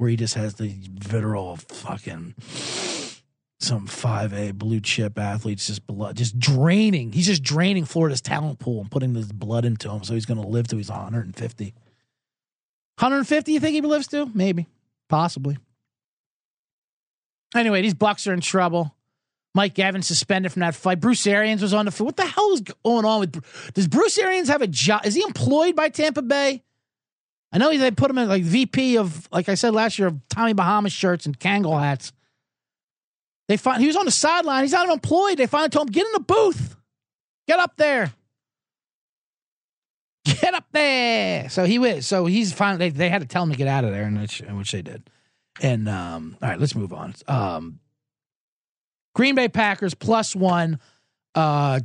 where 0.00 0.08
he 0.08 0.16
just 0.16 0.32
has 0.32 0.54
the 0.54 0.74
vitriol 0.94 1.56
fucking 1.56 2.34
some 3.58 3.86
5A 3.86 4.54
blue 4.54 4.80
chip 4.80 5.18
athletes 5.18 5.66
just 5.66 5.86
blood 5.86 6.16
just 6.16 6.38
draining. 6.38 7.12
He's 7.12 7.26
just 7.26 7.42
draining 7.42 7.84
Florida's 7.84 8.22
talent 8.22 8.58
pool 8.58 8.80
and 8.80 8.90
putting 8.90 9.12
this 9.12 9.30
blood 9.30 9.66
into 9.66 9.90
him. 9.90 10.02
So 10.02 10.14
he's 10.14 10.24
going 10.24 10.40
to 10.40 10.48
live 10.48 10.68
till 10.68 10.78
he's 10.78 10.88
150. 10.88 11.64
150, 11.64 13.52
you 13.52 13.60
think 13.60 13.74
he 13.74 13.82
lives 13.82 14.06
to? 14.08 14.30
Maybe. 14.32 14.66
Possibly. 15.10 15.58
Anyway, 17.54 17.82
these 17.82 17.92
Bucks 17.92 18.26
are 18.26 18.32
in 18.32 18.40
trouble. 18.40 18.96
Mike 19.54 19.78
Evans 19.78 20.06
suspended 20.06 20.50
from 20.50 20.60
that 20.60 20.74
fight. 20.74 20.98
Bruce 20.98 21.26
Arians 21.26 21.60
was 21.60 21.74
on 21.74 21.84
the 21.84 21.90
field. 21.90 22.06
What 22.06 22.16
the 22.16 22.24
hell 22.24 22.52
is 22.54 22.62
going 22.62 23.04
on 23.04 23.20
with? 23.20 23.74
Does 23.74 23.86
Bruce 23.88 24.16
Arians 24.16 24.48
have 24.48 24.62
a 24.62 24.66
job? 24.66 25.04
Is 25.04 25.14
he 25.14 25.22
employed 25.22 25.76
by 25.76 25.90
Tampa 25.90 26.22
Bay? 26.22 26.62
I 27.52 27.58
know 27.58 27.76
they 27.76 27.90
put 27.90 28.10
him 28.10 28.18
in 28.18 28.28
like 28.28 28.42
VP 28.44 28.96
of, 28.98 29.28
like 29.32 29.48
I 29.48 29.54
said 29.54 29.74
last 29.74 29.98
year, 29.98 30.08
of 30.08 30.20
Tommy 30.28 30.52
Bahama 30.52 30.88
shirts 30.88 31.26
and 31.26 31.38
Kangol 31.38 31.80
hats. 31.80 32.12
They 33.48 33.56
find 33.56 33.80
he 33.80 33.88
was 33.88 33.96
on 33.96 34.04
the 34.04 34.12
sideline. 34.12 34.62
He's 34.62 34.72
not 34.72 34.88
employed. 34.88 35.38
They 35.38 35.46
finally 35.46 35.70
told 35.70 35.88
him, 35.88 35.92
"Get 35.92 36.06
in 36.06 36.12
the 36.12 36.20
booth, 36.20 36.76
get 37.48 37.58
up 37.58 37.76
there, 37.76 38.12
get 40.24 40.54
up 40.54 40.66
there." 40.70 41.48
So 41.48 41.64
he 41.64 41.80
was. 41.80 42.06
So 42.06 42.26
he's 42.26 42.52
finally. 42.52 42.90
They, 42.90 42.96
they 42.96 43.08
had 43.08 43.22
to 43.22 43.26
tell 43.26 43.42
him 43.42 43.50
to 43.50 43.56
get 43.56 43.66
out 43.66 43.82
of 43.84 43.90
there, 43.90 44.04
and 44.04 44.20
which, 44.20 44.40
which 44.40 44.70
they 44.70 44.82
did. 44.82 45.10
And 45.60 45.88
um, 45.88 46.36
all 46.40 46.48
right, 46.48 46.60
let's 46.60 46.76
move 46.76 46.92
on. 46.92 47.14
Um, 47.26 47.80
Green 49.16 49.34
Bay 49.34 49.48
Packers 49.48 49.94
plus 49.94 50.36
one. 50.36 50.78
Uh, 51.34 51.80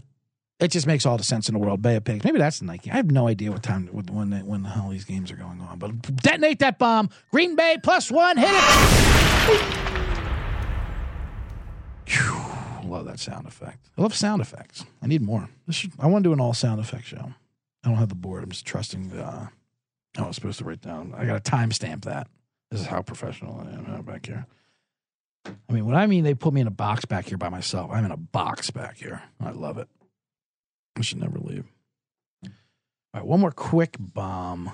it 0.60 0.70
just 0.70 0.88
makes 0.88 1.06
all 1.06 1.18
the 1.18 1.24
sense 1.24 1.50
in 1.50 1.54
the 1.54 1.60
world. 1.60 1.82
Bay 1.82 1.96
of 1.96 2.04
Pigs. 2.04 2.24
Maybe 2.24 2.40
that's 2.40 2.60
the 2.60 2.66
Nike. 2.66 2.92
I 2.92 2.96
have 2.96 3.12
no 3.12 3.28
idea 3.28 3.52
what 3.52 3.64
time 3.64 3.88
when 3.88 4.32
when 4.46 4.64
the 4.64 4.70
hell 4.70 4.90
these 4.90 5.06
games 5.06 5.32
are 5.32 5.36
going 5.36 5.62
on. 5.62 5.80
But 5.80 6.02
detonate 6.18 6.60
that 6.60 6.80
bomb. 6.80 7.10
Green 7.32 7.56
Bay 7.56 7.78
plus 7.82 8.12
one. 8.12 8.38
Hit 8.38 8.50
it. 8.52 9.86
love 12.96 13.06
that 13.06 13.20
sound 13.20 13.48
effect. 13.48 13.90
I 13.98 14.02
love 14.02 14.16
sound 14.16 14.42
effects. 14.42 14.86
I 15.02 15.08
need 15.08 15.22
more. 15.22 15.50
Should, 15.70 15.92
I 16.00 16.08
want 16.08 16.24
to 16.24 16.30
do 16.30 16.34
an 16.34 16.40
all 16.40 16.54
sound 16.54 16.80
effect 16.80 17.06
show. 17.06 17.34
I 17.84 17.90
don't 17.90 17.98
have 17.98 18.10
the 18.10 18.16
board. 18.16 18.44
I'm 18.44 18.50
just 18.50 18.66
trusting 18.66 19.10
the. 19.10 19.24
Uh, 19.24 19.48
I 20.18 20.22
was 20.26 20.36
supposed 20.36 20.60
to 20.60 20.64
write 20.64 20.82
down. 20.82 21.14
I 21.16 21.26
got 21.26 21.44
to 21.44 21.52
timestamp 21.52 22.06
that. 22.06 22.28
This 22.72 22.82
is 22.82 22.88
how 22.88 23.02
professional 23.02 23.60
I 23.60 23.96
am 23.96 24.02
back 24.04 24.26
here. 24.26 24.46
I 25.46 25.74
mean, 25.74 25.86
what 25.86 25.96
I 25.96 26.08
mean, 26.08 26.24
they 26.24 26.34
put 26.34 26.54
me 26.54 26.62
in 26.62 26.68
a 26.68 26.72
box 26.72 27.06
back 27.06 27.26
here 27.26 27.38
by 27.38 27.50
myself. 27.50 27.92
I'm 27.92 28.06
in 28.06 28.12
a 28.12 28.18
box 28.18 28.72
back 28.72 28.98
here. 28.98 29.22
I 29.40 29.52
love 29.52 29.78
it. 29.78 29.88
I 30.98 31.02
should 31.02 31.20
never 31.20 31.40
leave. 31.40 31.66
All 32.44 32.52
right, 33.22 33.26
one 33.26 33.40
more 33.40 33.52
quick 33.52 33.98
bomb. 34.00 34.72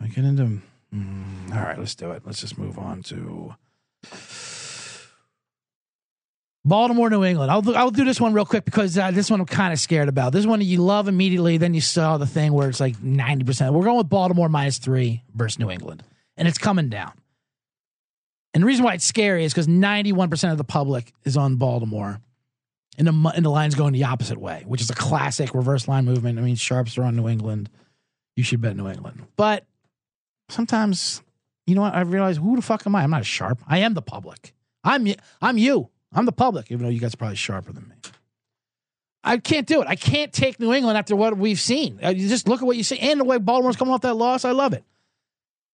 I 0.00 0.06
get 0.08 0.24
into. 0.24 0.60
Mm, 0.94 1.54
all 1.54 1.62
right, 1.62 1.78
let's 1.78 1.94
do 1.94 2.10
it. 2.12 2.22
Let's 2.24 2.40
just 2.40 2.58
move 2.58 2.78
on 2.78 3.02
to 3.04 3.54
Baltimore, 6.64 7.08
New 7.08 7.24
England. 7.24 7.50
I'll 7.50 7.76
I'll 7.76 7.90
do 7.90 8.04
this 8.04 8.20
one 8.20 8.32
real 8.32 8.44
quick 8.44 8.64
because 8.64 8.96
uh, 8.98 9.10
this 9.10 9.30
one 9.30 9.40
I'm 9.40 9.46
kind 9.46 9.72
of 9.72 9.78
scared 9.78 10.08
about. 10.08 10.32
This 10.32 10.46
one 10.46 10.60
you 10.60 10.78
love 10.78 11.08
immediately, 11.08 11.56
then 11.56 11.74
you 11.74 11.80
saw 11.80 12.18
the 12.18 12.26
thing 12.26 12.52
where 12.52 12.68
it's 12.68 12.80
like 12.80 13.02
ninety 13.02 13.44
percent. 13.44 13.72
We're 13.72 13.84
going 13.84 13.98
with 13.98 14.08
Baltimore 14.08 14.48
minus 14.48 14.78
three 14.78 15.22
versus 15.34 15.58
New 15.58 15.70
England, 15.70 16.02
and 16.36 16.46
it's 16.46 16.58
coming 16.58 16.88
down. 16.88 17.12
And 18.52 18.62
the 18.62 18.66
reason 18.66 18.84
why 18.84 18.94
it's 18.94 19.04
scary 19.04 19.44
is 19.44 19.52
because 19.52 19.68
ninety 19.68 20.12
one 20.12 20.28
percent 20.28 20.52
of 20.52 20.58
the 20.58 20.64
public 20.64 21.12
is 21.24 21.36
on 21.36 21.56
Baltimore 21.56 22.20
and 23.00 23.08
the 23.08 23.32
and 23.34 23.44
the 23.44 23.50
line's 23.50 23.74
going 23.74 23.92
the 23.92 24.04
opposite 24.04 24.38
way, 24.38 24.62
which 24.66 24.80
is 24.80 24.90
a 24.90 24.94
classic 24.94 25.54
reverse 25.54 25.88
line 25.88 26.04
movement. 26.04 26.38
I 26.38 26.42
mean, 26.42 26.54
sharps 26.54 26.98
are 26.98 27.02
on 27.02 27.16
New 27.16 27.28
England. 27.28 27.70
You 28.36 28.44
should 28.44 28.60
bet 28.60 28.76
New 28.76 28.88
England. 28.88 29.26
But 29.36 29.64
sometimes, 30.50 31.22
you 31.66 31.74
know 31.74 31.80
what? 31.80 31.94
I 31.94 32.02
realize 32.02 32.36
who 32.36 32.56
the 32.56 32.62
fuck 32.62 32.86
am 32.86 32.94
I? 32.94 33.02
I'm 33.02 33.10
not 33.10 33.22
a 33.22 33.24
sharp. 33.24 33.58
I 33.66 33.78
am 33.78 33.94
the 33.94 34.02
public. 34.02 34.54
I'm 34.84 35.08
I'm 35.40 35.58
you. 35.58 35.88
I'm 36.12 36.26
the 36.26 36.32
public, 36.32 36.70
even 36.70 36.84
though 36.84 36.90
you 36.90 37.00
guys 37.00 37.14
are 37.14 37.16
probably 37.16 37.36
sharper 37.36 37.72
than 37.72 37.88
me. 37.88 37.94
I 39.24 39.38
can't 39.38 39.66
do 39.66 39.82
it. 39.82 39.88
I 39.88 39.96
can't 39.96 40.32
take 40.32 40.60
New 40.60 40.72
England 40.72 40.96
after 40.96 41.14
what 41.16 41.36
we've 41.36 41.60
seen. 41.60 41.98
Uh, 42.02 42.08
you 42.10 42.28
just 42.28 42.48
look 42.48 42.62
at 42.62 42.66
what 42.66 42.76
you 42.76 42.82
see 42.82 42.98
and 42.98 43.20
the 43.20 43.24
way 43.24 43.38
Baltimore's 43.38 43.76
coming 43.76 43.92
off 43.92 44.00
that 44.02 44.14
loss. 44.14 44.44
I 44.44 44.52
love 44.52 44.72
it. 44.72 44.84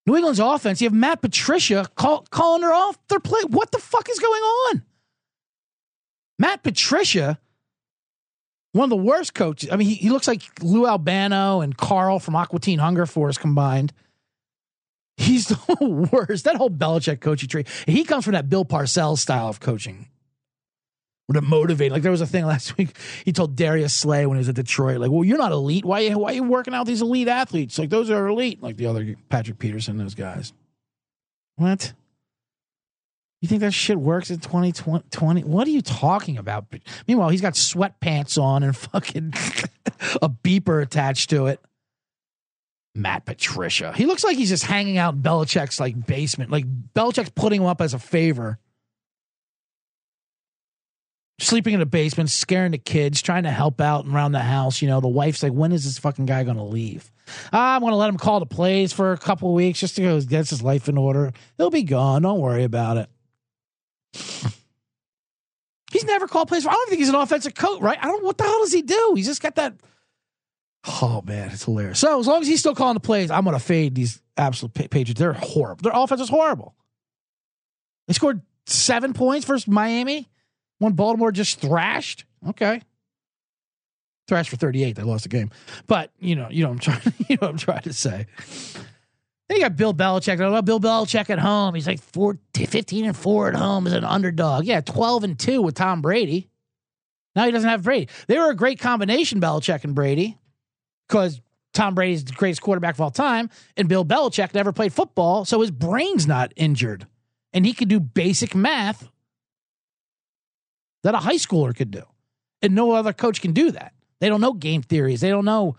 New 0.07 0.17
England's 0.17 0.41
offense. 0.41 0.81
You 0.81 0.87
have 0.87 0.95
Matt 0.95 1.21
Patricia 1.21 1.89
call, 1.97 2.25
calling 2.31 2.63
her 2.63 2.73
off 2.73 2.99
their 3.09 3.21
play. 3.21 3.41
What 3.49 3.73
the 3.73 3.79
fuck 3.79 4.09
is 4.09 4.19
going 4.19 4.43
on? 4.43 4.83
Matt 6.39 6.63
Patricia, 6.63 7.39
one 8.73 8.85
of 8.85 8.91
the 8.91 8.97
worst 8.97 9.35
coaches. 9.35 9.71
I 9.73 9.77
mean, 9.77 9.89
he, 9.89 9.95
he 9.95 10.11
looks 10.11 10.29
like 10.29 10.43
Lou 10.63 10.87
Albano 10.87 11.61
and 11.61 11.77
Carl 11.77 12.19
from 12.19 12.37
Aqua 12.37 12.61
Teen 12.61 12.79
Hunger 12.79 13.07
Force 13.07 13.39
combined. 13.39 13.93
He's 15.17 15.47
the 15.49 16.09
worst. 16.13 16.45
That 16.45 16.57
whole 16.57 16.71
Belichick 16.71 17.21
coaching 17.21 17.49
tree. 17.49 17.65
He 17.87 18.05
comes 18.05 18.25
from 18.25 18.35
that 18.35 18.49
Bill 18.49 18.65
Parcells 18.65 19.19
style 19.19 19.49
of 19.49 19.61
coaching. 19.61 20.09
Would 21.29 21.43
motivate? 21.43 21.91
Like 21.91 22.03
there 22.03 22.13
was 22.13 22.21
a 22.21 22.27
thing 22.27 22.47
last 22.47 22.77
week. 22.77 22.97
He 23.25 23.33
told 23.33 23.57
Darius 23.57 23.95
Slay 23.95 24.27
when 24.27 24.37
he 24.37 24.41
was 24.41 24.49
at 24.49 24.55
Detroit, 24.55 25.01
like, 25.01 25.11
"Well, 25.11 25.25
you're 25.25 25.39
not 25.39 25.53
elite. 25.53 25.85
Why? 25.85 26.01
You, 26.01 26.19
why 26.19 26.31
are 26.31 26.35
you 26.35 26.45
working 26.45 26.75
out 26.75 26.87
these 26.87 27.03
elite 27.03 27.29
athletes? 27.29 27.79
Like 27.79 27.91
those 27.91 28.11
are 28.11 28.29
elite. 28.29 28.63
Like 28.63 28.77
the 28.77 28.87
other 28.87 29.17
Patrick 29.29 29.59
Peterson, 29.59 29.97
those 29.97 30.15
guys. 30.15 30.53
What? 31.57 31.95
You 33.43 33.49
think 33.49 33.61
that 33.61 33.73
shit 33.73 33.99
works 33.99 34.31
in 34.31 34.41
2020? 34.41 35.45
What 35.45 35.69
are 35.69 35.71
you 35.71 35.83
talking 35.83 36.39
about? 36.39 36.67
Meanwhile, 37.07 37.29
he's 37.29 37.43
got 37.43 37.53
sweatpants 37.53 38.41
on 38.41 38.63
and 38.63 38.77
fucking 38.77 39.35
a 40.23 40.29
beeper 40.29 40.83
attached 40.83 41.31
to 41.31 41.47
it. 41.47 41.61
Matt 42.95 43.27
Patricia. 43.27 43.93
He 43.95 44.07
looks 44.07 44.25
like 44.25 44.39
he's 44.39 44.49
just 44.49 44.65
hanging 44.65 44.97
out 44.97 45.15
in 45.15 45.23
Belichick's 45.23 45.79
like 45.79 46.07
basement. 46.07 46.51
Like 46.51 46.65
Belichick's 46.95 47.31
putting 47.31 47.61
him 47.61 47.67
up 47.67 47.83
as 47.83 47.93
a 47.93 47.99
favor. 47.99 48.59
Sleeping 51.39 51.75
in 51.75 51.81
the 51.81 51.87
basement, 51.87 52.31
scaring 52.31 52.73
the 52.73 52.79
kids, 52.79 53.21
trying 53.21 53.43
to 53.43 53.51
help 53.51 53.83
out 53.83 54.07
around 54.07 54.33
the 54.33 54.41
house. 54.41 54.81
You 54.81 54.89
know, 54.89 55.03
the 55.03 55.09
wife's 55.09 55.43
like, 55.43 55.53
when 55.53 55.73
is 55.73 55.85
this 55.85 55.99
fucking 55.99 56.25
guy 56.25 56.45
going 56.45 56.57
to 56.57 56.63
leave? 56.63 57.13
Ah, 57.53 57.75
I'm 57.75 57.83
going 57.83 57.91
to 57.91 57.97
let 57.97 58.09
him 58.09 58.17
call 58.17 58.41
the 58.41 58.47
plays 58.47 58.95
for 58.95 59.13
a 59.13 59.19
couple 59.19 59.53
weeks 59.53 59.81
just 59.81 59.97
to 59.97 60.03
go 60.03 60.19
get 60.23 60.49
his 60.49 60.63
life 60.63 60.89
in 60.89 60.97
order. 60.97 61.35
He'll 61.59 61.69
be 61.69 61.83
gone. 61.83 62.23
Don't 62.23 62.41
worry 62.41 62.65
about 62.65 62.97
it. 62.97 63.11
He's 65.93 66.05
never 66.05 66.27
called 66.27 66.49
plays. 66.49 66.67
I 66.67 66.73
don't 66.73 66.89
think 66.89 66.99
he's 66.99 67.09
an 67.09 67.15
offensive 67.15 67.55
coach, 67.55 67.81
right? 67.81 67.97
I 68.03 68.07
don't. 68.07 68.23
What 68.23 68.37
the 68.37 68.45
hell 68.45 68.59
does 68.59 68.73
he 68.73 68.83
do? 68.83 69.15
He's 69.15 69.27
just 69.27 69.41
got 69.41 69.55
that. 69.55 69.75
Oh 71.01 71.23
man, 71.25 71.51
it's 71.51 71.65
hilarious. 71.65 72.01
So 72.01 72.19
as 72.21 72.27
long 72.27 72.43
as 72.43 72.49
he's 72.49 72.61
still 72.61 72.75
calling 72.75 72.95
the 72.95 73.01
plays, 73.01 73.31
I'm 73.31 73.45
gonna 73.45 73.59
fade 73.59 73.95
these 73.95 74.21
absolute 74.37 74.75
Patriots. 74.75 75.19
They're 75.19 75.33
horrible. 75.33 75.83
Their 75.83 75.93
offense 75.95 76.21
is 76.21 76.29
horrible. 76.29 76.75
They 78.09 78.15
scored 78.15 78.43
seven 78.67 79.13
points 79.13 79.47
versus 79.47 79.67
Miami 79.67 80.29
when 80.79 80.93
Baltimore 80.93 81.33
just 81.33 81.61
thrashed. 81.61 82.25
Okay. 82.49 82.83
Thrashed 84.29 84.51
for 84.51 84.57
38. 84.57 84.97
They 84.97 85.03
lost 85.03 85.23
the 85.23 85.29
game. 85.29 85.51
But, 85.87 86.11
you 86.19 86.35
know, 86.35 86.49
you 86.51 86.65
know 86.65 86.71
I'm 86.71 86.79
trying 86.79 87.01
you 87.29 87.39
know 87.41 87.49
I'm 87.49 87.59
trying 87.59 87.83
to 87.83 87.93
say. 87.93 88.27
Then 89.49 89.59
you 89.59 89.63
got 89.63 89.77
Bill 89.77 89.95
Belichick. 89.95 90.65
Bill 90.65 90.81
Belichick 90.81 91.31
at 91.31 91.39
home. 91.39 91.75
He's 91.75 91.87
like 91.87 92.01
4, 92.01 92.39
15 92.55 93.05
and 93.05 93.17
4 93.17 93.49
at 93.49 93.55
home 93.55 93.87
as 93.87 93.93
an 93.93 94.05
underdog. 94.05 94.65
Yeah, 94.65 94.81
12 94.81 95.25
and 95.25 95.39
2 95.39 95.63
with 95.63 95.75
Tom 95.77 96.03
Brady. 96.03 96.49
Now 97.37 97.45
he 97.45 97.53
doesn't 97.53 97.69
have 97.69 97.83
Brady. 97.83 98.09
They 98.27 98.39
were 98.39 98.51
a 98.51 98.57
great 98.57 98.81
combination, 98.81 99.41
Belichick 99.41 99.85
and 99.85 99.95
Brady, 99.95 100.39
because 101.07 101.41
Tom 101.75 101.95
Brady's 101.95 102.25
the 102.25 102.33
greatest 102.33 102.63
quarterback 102.63 102.95
of 102.95 103.01
all 103.03 103.11
time, 103.11 103.51
and 103.77 103.89
Bill 103.89 104.05
Belichick 104.05 104.55
never 104.55 104.73
played 104.73 104.95
football, 104.95 105.45
so 105.45 105.61
his 105.61 105.71
brain's 105.71 106.27
not 106.27 106.53
injured. 106.57 107.07
And 107.53 107.67
he 107.67 107.75
could 107.75 107.89
do 107.89 108.01
basic 108.01 108.55
math 108.55 109.09
that 111.03 111.15
a 111.15 111.19
high 111.19 111.37
schooler 111.37 111.77
could 111.77 111.91
do. 111.91 112.03
And 112.63 112.75
no 112.75 112.93
other 112.93 113.13
coach 113.13 113.43
can 113.43 113.53
do 113.53 113.71
that. 113.71 113.93
They 114.19 114.29
don't 114.29 114.41
know 114.41 114.55
game 114.55 114.83
theories. 114.83 115.21
They 115.21 115.29
don't 115.29 115.45
know. 115.45 115.77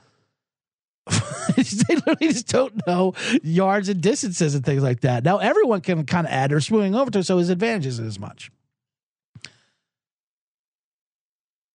they 1.55 1.95
literally 1.95 2.27
just 2.33 2.47
don't 2.47 2.85
know 2.87 3.13
yards 3.43 3.89
and 3.89 4.01
distances 4.01 4.55
and 4.55 4.65
things 4.65 4.83
like 4.83 5.01
that. 5.01 5.23
Now 5.23 5.37
everyone 5.37 5.81
can 5.81 6.05
kind 6.05 6.27
of 6.27 6.33
add 6.33 6.51
or 6.51 6.61
swing 6.61 6.95
over 6.95 7.11
to, 7.11 7.23
so 7.23 7.37
his 7.37 7.49
advantage 7.49 7.85
isn't 7.87 8.05
as 8.05 8.19
much. 8.19 8.51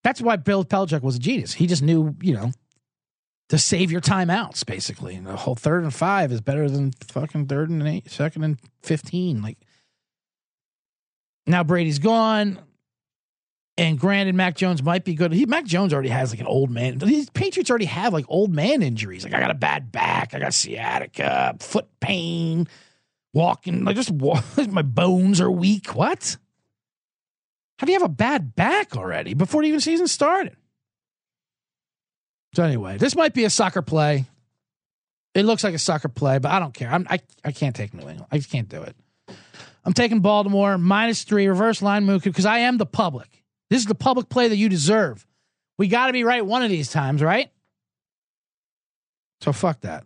That's 0.05 0.21
why 0.21 0.37
Bill 0.37 0.65
Belichick 0.65 1.03
was 1.03 1.17
a 1.17 1.21
genius. 1.21 1.55
He 1.55 1.67
just 1.67 1.83
knew, 1.83 2.17
you 2.21 2.35
know, 2.35 2.51
to 3.49 3.59
save 3.59 3.93
your 3.93 4.01
timeouts, 4.01 4.65
basically. 4.67 5.15
And 5.15 5.27
the 5.27 5.37
whole 5.37 5.55
third 5.55 5.85
and 5.85 5.95
five 5.95 6.33
is 6.33 6.41
better 6.41 6.69
than 6.69 6.93
fucking 6.93 7.47
third 7.47 7.71
and 7.71 7.87
eight, 7.87 8.11
second 8.11 8.43
and 8.45 8.59
15. 8.83 9.43
Like, 9.43 9.59
now 11.47 11.63
Brady's 11.63 11.99
gone. 11.99 12.59
And 13.79 13.99
granted, 13.99 14.35
Mac 14.35 14.55
Jones 14.55 14.83
might 14.83 15.05
be 15.05 15.15
good. 15.15 15.33
He, 15.33 15.47
Mac 15.47 15.65
Jones 15.65 15.95
already 15.95 16.11
has 16.11 16.31
like 16.31 16.41
an 16.41 16.47
old 16.47 16.71
man. 16.71 16.99
These 16.99 17.31
Patriots 17.31 17.71
already 17.71 17.87
have 17.87 18.13
like 18.13 18.27
old 18.29 18.55
man 18.55 18.83
injuries. 18.83 19.25
Like 19.25 19.33
I 19.33 19.41
got 19.41 19.51
a 19.51 19.55
bad 19.55 19.91
back, 19.91 20.35
I 20.35 20.41
got 20.41 20.53
sciatica, 20.53 21.57
foot 21.59 21.89
pain, 22.01 22.69
walking. 23.33 23.85
Like 23.85 23.97
just 23.97 24.11
walk, 24.11 24.45
my 24.69 24.83
bones 24.83 25.41
are 25.41 25.51
weak. 25.51 25.95
What? 25.95 26.37
How 27.79 27.87
do 27.87 27.93
you 27.93 27.99
have 27.99 28.09
a 28.09 28.13
bad 28.13 28.55
back 28.55 28.97
already 28.97 29.35
before 29.35 29.63
the 29.63 29.69
even 29.69 29.81
season 29.81 30.07
started? 30.07 30.55
So 32.55 32.63
anyway, 32.63 32.99
this 32.99 33.17
might 33.17 33.33
be 33.33 33.45
a 33.45 33.51
soccer 33.51 33.81
play. 33.81 34.27
It 35.35 35.45
looks 35.47 35.65
like 35.65 35.75
a 35.75 35.79
soccer 35.79 36.09
play, 36.09 36.39
but 36.39 36.51
I 36.53 36.59
don't 36.59 36.75
care. 36.75 36.91
I'm, 36.91 37.07
I 37.09 37.21
I 37.43 37.53
can't 37.53 37.75
take 37.75 37.95
New 37.95 38.01
England. 38.01 38.27
I 38.31 38.37
just 38.37 38.51
can't 38.51 38.69
do 38.69 38.83
it. 38.83 38.95
I'm 39.83 39.95
taking 39.95 40.21
Baltimore 40.21 40.77
minus 40.77 41.25
three 41.25 41.47
reverse 41.47 41.81
line 41.81 42.05
move 42.05 42.23
because 42.23 42.45
I 42.45 42.59
am 42.59 42.77
the 42.77 42.87
public. 42.87 43.42
This 43.73 43.81
is 43.81 43.87
the 43.87 43.95
public 43.95 44.29
play 44.29 44.49
that 44.49 44.57
you 44.57 44.69
deserve. 44.69 45.27
We 45.79 45.89
got 45.89 46.09
to 46.09 46.13
be 46.13 46.25
right 46.25 46.45
one 46.45 46.63
of 46.63 46.69
these 46.69 46.91
times, 46.91 47.23
right? 47.23 47.51
So 49.41 49.55
fuck 49.55 49.81
that. 49.81 50.05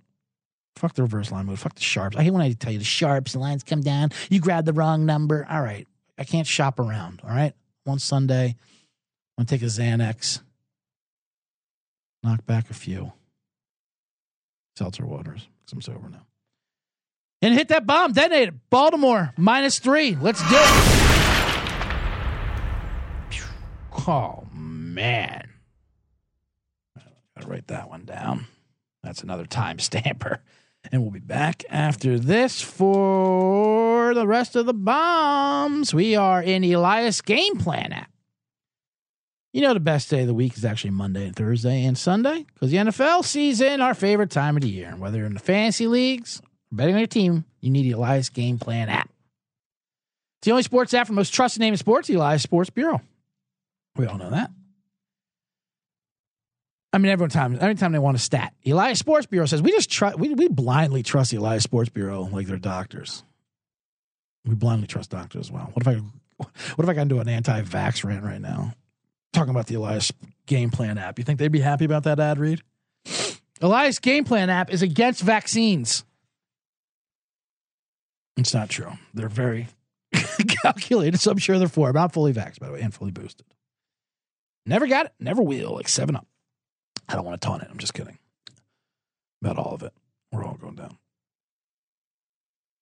Fuck 0.76 0.94
the 0.94 1.02
reverse 1.02 1.32
line 1.32 1.46
move. 1.46 1.58
Fuck 1.58 1.74
the 1.74 1.82
sharps. 1.82 2.16
I 2.16 2.22
hate 2.22 2.30
when 2.30 2.42
I 2.42 2.52
tell 2.52 2.72
you 2.72 2.78
the 2.78 2.84
sharps, 2.84 3.32
the 3.32 3.40
lines 3.40 3.64
come 3.64 3.80
down. 3.80 4.10
You 4.30 4.38
grab 4.38 4.66
the 4.66 4.72
wrong 4.72 5.04
number. 5.04 5.44
All 5.50 5.60
right. 5.60 5.84
I 6.16 6.22
can't 6.22 6.46
shop 6.46 6.78
around. 6.78 7.22
All 7.24 7.30
right. 7.30 7.54
One 7.82 7.98
Sunday, 7.98 8.54
I'm 9.36 9.44
going 9.44 9.46
to 9.46 9.58
take 9.58 9.62
a 9.62 9.64
Xanax, 9.64 10.42
knock 12.22 12.46
back 12.46 12.70
a 12.70 12.74
few 12.74 13.14
seltzer 14.76 15.04
waters 15.04 15.48
because 15.64 15.72
I'm 15.72 15.82
sober 15.82 16.08
now. 16.08 16.24
And 17.42 17.52
hit 17.52 17.66
that 17.70 17.84
bomb. 17.84 18.12
Detonate 18.12 18.46
it. 18.46 18.70
Baltimore 18.70 19.34
minus 19.36 19.80
three. 19.80 20.14
Let's 20.14 20.38
do 20.48 20.56
it. 20.56 21.15
Oh, 24.06 24.46
man. 24.52 25.48
Gotta 27.36 27.48
write 27.48 27.66
that 27.68 27.88
one 27.88 28.04
down. 28.04 28.46
That's 29.02 29.22
another 29.22 29.46
time 29.46 29.78
stamper. 29.78 30.40
And 30.92 31.02
we'll 31.02 31.10
be 31.10 31.18
back 31.18 31.64
after 31.68 32.18
this 32.18 32.62
for 32.62 34.14
the 34.14 34.26
rest 34.26 34.54
of 34.54 34.66
the 34.66 34.74
bombs. 34.74 35.92
We 35.92 36.14
are 36.14 36.42
in 36.42 36.62
Elias 36.62 37.20
Game 37.20 37.56
Plan 37.56 37.92
app. 37.92 38.10
You 39.52 39.62
know, 39.62 39.74
the 39.74 39.80
best 39.80 40.10
day 40.10 40.20
of 40.20 40.26
the 40.26 40.34
week 40.34 40.56
is 40.56 40.64
actually 40.64 40.90
Monday 40.90 41.26
and 41.26 41.34
Thursday 41.34 41.84
and 41.84 41.96
Sunday 41.96 42.44
because 42.54 42.70
the 42.70 42.76
NFL 42.76 43.24
season, 43.24 43.80
our 43.80 43.94
favorite 43.94 44.30
time 44.30 44.56
of 44.56 44.62
the 44.62 44.68
year. 44.68 44.94
Whether 44.96 45.18
you're 45.18 45.26
in 45.26 45.34
the 45.34 45.40
fantasy 45.40 45.86
leagues, 45.86 46.42
betting 46.70 46.94
on 46.94 47.00
your 47.00 47.06
team, 47.06 47.44
you 47.60 47.70
need 47.70 47.84
the 47.84 47.92
Elias 47.92 48.28
Game 48.28 48.58
Plan 48.58 48.88
app. 48.88 49.08
It's 50.38 50.44
the 50.44 50.50
only 50.50 50.62
sports 50.62 50.92
app 50.94 51.06
for 51.06 51.14
most 51.14 51.32
trusted 51.32 51.60
name 51.60 51.72
in 51.72 51.78
sports, 51.78 52.10
Elias 52.10 52.42
Sports 52.42 52.70
Bureau. 52.70 53.00
We 53.96 54.06
all 54.06 54.18
know 54.18 54.30
that. 54.30 54.50
I 56.92 56.98
mean, 56.98 57.12
every 57.12 57.28
time, 57.28 57.58
every 57.60 57.74
time 57.74 57.92
they 57.92 57.98
want 57.98 58.16
a 58.16 58.20
stat, 58.20 58.54
Elias 58.64 58.98
Sports 58.98 59.26
Bureau 59.26 59.44
says 59.46 59.60
we 59.60 59.70
just 59.70 59.90
trust, 59.90 60.18
we, 60.18 60.30
we 60.30 60.48
blindly 60.48 61.02
trust 61.02 61.30
the 61.30 61.36
Elias 61.36 61.62
Sports 61.62 61.90
Bureau 61.90 62.22
like 62.32 62.46
they're 62.46 62.56
doctors. 62.56 63.22
We 64.46 64.54
blindly 64.54 64.86
trust 64.86 65.10
doctors 65.10 65.48
as 65.48 65.52
well. 65.52 65.70
What 65.74 65.86
if 65.86 65.88
I, 65.88 66.00
what 66.38 66.84
if 66.84 66.88
I 66.88 66.94
got 66.94 67.02
into 67.02 67.18
an 67.18 67.28
anti-vax 67.28 68.04
rant 68.04 68.24
right 68.24 68.40
now, 68.40 68.72
talking 69.34 69.50
about 69.50 69.66
the 69.66 69.74
Elias 69.74 70.10
Game 70.46 70.70
Plan 70.70 70.96
app? 70.96 71.18
You 71.18 71.24
think 71.24 71.38
they'd 71.38 71.52
be 71.52 71.60
happy 71.60 71.84
about 71.84 72.04
that 72.04 72.18
ad 72.18 72.38
read? 72.38 72.62
Elias 73.60 73.98
Game 73.98 74.24
Plan 74.24 74.48
app 74.48 74.72
is 74.72 74.80
against 74.82 75.22
vaccines. 75.22 76.04
It's 78.38 78.54
not 78.54 78.70
true. 78.70 78.92
They're 79.12 79.28
very 79.28 79.68
calculated, 80.62 81.20
so 81.20 81.30
I'm 81.30 81.38
sure 81.38 81.58
they're 81.58 81.68
for. 81.68 81.88
I'm 81.88 81.94
not 81.94 82.12
fully 82.14 82.32
vaxxed, 82.32 82.60
by 82.60 82.68
the 82.68 82.72
way, 82.74 82.80
and 82.80 82.94
fully 82.94 83.10
boosted. 83.10 83.46
Never 84.66 84.86
got 84.86 85.06
it, 85.06 85.12
never 85.20 85.42
will, 85.42 85.74
like 85.74 85.88
7 85.88 86.16
Up. 86.16 86.26
I 87.08 87.14
don't 87.14 87.24
want 87.24 87.40
to 87.40 87.46
taunt 87.46 87.62
it. 87.62 87.68
I'm 87.70 87.78
just 87.78 87.94
kidding. 87.94 88.18
About 89.40 89.58
all 89.58 89.74
of 89.74 89.82
it. 89.82 89.92
We're 90.32 90.44
all 90.44 90.56
going 90.56 90.74
down. 90.74 90.98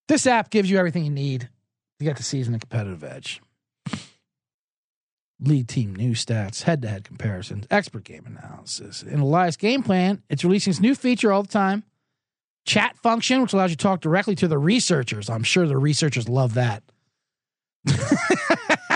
This 0.07 0.25
app 0.27 0.49
gives 0.49 0.69
you 0.69 0.77
everything 0.77 1.05
you 1.05 1.11
need 1.11 1.49
to 1.99 2.05
get 2.05 2.17
the 2.17 2.23
season 2.23 2.53
and 2.53 2.61
competitive 2.61 3.03
edge. 3.03 3.41
Lead 5.39 5.67
team 5.67 5.95
news 5.95 6.25
stats, 6.25 6.63
head 6.63 6.81
to 6.81 6.87
head 6.87 7.03
comparisons, 7.03 7.67
expert 7.69 8.03
game 8.03 8.25
analysis. 8.25 9.03
In 9.03 9.19
Elias 9.19 9.57
Game 9.57 9.83
Plan, 9.83 10.23
it's 10.29 10.43
releasing 10.43 10.71
its 10.71 10.79
new 10.79 10.95
feature 10.95 11.31
all 11.31 11.43
the 11.43 11.49
time 11.49 11.83
chat 12.65 12.97
function, 12.97 13.41
which 13.41 13.53
allows 13.53 13.69
you 13.69 13.75
to 13.75 13.83
talk 13.83 14.01
directly 14.01 14.35
to 14.35 14.47
the 14.47 14.57
researchers. 14.57 15.29
I'm 15.29 15.43
sure 15.43 15.67
the 15.67 15.77
researchers 15.77 16.27
love 16.27 16.55
that. 16.55 16.83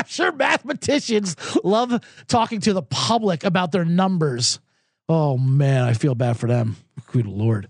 Sure 0.10 0.32
mathematicians 0.32 1.36
love 1.64 2.03
talking 2.28 2.62
to 2.62 2.74
the 2.74 2.82
public 2.82 3.43
about 3.43 3.72
their 3.72 3.86
numbers. 3.86 4.60
Oh 5.07 5.38
man, 5.38 5.84
I 5.84 5.93
feel 5.93 6.16
bad 6.16 6.38
for 6.38 6.47
them. 6.47 6.78
Good 7.12 7.28
lord. 7.28 7.70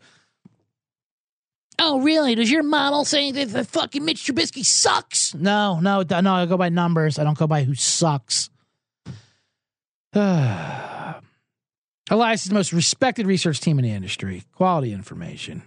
Oh, 1.81 1.99
really? 1.99 2.35
Does 2.35 2.49
your 2.49 2.63
model 2.63 3.03
say 3.03 3.33
that 3.33 3.49
the 3.49 3.65
fucking 3.65 4.05
Mitch 4.05 4.23
Trubisky 4.23 4.63
sucks? 4.63 5.33
No, 5.33 5.81
no, 5.81 6.01
no. 6.01 6.33
I 6.33 6.45
go 6.45 6.55
by 6.55 6.69
numbers. 6.69 7.19
I 7.19 7.25
don't 7.25 7.37
go 7.37 7.47
by 7.47 7.63
who 7.63 7.75
sucks. 7.75 8.49
Elias 10.13 11.23
is 12.43 12.49
the 12.49 12.53
most 12.53 12.71
respected 12.71 13.27
research 13.27 13.59
team 13.59 13.79
in 13.79 13.83
the 13.83 13.91
industry. 13.91 14.43
Quality 14.53 14.93
information. 14.93 15.61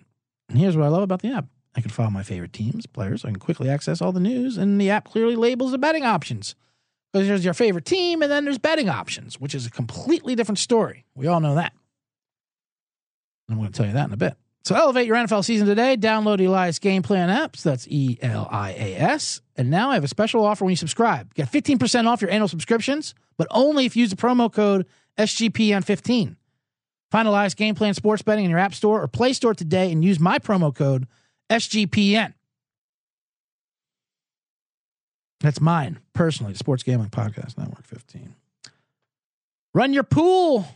And 0.48 0.58
here's 0.58 0.76
what 0.76 0.86
I 0.86 0.88
love 0.88 1.02
about 1.02 1.20
the 1.20 1.34
app. 1.34 1.46
I 1.74 1.80
can 1.80 1.90
follow 1.90 2.10
my 2.10 2.22
favorite 2.22 2.52
teams, 2.52 2.86
players. 2.86 3.24
I 3.24 3.28
can 3.28 3.38
quickly 3.38 3.68
access 3.68 4.02
all 4.02 4.12
the 4.12 4.20
news, 4.20 4.58
and 4.58 4.80
the 4.80 4.90
app 4.90 5.04
clearly 5.08 5.36
labels 5.36 5.72
the 5.72 5.78
betting 5.78 6.04
options. 6.04 6.54
Because 7.12 7.28
there's 7.28 7.44
your 7.44 7.54
favorite 7.54 7.84
team, 7.84 8.22
and 8.22 8.30
then 8.30 8.44
there's 8.44 8.58
betting 8.58 8.88
options, 8.88 9.38
which 9.38 9.54
is 9.54 9.66
a 9.66 9.70
completely 9.70 10.34
different 10.34 10.58
story. 10.58 11.04
We 11.14 11.26
all 11.26 11.40
know 11.40 11.54
that. 11.56 11.72
I'm 13.50 13.58
going 13.58 13.70
to 13.70 13.76
tell 13.76 13.86
you 13.86 13.92
that 13.92 14.08
in 14.08 14.14
a 14.14 14.16
bit. 14.18 14.34
So 14.64 14.74
elevate 14.76 15.06
your 15.06 15.16
NFL 15.16 15.44
season 15.44 15.66
today. 15.66 15.96
Download 15.96 16.44
Elias 16.44 16.78
Game 16.78 17.02
Plan 17.02 17.28
apps. 17.28 17.62
That's 17.62 17.86
E 17.88 18.18
L 18.22 18.48
I 18.50 18.70
A 18.70 18.94
S. 18.96 19.40
And 19.56 19.70
now 19.70 19.90
I 19.90 19.94
have 19.94 20.04
a 20.04 20.08
special 20.08 20.44
offer 20.44 20.64
when 20.64 20.70
you 20.70 20.76
subscribe. 20.76 21.34
Get 21.34 21.50
15% 21.50 22.06
off 22.06 22.22
your 22.22 22.30
annual 22.30 22.48
subscriptions, 22.48 23.14
but 23.36 23.48
only 23.50 23.86
if 23.86 23.96
you 23.96 24.02
use 24.02 24.10
the 24.10 24.16
promo 24.16 24.52
code 24.52 24.86
SGPN15. 25.18 26.36
Find 27.10 27.28
Elias 27.28 27.54
Game 27.54 27.74
Plan 27.74 27.92
Sports 27.92 28.22
Betting 28.22 28.44
in 28.44 28.50
your 28.50 28.60
App 28.60 28.72
Store 28.72 29.02
or 29.02 29.08
Play 29.08 29.32
Store 29.32 29.52
today 29.52 29.90
and 29.92 30.04
use 30.04 30.18
my 30.18 30.38
promo 30.38 30.74
code 30.74 31.06
SGPN. 31.52 32.32
That's 35.40 35.60
mine 35.60 35.98
personally, 36.14 36.54
Sports 36.54 36.82
Gambling 36.82 37.10
Podcast 37.10 37.58
Network 37.58 37.84
15. 37.86 38.34
Run 39.74 39.92
your 39.92 40.04
pool. 40.04 40.66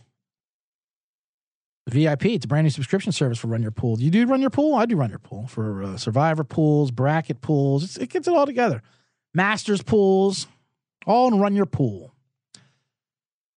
VIP. 1.89 2.25
It's 2.25 2.43
a 2.43 2.47
brand 2.49 2.65
new 2.65 2.69
subscription 2.69 3.13
service 3.13 3.37
for 3.39 3.47
Run 3.47 3.61
Your 3.61 3.71
Pool. 3.71 3.99
You 3.99 4.11
do 4.11 4.25
Run 4.25 4.41
Your 4.41 4.49
Pool? 4.49 4.75
I 4.75 4.85
do 4.85 4.97
Run 4.97 5.09
Your 5.09 5.19
Pool 5.19 5.47
for 5.47 5.83
uh, 5.83 5.97
Survivor 5.97 6.43
pools, 6.43 6.91
bracket 6.91 7.39
pools. 7.39 7.83
It's, 7.83 7.97
it 7.97 8.09
gets 8.09 8.27
it 8.27 8.33
all 8.33 8.45
together. 8.45 8.81
Masters 9.33 9.81
pools, 9.81 10.47
all 11.05 11.29
in 11.29 11.39
Run 11.39 11.55
Your 11.55 11.65
Pool. 11.65 12.13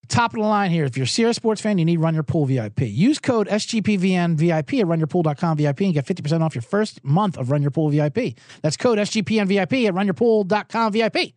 Top 0.10 0.34
of 0.34 0.42
the 0.42 0.46
line 0.46 0.72
here. 0.72 0.86
If 0.86 0.98
you're 0.98 1.06
a 1.06 1.08
Sierra 1.08 1.34
Sports 1.34 1.62
fan, 1.62 1.78
you 1.78 1.86
need 1.86 2.00
Run 2.00 2.14
Your 2.14 2.24
Pool 2.24 2.46
VIP. 2.46 2.82
Use 2.82 3.20
code 3.20 3.48
SGPVN 3.48 4.36
VIP 4.36 4.74
at 4.76 4.88
runyourpool.com 4.88 5.58
VIP 5.58 5.82
and 5.82 5.94
get 5.94 6.06
50% 6.06 6.42
off 6.42 6.56
your 6.56 6.62
first 6.62 7.04
month 7.04 7.38
of 7.38 7.52
Run 7.52 7.62
Your 7.62 7.72
Pool 7.72 7.90
VIP. 7.90 8.36
That's 8.62 8.76
code 8.76 8.98
SGPN 8.98 9.48
VIP 9.48 9.88
at 9.88 9.94
runyourpool.com 9.94 10.92
VIP. 10.94 11.34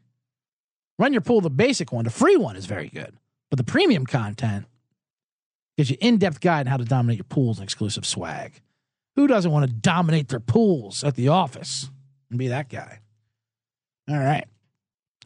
Run 0.98 1.12
Your 1.12 1.22
Pool, 1.22 1.40
the 1.40 1.50
basic 1.50 1.92
one, 1.92 2.04
the 2.04 2.10
free 2.10 2.36
one 2.36 2.56
is 2.56 2.66
very 2.66 2.88
good, 2.88 3.16
but 3.50 3.56
the 3.56 3.64
premium 3.64 4.06
content 4.06 4.66
Gives 5.76 5.90
you 5.90 5.96
in-depth 6.00 6.40
guide 6.40 6.66
on 6.66 6.70
how 6.70 6.76
to 6.76 6.84
dominate 6.84 7.18
your 7.18 7.24
pools 7.24 7.58
and 7.58 7.64
exclusive 7.64 8.04
swag. 8.04 8.60
Who 9.16 9.26
doesn't 9.26 9.50
want 9.50 9.66
to 9.66 9.72
dominate 9.72 10.28
their 10.28 10.40
pools 10.40 11.02
at 11.02 11.14
the 11.14 11.28
office 11.28 11.90
and 12.30 12.38
be 12.38 12.48
that 12.48 12.68
guy? 12.68 13.00
All 14.08 14.18
right. 14.18 14.46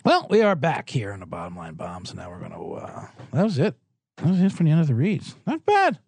Well, 0.07 0.29
we 0.31 0.41
are 0.41 0.55
back 0.55 0.89
here 0.89 1.13
on 1.13 1.19
the 1.19 1.27
bottom 1.27 1.57
line 1.57 1.75
bombs, 1.75 2.11
and 2.11 2.21
now 2.21 2.31
we're 2.31 2.39
going 2.39 2.53
to. 2.53 2.75
Uh, 2.75 3.09
that 3.33 3.43
was 3.43 3.59
it. 3.59 3.75
That 4.19 4.29
was 4.29 4.41
it 4.41 4.53
for 4.53 4.63
the 4.63 4.71
end 4.71 4.81
of 4.81 4.87
the 4.87 4.95
reads. 4.95 5.35
Not 5.49 5.67
bad. 5.67 5.99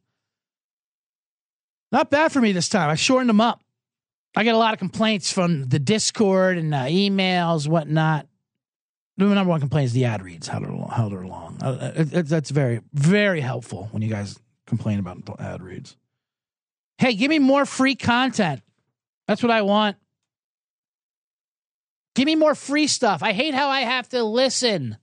Not 1.91 2.09
bad 2.09 2.31
for 2.31 2.41
me 2.41 2.53
this 2.53 2.69
time. 2.69 2.91
I 2.91 2.95
shortened 2.95 3.29
them 3.29 3.41
up. 3.41 3.61
I 4.37 4.45
get 4.45 4.55
a 4.55 4.59
lot 4.59 4.73
of 4.73 4.79
complaints 4.79 5.33
from 5.33 5.65
the 5.65 5.81
Discord 5.81 6.59
and 6.59 6.73
uh, 6.73 6.85
emails, 6.85 7.67
whatnot. 7.67 8.29
The 9.17 9.25
number 9.25 9.51
one 9.51 9.59
complaint 9.59 9.87
is 9.87 9.95
the 9.95 10.05
ad 10.05 10.23
reads 10.23 10.47
how 10.47 10.61
they're, 10.61 10.71
how 10.93 11.09
they're 11.09 11.27
long. 11.27 11.59
Uh, 11.61 11.93
it, 11.97 12.15
it, 12.15 12.27
that's 12.29 12.51
very, 12.51 12.83
very 12.93 13.41
helpful 13.41 13.89
when 13.91 14.01
you 14.01 14.09
guys 14.09 14.39
complain 14.69 15.01
about 15.01 15.27
the 15.27 15.35
ad 15.43 15.61
reads. 15.61 15.97
Hey, 16.99 17.15
give 17.15 17.31
me 17.31 17.41
more 17.41 17.67
free 17.67 17.97
content. 17.97 18.63
That's 19.27 19.43
what 19.43 19.51
I 19.51 19.63
want. 19.63 19.97
Give 22.19 22.27
me 22.27 22.35
more 22.35 22.57
free 22.57 22.89
stuff. 22.89 23.23
I 23.23 23.31
hate 23.31 23.55
how 23.55 23.69
I 23.69 23.83
have 23.83 24.09
to 24.09 24.25
listen 24.25 24.97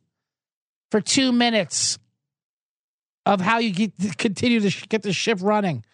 for 0.91 0.99
two 0.99 1.31
minutes 1.31 1.97
of 3.25 3.39
how 3.39 3.59
you 3.59 3.71
get, 3.71 3.93
continue 4.17 4.59
to 4.59 4.87
get 4.89 5.01
the 5.01 5.13
ship 5.13 5.37
running, 5.41 5.85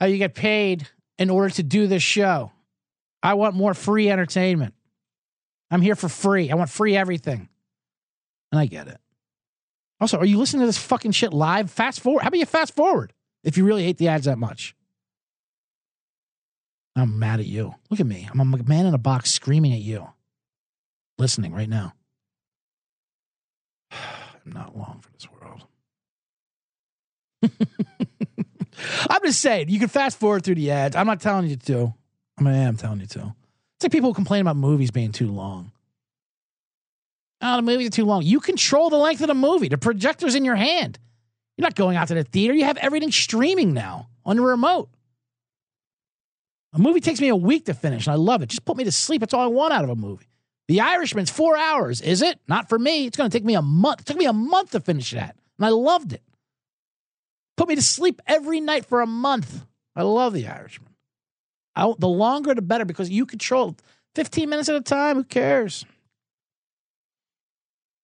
how 0.00 0.06
you 0.06 0.18
get 0.18 0.34
paid 0.34 0.88
in 1.18 1.30
order 1.30 1.50
to 1.50 1.62
do 1.62 1.86
this 1.86 2.02
show. 2.02 2.50
I 3.22 3.34
want 3.34 3.54
more 3.54 3.74
free 3.74 4.10
entertainment. 4.10 4.74
I'm 5.70 5.82
here 5.82 5.94
for 5.94 6.08
free. 6.08 6.50
I 6.50 6.56
want 6.56 6.68
free 6.68 6.96
everything. 6.96 7.48
And 8.50 8.58
I 8.58 8.66
get 8.66 8.88
it. 8.88 8.98
Also, 10.00 10.18
are 10.18 10.26
you 10.26 10.38
listening 10.38 10.62
to 10.62 10.66
this 10.66 10.78
fucking 10.78 11.12
shit 11.12 11.32
live? 11.32 11.70
Fast 11.70 12.00
forward. 12.00 12.22
How 12.22 12.28
about 12.28 12.40
you 12.40 12.46
fast 12.46 12.74
forward 12.74 13.12
if 13.44 13.56
you 13.56 13.64
really 13.64 13.84
hate 13.84 13.98
the 13.98 14.08
ads 14.08 14.24
that 14.24 14.38
much? 14.38 14.74
I'm 16.96 17.20
mad 17.20 17.38
at 17.38 17.46
you. 17.46 17.76
Look 17.88 18.00
at 18.00 18.06
me. 18.06 18.28
I'm 18.32 18.40
a 18.40 18.64
man 18.64 18.86
in 18.86 18.94
a 18.94 18.98
box 18.98 19.30
screaming 19.30 19.72
at 19.72 19.78
you. 19.78 20.08
Listening 21.18 21.52
right 21.52 21.68
now. 21.68 21.92
I'm 23.92 24.52
not 24.52 24.76
long 24.76 25.00
for 25.00 25.10
this 25.12 25.28
world. 25.30 25.64
I'm 29.10 29.22
just 29.24 29.40
saying, 29.40 29.68
you 29.68 29.78
can 29.78 29.88
fast 29.88 30.18
forward 30.18 30.44
through 30.44 30.56
the 30.56 30.70
ads. 30.70 30.96
I'm 30.96 31.06
not 31.06 31.20
telling 31.20 31.48
you 31.48 31.56
to. 31.56 31.94
I 32.38 32.42
mean, 32.42 32.54
I 32.54 32.58
am 32.58 32.76
telling 32.76 33.00
you 33.00 33.06
to. 33.06 33.34
It's 33.76 33.84
like 33.84 33.92
people 33.92 34.14
complain 34.14 34.40
about 34.40 34.56
movies 34.56 34.90
being 34.90 35.12
too 35.12 35.30
long. 35.30 35.72
Oh, 37.40 37.56
the 37.56 37.62
movies 37.62 37.88
are 37.88 37.90
too 37.90 38.04
long. 38.04 38.22
You 38.22 38.40
control 38.40 38.90
the 38.90 38.96
length 38.96 39.20
of 39.20 39.28
the 39.28 39.34
movie. 39.34 39.68
The 39.68 39.78
projector's 39.78 40.34
in 40.34 40.44
your 40.44 40.54
hand. 40.54 40.98
You're 41.56 41.66
not 41.66 41.74
going 41.74 41.96
out 41.96 42.08
to 42.08 42.14
the 42.14 42.24
theater. 42.24 42.54
You 42.54 42.64
have 42.64 42.78
everything 42.78 43.12
streaming 43.12 43.74
now 43.74 44.08
on 44.24 44.36
your 44.36 44.48
remote. 44.48 44.88
A 46.72 46.78
movie 46.78 47.00
takes 47.00 47.20
me 47.20 47.28
a 47.28 47.36
week 47.36 47.66
to 47.66 47.74
finish, 47.74 48.06
and 48.06 48.14
I 48.14 48.16
love 48.16 48.42
it. 48.42 48.48
Just 48.48 48.64
put 48.64 48.76
me 48.76 48.84
to 48.84 48.92
sleep. 48.92 49.20
That's 49.20 49.34
all 49.34 49.42
I 49.42 49.46
want 49.46 49.72
out 49.72 49.84
of 49.84 49.90
a 49.90 49.94
movie. 49.94 50.26
The 50.68 50.80
Irishman's 50.80 51.30
four 51.30 51.56
hours, 51.56 52.00
is 52.00 52.22
it? 52.22 52.38
Not 52.48 52.68
for 52.68 52.78
me. 52.78 53.06
It's 53.06 53.16
going 53.16 53.28
to 53.30 53.36
take 53.36 53.44
me 53.44 53.54
a 53.54 53.62
month. 53.62 54.00
It 54.00 54.06
took 54.06 54.16
me 54.16 54.26
a 54.26 54.32
month 54.32 54.70
to 54.70 54.80
finish 54.80 55.10
that, 55.10 55.36
and 55.58 55.66
I 55.66 55.68
loved 55.70 56.12
it. 56.12 56.22
Put 57.56 57.68
me 57.68 57.74
to 57.74 57.82
sleep 57.82 58.22
every 58.26 58.60
night 58.60 58.86
for 58.86 59.00
a 59.00 59.06
month. 59.06 59.64
I 59.94 60.02
love 60.02 60.32
The 60.32 60.48
Irishman. 60.48 60.94
I, 61.76 61.92
the 61.98 62.08
longer, 62.08 62.54
the 62.54 62.62
better 62.62 62.84
because 62.84 63.10
you 63.10 63.26
control 63.26 63.76
15 64.14 64.48
minutes 64.48 64.68
at 64.68 64.76
a 64.76 64.80
time. 64.80 65.16
Who 65.16 65.24
cares? 65.24 65.84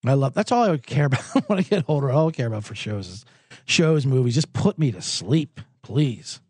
I 0.05 0.15
love 0.15 0.35
that's 0.35 0.51
all 0.51 0.63
I 0.65 0.71
would 0.71 0.87
care 0.87 1.07
about 1.07 1.23
when 1.49 1.59
I 1.59 1.63
get 1.63 1.85
older. 1.89 2.11
All 2.11 2.29
I 2.29 2.33
care 2.33 2.47
about 2.47 2.65
for 2.65 2.75
shows 2.75 3.09
is 3.09 3.25
shows, 3.65 4.07
movies. 4.07 4.35
Just 4.35 4.53
put 4.53 4.79
me 4.79 4.93
to 4.93 5.03
sleep, 5.03 5.61
please. 5.83 6.41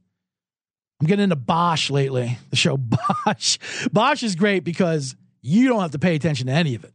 I'm 1.00 1.06
getting 1.06 1.24
into 1.24 1.36
Bosch 1.36 1.90
lately. 1.90 2.38
The 2.50 2.56
show 2.56 2.76
Bosch. 3.26 3.58
Bosch 3.92 4.22
is 4.22 4.36
great 4.36 4.64
because 4.64 5.16
you 5.42 5.68
don't 5.68 5.80
have 5.80 5.92
to 5.92 5.98
pay 5.98 6.14
attention 6.14 6.46
to 6.46 6.52
any 6.52 6.74
of 6.74 6.84
it. 6.84 6.92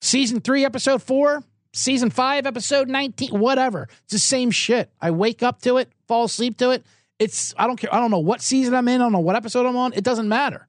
Season 0.00 0.40
three, 0.40 0.64
episode 0.64 1.02
four, 1.02 1.42
season 1.72 2.10
five, 2.10 2.46
episode 2.46 2.88
19, 2.88 3.30
whatever. 3.38 3.88
It's 4.04 4.12
the 4.12 4.18
same 4.18 4.50
shit. 4.50 4.90
I 5.00 5.10
wake 5.10 5.42
up 5.42 5.62
to 5.62 5.78
it, 5.78 5.90
fall 6.06 6.24
asleep 6.24 6.58
to 6.58 6.70
it. 6.70 6.84
It's, 7.18 7.54
I 7.56 7.66
don't 7.66 7.76
care. 7.76 7.94
I 7.94 8.00
don't 8.00 8.10
know 8.10 8.18
what 8.18 8.42
season 8.42 8.74
I'm 8.74 8.88
in. 8.88 9.00
I 9.00 9.04
don't 9.04 9.12
know 9.12 9.20
what 9.20 9.36
episode 9.36 9.66
I'm 9.66 9.76
on. 9.76 9.92
It 9.92 10.04
doesn't 10.04 10.28
matter. 10.28 10.68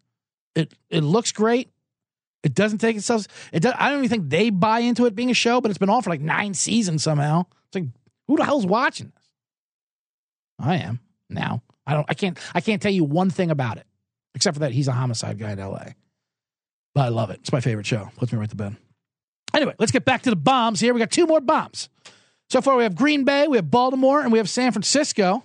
It, 0.56 0.74
it 0.90 1.02
looks 1.02 1.32
great. 1.32 1.70
It 2.44 2.54
doesn't 2.54 2.78
take 2.78 2.96
itself. 2.96 3.28
It 3.52 3.62
does, 3.62 3.74
I 3.78 3.90
don't 3.90 4.00
even 4.00 4.10
think 4.10 4.30
they 4.30 4.52
buy 4.52 4.80
into 4.80 5.06
it 5.06 5.16
being 5.16 5.32
a 5.32 5.34
show, 5.34 5.60
but 5.60 5.72
it's 5.72 5.80
been 5.80 5.90
on 5.90 6.04
for 6.04 6.12
like 6.12 6.22
nine 6.22 6.54
seasons 6.54 7.04
somehow. 7.04 7.46
It's 7.68 7.76
like, 7.76 7.86
who 8.28 8.38
the 8.38 8.46
hell's 8.46 8.66
watching 8.66 9.12
this? 9.16 9.30
I 10.60 10.78
am 10.78 11.00
now. 11.30 11.64
I 11.88 11.94
don't. 11.94 12.06
I 12.10 12.14
can't. 12.14 12.38
I 12.54 12.62
can't 12.62 12.82
tell 12.82 12.92
you 12.92 13.04
one 13.04 13.30
thing 13.30 13.52
about 13.52 13.78
it, 13.78 13.86
except 14.34 14.56
for 14.56 14.62
that 14.62 14.72
he's 14.72 14.88
a 14.88 14.92
homicide 14.92 15.38
guy 15.38 15.52
in 15.52 15.60
L.A. 15.60 15.96
But 16.96 17.02
I 17.02 17.10
love 17.10 17.30
it. 17.30 17.42
It's 17.42 17.52
my 17.52 17.60
favorite 17.60 17.86
show. 17.86 18.10
Puts 18.18 18.32
me 18.32 18.40
right 18.40 18.50
to 18.50 18.56
bed. 18.56 18.76
Anyway, 19.54 19.76
let's 19.78 19.92
get 19.92 20.06
back 20.06 20.24
to 20.24 20.30
the 20.30 20.36
bombs 20.36 20.80
here. 20.80 20.94
We 20.94 21.00
got 21.00 21.12
two 21.12 21.28
more 21.28 21.42
bombs. 21.42 21.90
So 22.50 22.62
far, 22.62 22.76
we 22.78 22.84
have 22.84 22.96
Green 22.96 23.24
Bay, 23.26 23.48
we 23.48 23.58
have 23.58 23.70
Baltimore, 23.70 24.22
and 24.22 24.32
we 24.32 24.38
have 24.38 24.50
San 24.50 24.72
Francisco. 24.72 25.44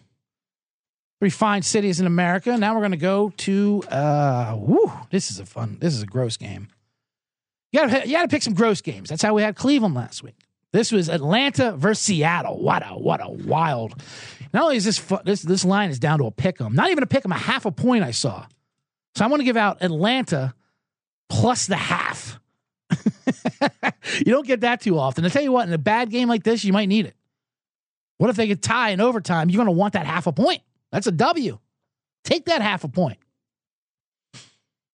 Three 1.20 1.30
fine 1.30 1.62
cities 1.62 2.00
in 2.00 2.06
America. 2.06 2.56
Now 2.56 2.74
we're 2.74 2.80
going 2.80 2.92
to 2.92 2.96
go 2.96 3.30
to. 3.38 3.82
Uh, 3.90 4.56
whoo, 4.56 4.90
this 5.10 5.30
is 5.30 5.38
a 5.38 5.44
fun. 5.44 5.76
This 5.80 5.94
is 5.94 6.02
a 6.02 6.06
gross 6.06 6.36
game. 6.38 6.68
You 7.72 7.86
got 7.86 8.06
you 8.06 8.18
to 8.18 8.28
pick 8.28 8.42
some 8.42 8.54
gross 8.54 8.80
games. 8.80 9.10
That's 9.10 9.22
how 9.22 9.34
we 9.34 9.42
had 9.42 9.54
Cleveland 9.54 9.94
last 9.94 10.22
week. 10.22 10.36
This 10.72 10.92
was 10.92 11.08
Atlanta 11.08 11.72
versus 11.72 12.02
Seattle. 12.04 12.62
What 12.62 12.82
a 12.88 12.96
what 12.96 13.20
a 13.22 13.28
wild. 13.28 14.00
Not 14.54 14.64
only 14.64 14.76
is 14.76 14.84
this 14.84 14.98
this 15.24 15.42
this 15.42 15.64
line 15.64 15.90
is 15.90 15.98
down 15.98 16.18
to 16.20 16.26
a 16.26 16.30
pick 16.30 16.60
'em, 16.60 16.74
not 16.74 16.90
even 16.90 17.02
a 17.02 17.06
pick 17.06 17.24
'em, 17.24 17.32
a 17.32 17.38
half 17.38 17.66
a 17.66 17.72
point 17.72 18.02
I 18.02 18.12
saw. 18.12 18.46
So 19.14 19.24
I 19.24 19.28
want 19.28 19.40
to 19.40 19.44
give 19.44 19.56
out 19.56 19.82
Atlanta 19.82 20.54
plus 21.30 21.66
the 21.66 21.76
half. 21.76 22.38
you 24.18 24.26
don't 24.26 24.46
get 24.46 24.60
that 24.60 24.82
too 24.82 24.98
often. 24.98 25.24
I 25.24 25.28
tell 25.28 25.42
you 25.42 25.52
what, 25.52 25.66
in 25.66 25.72
a 25.72 25.78
bad 25.78 26.10
game 26.10 26.28
like 26.28 26.42
this, 26.42 26.64
you 26.64 26.72
might 26.74 26.88
need 26.88 27.06
it. 27.06 27.14
What 28.18 28.28
if 28.28 28.36
they 28.36 28.46
get 28.46 28.60
tie 28.60 28.90
in 28.90 29.00
overtime? 29.00 29.48
You're 29.48 29.64
going 29.64 29.74
to 29.74 29.78
want 29.78 29.94
that 29.94 30.04
half 30.04 30.26
a 30.26 30.32
point. 30.32 30.60
That's 30.92 31.06
a 31.06 31.12
W. 31.12 31.58
Take 32.24 32.46
that 32.46 32.60
half 32.60 32.84
a 32.84 32.88
point. 32.88 33.18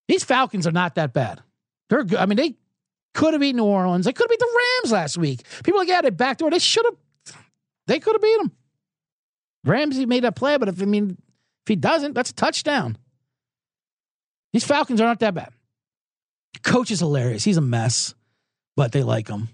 These 0.06 0.22
Falcons 0.22 0.66
are 0.66 0.72
not 0.72 0.94
that 0.94 1.12
bad. 1.12 1.42
They're 1.88 2.04
good. 2.04 2.18
I 2.18 2.26
mean, 2.26 2.36
they 2.36 2.54
could 3.14 3.34
have 3.34 3.40
beat 3.40 3.56
New 3.56 3.64
Orleans. 3.64 4.04
They 4.04 4.12
could 4.12 4.24
have 4.24 4.30
beat 4.30 4.38
the 4.38 4.60
Rams 4.82 4.92
last 4.92 5.18
week. 5.18 5.42
People 5.64 5.80
like, 5.80 5.88
yeah, 5.88 6.02
backdoor. 6.02 6.50
They 6.50 6.60
should 6.60 6.84
have. 6.84 7.36
They 7.88 7.98
could 7.98 8.14
have 8.14 8.22
beat 8.22 8.38
them. 8.38 8.52
Ramsey 9.64 10.06
made 10.06 10.22
that 10.22 10.36
play, 10.36 10.56
but 10.58 10.68
if 10.68 10.80
I 10.80 10.84
mean, 10.84 11.16
if 11.64 11.68
he 11.68 11.74
doesn't, 11.76 12.14
that's 12.14 12.30
a 12.30 12.34
touchdown. 12.34 12.96
These 14.52 14.64
Falcons 14.64 15.00
aren't 15.00 15.20
that 15.20 15.34
bad. 15.34 15.50
Coach 16.62 16.90
is 16.90 17.00
hilarious. 17.00 17.44
He's 17.44 17.56
a 17.56 17.62
mess, 17.62 18.14
but 18.76 18.92
they 18.92 19.02
like 19.02 19.28
him. 19.28 19.48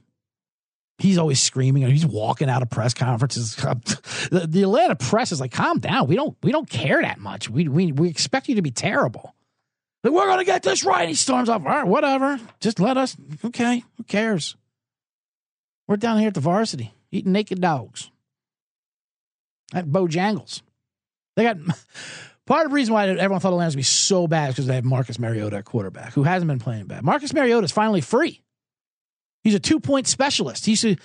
He's 0.98 1.18
always 1.18 1.40
screaming 1.40 1.82
and 1.82 1.92
he's 1.92 2.06
walking 2.06 2.48
out 2.48 2.62
of 2.62 2.70
press 2.70 2.94
conferences. 2.94 3.56
The, 4.30 4.46
the, 4.46 4.62
Atlanta 4.62 4.94
press 4.94 5.32
is 5.32 5.40
like, 5.40 5.50
calm 5.50 5.80
down. 5.80 6.06
We 6.06 6.14
don't 6.14 6.36
we 6.44 6.52
don't 6.52 6.70
care 6.70 7.02
that 7.02 7.18
much. 7.18 7.50
We 7.50 7.66
we 7.66 7.90
we 7.90 8.08
expect 8.08 8.48
you 8.48 8.54
to 8.54 8.62
be 8.62 8.70
terrible. 8.70 9.34
Like, 10.04 10.12
we're 10.12 10.26
gonna 10.26 10.44
get 10.44 10.62
this 10.62 10.84
right. 10.84 11.08
He 11.08 11.14
storms 11.14 11.48
off. 11.48 11.62
All 11.62 11.68
right, 11.68 11.86
whatever. 11.86 12.38
Just 12.60 12.78
let 12.78 12.96
us. 12.96 13.16
Okay, 13.44 13.82
who 13.96 14.04
cares? 14.04 14.56
We're 15.88 15.96
down 15.96 16.18
here 16.18 16.28
at 16.28 16.34
the 16.34 16.40
varsity 16.40 16.94
eating 17.10 17.32
naked 17.32 17.60
dogs 17.60 18.10
at 19.74 19.86
Bojangles. 19.86 20.62
They 21.36 21.44
got 21.44 21.58
part 22.52 22.66
of 22.66 22.70
the 22.70 22.74
reason 22.74 22.92
why 22.92 23.08
everyone 23.08 23.40
thought 23.40 23.52
Atlanta 23.52 23.68
was 23.68 23.76
be 23.76 23.82
so 23.82 24.26
bad 24.26 24.50
is 24.50 24.54
because 24.56 24.66
they 24.66 24.74
have 24.74 24.84
Marcus 24.84 25.18
Mariota 25.18 25.56
at 25.56 25.64
quarterback, 25.64 26.12
who 26.12 26.22
hasn't 26.22 26.48
been 26.48 26.58
playing 26.58 26.84
bad. 26.84 27.02
Marcus 27.02 27.32
Mariota 27.32 27.64
is 27.64 27.72
finally 27.72 28.02
free. 28.02 28.42
He's 29.42 29.54
a 29.54 29.58
two 29.58 29.80
point 29.80 30.06
specialist. 30.06 30.66
He's 30.66 30.84
a, 30.84 30.98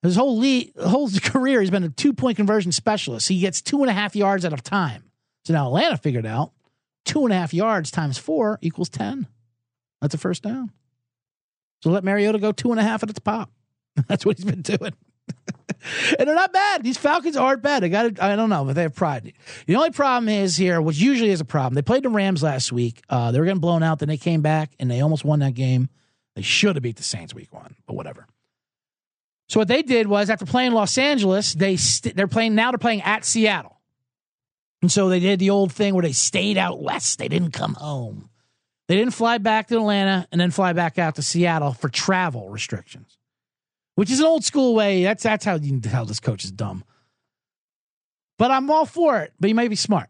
his 0.00 0.16
whole 0.16 0.38
lead, 0.38 0.72
whole 0.82 1.10
career, 1.22 1.60
he's 1.60 1.70
been 1.70 1.84
a 1.84 1.90
two 1.90 2.14
point 2.14 2.38
conversion 2.38 2.72
specialist. 2.72 3.28
He 3.28 3.40
gets 3.40 3.60
two 3.60 3.82
and 3.82 3.90
a 3.90 3.92
half 3.92 4.16
yards 4.16 4.46
at 4.46 4.54
a 4.54 4.56
time. 4.56 5.04
So 5.44 5.52
now 5.52 5.66
Atlanta 5.66 5.98
figured 5.98 6.24
out 6.24 6.52
two 7.04 7.24
and 7.24 7.32
a 7.32 7.36
half 7.36 7.52
yards 7.52 7.90
times 7.90 8.16
four 8.16 8.58
equals 8.62 8.88
10. 8.88 9.26
That's 10.00 10.14
a 10.14 10.18
first 10.18 10.42
down. 10.42 10.72
So 11.82 11.90
let 11.90 12.04
Mariota 12.04 12.38
go 12.38 12.52
two 12.52 12.70
and 12.70 12.80
a 12.80 12.82
half 12.82 13.02
at 13.02 13.10
its 13.10 13.18
pop. 13.18 13.50
That's 14.08 14.24
what 14.24 14.38
he's 14.38 14.46
been 14.46 14.62
doing. 14.62 14.94
And 16.18 16.28
they're 16.28 16.34
not 16.34 16.52
bad. 16.52 16.82
These 16.82 16.98
Falcons 16.98 17.36
aren't 17.36 17.62
bad. 17.62 17.84
I 17.84 17.88
got 17.88 18.20
I 18.20 18.36
don't 18.36 18.50
know, 18.50 18.64
but 18.64 18.74
they 18.74 18.82
have 18.82 18.94
pride. 18.94 19.32
The 19.66 19.76
only 19.76 19.90
problem 19.90 20.28
is 20.28 20.56
here, 20.56 20.80
which 20.80 20.98
usually 20.98 21.30
is 21.30 21.40
a 21.40 21.44
problem. 21.44 21.74
They 21.74 21.82
played 21.82 22.02
the 22.02 22.08
Rams 22.08 22.42
last 22.42 22.72
week. 22.72 23.02
Uh, 23.08 23.32
they 23.32 23.38
were 23.38 23.44
getting 23.46 23.60
blown 23.60 23.82
out. 23.82 23.98
Then 23.98 24.08
they 24.08 24.16
came 24.16 24.42
back 24.42 24.72
and 24.78 24.90
they 24.90 25.00
almost 25.00 25.24
won 25.24 25.40
that 25.40 25.54
game. 25.54 25.88
They 26.34 26.42
should 26.42 26.76
have 26.76 26.82
beat 26.82 26.96
the 26.96 27.02
Saints 27.02 27.34
week 27.34 27.52
one, 27.52 27.76
but 27.86 27.94
whatever. 27.94 28.26
So 29.48 29.60
what 29.60 29.68
they 29.68 29.82
did 29.82 30.08
was 30.08 30.28
after 30.28 30.44
playing 30.44 30.72
Los 30.72 30.98
Angeles, 30.98 31.54
they 31.54 31.76
st- 31.76 32.16
they're 32.16 32.26
playing 32.26 32.54
now. 32.54 32.72
They're 32.72 32.78
playing 32.78 33.02
at 33.02 33.24
Seattle, 33.24 33.80
and 34.82 34.90
so 34.90 35.08
they 35.08 35.20
did 35.20 35.38
the 35.38 35.50
old 35.50 35.72
thing 35.72 35.94
where 35.94 36.02
they 36.02 36.12
stayed 36.12 36.58
out 36.58 36.82
west. 36.82 37.18
They 37.18 37.28
didn't 37.28 37.52
come 37.52 37.74
home. 37.74 38.28
They 38.88 38.96
didn't 38.96 39.14
fly 39.14 39.38
back 39.38 39.68
to 39.68 39.76
Atlanta 39.76 40.26
and 40.30 40.40
then 40.40 40.50
fly 40.50 40.72
back 40.72 40.98
out 40.98 41.16
to 41.16 41.22
Seattle 41.22 41.72
for 41.72 41.88
travel 41.88 42.48
restrictions, 42.48 43.18
which 43.96 44.10
is 44.10 44.20
an 44.20 44.26
old 44.26 44.44
school 44.44 44.74
way. 44.74 45.02
That's 45.02 45.24
that's 45.24 45.44
how 45.44 45.56
you 45.56 45.68
can 45.68 45.80
tell 45.80 46.04
this 46.04 46.20
coach 46.20 46.44
is 46.44 46.52
dumb. 46.52 46.84
But 48.38 48.50
I'm 48.50 48.70
all 48.70 48.86
for 48.86 49.20
it. 49.20 49.32
But 49.40 49.48
he 49.48 49.54
might 49.54 49.70
be 49.70 49.76
smart 49.76 50.08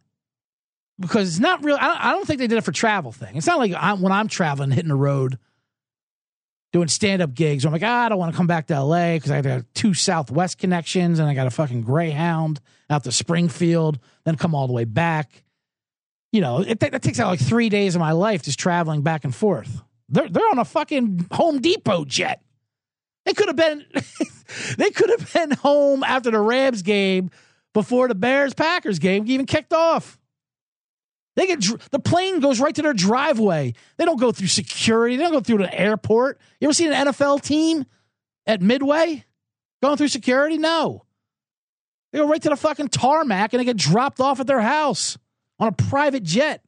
because 0.99 1.29
it's 1.29 1.39
not 1.39 1.65
real. 1.65 1.77
I 1.81 1.87
don't, 1.87 2.05
I 2.05 2.11
don't 2.13 2.27
think 2.27 2.41
they 2.41 2.47
did 2.47 2.59
it 2.59 2.65
for 2.65 2.73
travel 2.73 3.13
thing. 3.13 3.37
It's 3.37 3.47
not 3.47 3.59
like 3.59 3.73
I'm, 3.77 4.03
when 4.03 4.13
I'm 4.13 4.29
traveling, 4.29 4.71
hitting 4.71 4.89
the 4.89 4.97
road, 4.97 5.39
doing 6.73 6.89
stand 6.89 7.23
up 7.23 7.35
gigs. 7.35 7.65
I'm 7.65 7.73
like, 7.73 7.83
ah, 7.85 8.07
I 8.07 8.09
don't 8.09 8.19
want 8.19 8.33
to 8.33 8.37
come 8.37 8.47
back 8.47 8.67
to 8.67 8.81
LA 8.81 9.15
because 9.15 9.31
I 9.31 9.41
got 9.41 9.65
two 9.75 9.95
Southwest 9.95 10.59
connections 10.59 11.19
and 11.19 11.29
I 11.29 11.35
got 11.35 11.47
a 11.47 11.51
fucking 11.51 11.83
Greyhound 11.83 12.61
out 12.91 13.05
to 13.05 13.13
Springfield, 13.13 13.99
then 14.25 14.37
come 14.37 14.55
all 14.55 14.67
the 14.67 14.73
way 14.73 14.85
back. 14.85 15.43
You 16.33 16.41
know, 16.41 16.61
it, 16.61 16.83
it 16.83 17.03
takes 17.03 17.21
out 17.21 17.29
like 17.29 17.41
three 17.41 17.69
days 17.69 17.95
of 17.95 18.01
my 18.01 18.13
life 18.13 18.43
just 18.43 18.59
traveling 18.59 19.03
back 19.03 19.25
and 19.25 19.35
forth. 19.35 19.83
They're 20.09 20.29
they're 20.29 20.49
on 20.49 20.59
a 20.59 20.65
fucking 20.65 21.29
Home 21.33 21.61
Depot 21.61 22.05
jet. 22.05 22.43
They 23.27 23.35
could 23.35 23.49
have 23.49 23.57
been 23.57 23.85
they 24.79 24.91
could 24.91 25.11
have 25.11 25.33
been 25.33 25.51
home 25.51 26.03
after 26.03 26.31
the 26.31 26.41
Rams 26.41 26.81
game 26.83 27.31
before 27.75 28.09
the 28.09 28.15
Bears 28.15 28.55
Packers 28.55 28.99
game 28.99 29.25
even 29.27 29.45
kicked 29.45 29.75
off. 29.75 30.19
They 31.35 31.47
get 31.49 31.63
the 31.91 31.99
plane 31.99 32.41
goes 32.41 32.61
right 32.61 32.75
to 32.75 32.83
their 32.83 32.95
driveway. 32.95 33.75
They 33.99 34.05
don't 34.07 34.19
go 34.19 34.33
through 34.33 34.47
security. 34.47 35.17
They 35.17 35.25
don't 35.25 35.33
go 35.33 35.41
through 35.41 35.59
the 35.59 35.79
airport. 35.79 36.41
You 36.61 36.69
ever 36.69 36.73
seen 36.73 36.93
an 36.93 37.09
NFL 37.09 37.43
team 37.43 37.85
at 38.47 38.63
Midway 38.63 39.25
going 39.83 39.99
through 39.99 40.09
security? 40.09 40.57
No. 40.57 41.05
They 42.13 42.21
go 42.21 42.29
right 42.29 42.41
to 42.41 42.49
the 42.49 42.57
fucking 42.57 42.89
tarmac 42.89 43.53
and 43.53 43.61
they 43.61 43.65
get 43.65 43.77
dropped 43.77 44.21
off 44.21 44.41
at 44.41 44.47
their 44.47 44.63
house 44.63 45.19
on 45.59 45.69
a 45.69 45.73
private 45.73 46.23
jet. 46.23 46.63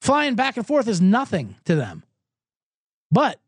Flying 0.00 0.36
back 0.36 0.56
and 0.56 0.66
forth 0.66 0.86
is 0.86 1.00
nothing 1.00 1.56
to 1.64 1.74
them. 1.74 2.04
But 3.10 3.40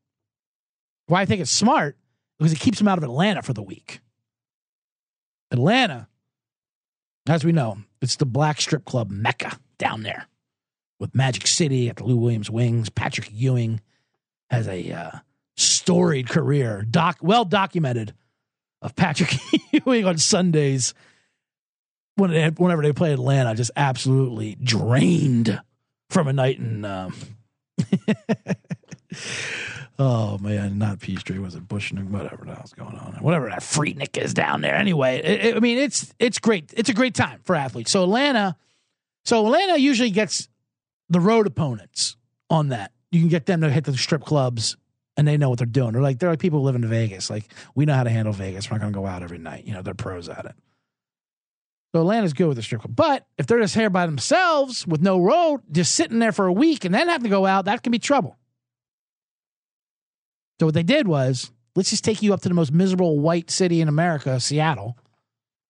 why 1.07 1.23
I 1.23 1.25
think 1.25 1.41
it's 1.41 1.51
smart 1.51 1.97
because 2.41 2.55
it 2.55 2.59
keeps 2.59 2.81
him 2.81 2.89
out 2.89 2.97
of 2.97 3.05
Atlanta 3.05 3.43
for 3.43 3.53
the 3.53 3.63
week. 3.63 4.01
Atlanta, 5.51 6.09
as 7.29 7.45
we 7.45 7.53
know, 7.53 7.77
it's 8.01 8.17
the 8.17 8.25
black 8.25 8.63
strip 8.63 8.87
club 8.87 9.11
mecca 9.11 9.59
down 9.77 10.03
there 10.03 10.27
with 10.99 11.15
Magic 11.15 11.47
City 11.47 11.91
at 11.91 11.97
the 11.97 12.05
Lou 12.05 12.17
Williams 12.17 12.51
Wings. 12.51 12.89
Patrick 12.89 13.29
Ewing 13.31 13.83
has 14.49 14.67
a 14.67 14.91
uh, 14.91 15.11
storied 15.59 16.31
career, 16.31 16.83
doc 16.89 17.19
well 17.21 17.45
documented, 17.45 18.15
of 18.81 18.97
Patrick 18.97 19.35
Ewing 19.73 20.07
on 20.07 20.17
Sundays 20.17 20.95
when 22.15 22.31
they, 22.31 22.49
whenever 22.49 22.81
they 22.81 22.95
play 22.95 23.13
Atlanta, 23.13 23.55
just 23.55 23.71
absolutely 23.77 24.57
drained 24.63 25.61
from 26.09 26.27
a 26.27 26.33
night 26.33 26.59
in. 26.59 26.87
Um, 26.87 27.15
oh 29.99 30.39
man, 30.39 30.79
not 30.79 31.01
Peachtree, 31.01 31.39
was 31.39 31.55
it 31.55 31.67
Bush 31.69 31.93
whatever 31.93 32.45
the 32.45 32.55
hell's 32.55 32.73
going 32.73 32.97
on, 32.97 33.19
whatever 33.21 33.49
that 33.49 33.61
Freaknik 33.61 34.17
is 34.17 34.35
down 34.35 34.61
there. 34.61 34.75
Anyway, 34.75 35.19
it, 35.19 35.45
it, 35.45 35.57
I 35.57 35.61
mean 35.61 35.79
it's 35.79 36.13
it's 36.19 36.39
great. 36.39 36.73
It's 36.77 36.89
a 36.89 36.95
great 36.95 37.15
time 37.15 37.41
for 37.45 37.55
athletes. 37.55 37.91
So 37.91 38.05
Atlanta, 38.05 38.57
so 39.25 39.45
Atlanta 39.47 39.79
usually 39.79 40.11
gets 40.11 40.49
the 41.09 41.21
road 41.21 41.47
opponents 41.47 42.17
on 42.49 42.69
that. 42.69 42.93
You 43.11 43.21
can 43.21 43.29
get 43.29 43.47
them 43.47 43.61
to 43.63 43.71
hit 43.71 43.85
the 43.85 43.97
strip 43.97 44.25
clubs 44.25 44.77
and 45.17 45.29
they 45.29 45.37
know 45.37 45.51
what 45.51 45.59
they're 45.59 45.67
doing. 45.67 45.93
They're 45.93 46.03
like 46.03 46.19
they're 46.19 46.31
like 46.31 46.39
people 46.39 46.63
live 46.63 46.77
in 46.77 46.87
Vegas. 46.87 47.29
Like 47.29 47.53
we 47.75 47.85
know 47.85 47.95
how 47.95 48.05
to 48.05 48.11
handle 48.11 48.33
Vegas. 48.33 48.71
We're 48.71 48.77
not 48.77 48.83
going 48.83 48.93
to 48.93 48.99
go 48.99 49.07
out 49.07 49.23
every 49.23 49.39
night. 49.39 49.67
You 49.67 49.75
know, 49.75 49.83
they're 49.83 49.95
pros 49.95 50.29
at 50.29 50.47
it. 50.47 50.55
So 51.93 52.01
Atlanta's 52.01 52.33
good 52.33 52.47
with 52.47 52.57
the 52.57 52.63
strip 52.63 52.83
club. 52.83 52.95
But 52.95 53.27
if 53.37 53.47
they're 53.47 53.61
just 53.61 53.75
here 53.75 53.91
by 53.91 54.07
themselves 54.07 54.87
with 54.87 55.03
no 55.03 55.21
road, 55.21 55.61
just 55.73 55.95
sitting 55.95 56.21
there 56.21 56.33
for 56.33 56.47
a 56.47 56.53
week 56.53 56.85
and 56.85 56.95
then 56.95 57.09
have 57.09 57.25
to 57.25 57.29
go 57.29 57.47
out, 57.47 57.65
that 57.65 57.83
can 57.83 57.91
be 57.91 57.99
trouble. 57.99 58.39
So 60.61 60.67
what 60.67 60.75
they 60.75 60.83
did 60.83 61.09
was, 61.09 61.51
let's 61.75 61.89
just 61.89 62.05
take 62.05 62.21
you 62.21 62.35
up 62.35 62.43
to 62.43 62.49
the 62.51 62.55
most 62.55 62.71
miserable 62.71 63.19
white 63.19 63.51
city 63.51 63.81
in 63.81 63.89
America, 63.89 64.39
Seattle, 64.39 64.99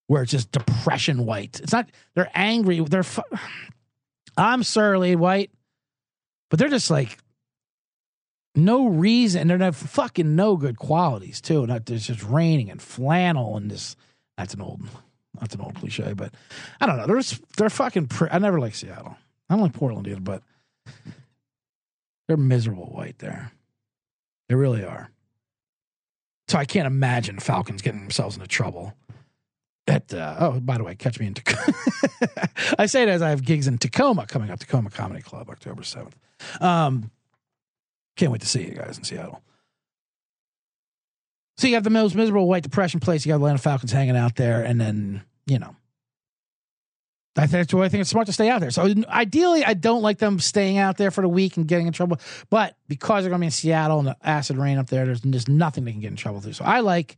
where 0.09 0.21
it's 0.25 0.33
just 0.33 0.51
depression 0.51 1.25
white. 1.25 1.61
It's 1.61 1.73
not 1.73 1.89
they're 2.17 2.29
angry. 2.35 2.81
They're 2.81 3.05
fu- 3.05 3.23
I'm 4.37 4.65
surly 4.65 5.15
white, 5.15 5.53
but 6.49 6.59
they're 6.59 6.69
just 6.69 6.91
like 6.91 7.19
no 8.57 8.89
reason. 8.89 9.47
They're 9.47 9.59
not 9.59 9.77
fucking 9.77 10.35
no 10.35 10.57
good 10.57 10.77
qualities 10.77 11.41
too. 11.41 11.69
Not 11.69 11.89
it's 11.89 12.09
just 12.09 12.25
raining 12.25 12.69
and 12.69 12.83
flannel 12.83 13.57
and 13.57 13.71
this. 13.71 13.95
That's 14.37 14.55
an 14.55 14.61
old 14.61 14.83
that's 15.39 15.55
an 15.55 15.61
old 15.61 15.77
cliche, 15.77 16.15
but 16.15 16.35
I 16.81 16.87
don't 16.87 16.97
know. 16.97 17.07
They're 17.07 17.19
just, 17.19 17.41
they're 17.57 17.71
fucking. 17.71 18.09
Pr- 18.09 18.27
I 18.33 18.41
never 18.41 18.59
like 18.59 18.75
Seattle. 18.75 19.17
I 19.49 19.55
don't 19.55 19.63
like 19.63 19.73
Portland 19.73 20.09
either, 20.09 20.19
but 20.19 20.43
they're 22.27 22.37
miserable 22.37 22.87
white 22.87 23.21
there. 23.21 23.53
They 24.51 24.57
really 24.57 24.85
are. 24.85 25.13
So 26.49 26.59
I 26.59 26.65
can't 26.65 26.89
imagine 26.89 27.39
Falcons 27.39 27.83
getting 27.83 28.01
themselves 28.01 28.35
into 28.35 28.49
trouble. 28.49 28.95
At 29.87 30.13
uh, 30.13 30.39
oh, 30.41 30.59
by 30.59 30.77
the 30.77 30.83
way, 30.83 30.97
catch 30.97 31.21
me 31.21 31.29
in 31.29 31.35
Tacoma. 31.35 31.73
I 32.79 32.87
say 32.87 33.05
it 33.05 33.09
as 33.09 33.23
I 33.23 33.31
have 33.31 33.45
gigs 33.45 33.69
in 33.69 33.79
Tacoma 33.79 34.27
coming 34.27 34.51
up. 34.51 34.59
Tacoma 34.59 34.91
Comedy 34.91 35.23
Club, 35.23 35.49
October 35.51 35.85
seventh. 35.85 36.17
Um, 36.61 37.13
can't 38.17 38.33
wait 38.33 38.41
to 38.41 38.49
see 38.49 38.65
you 38.65 38.75
guys 38.75 38.99
in 38.99 39.05
Seattle. 39.05 39.41
So 41.57 41.69
you 41.69 41.75
have 41.75 41.85
the 41.85 41.91
most 41.91 42.17
miserable 42.17 42.49
white 42.49 42.65
depression 42.65 42.99
place. 42.99 43.25
You 43.25 43.31
got 43.31 43.37
Atlanta 43.37 43.59
Falcons 43.59 43.93
hanging 43.93 44.17
out 44.17 44.35
there, 44.35 44.65
and 44.65 44.81
then 44.81 45.23
you 45.47 45.61
know, 45.61 45.77
I 47.37 47.43
think 47.43 47.53
that's 47.53 47.75
why 47.75 47.85
I 47.85 47.89
think 47.89 48.01
it's 48.01 48.11
smart 48.11 48.27
to 48.27 48.33
stay 48.33 48.49
out 48.49 48.61
there. 48.61 48.71
So 48.71 48.93
ideally, 49.09 49.65
I 49.65 49.75
don't 49.75 50.03
like 50.03 50.19
them 50.19 50.41
staying 50.41 50.79
out 50.79 50.97
there 50.97 51.11
for 51.11 51.21
the 51.21 51.29
week 51.29 51.57
and 51.57 51.67
getting 51.67 51.87
in 51.87 51.93
trouble. 51.93 52.19
But 52.51 52.77
because 52.89 53.23
they're 53.23 53.31
going 53.31 53.39
to 53.39 53.43
be 53.43 53.47
in 53.47 53.53
Seattle 53.53 54.01
and 54.01 54.09
the 54.09 54.17
acid 54.23 54.57
rain 54.57 54.79
up 54.79 54.89
there, 54.89 55.07
there's 55.07 55.21
just 55.21 55.49
nothing 55.49 55.85
they 55.85 55.93
can 55.93 56.01
get 56.01 56.11
in 56.11 56.17
trouble 56.17 56.41
through. 56.41 56.55
So 56.55 56.65
I 56.65 56.81
like 56.81 57.17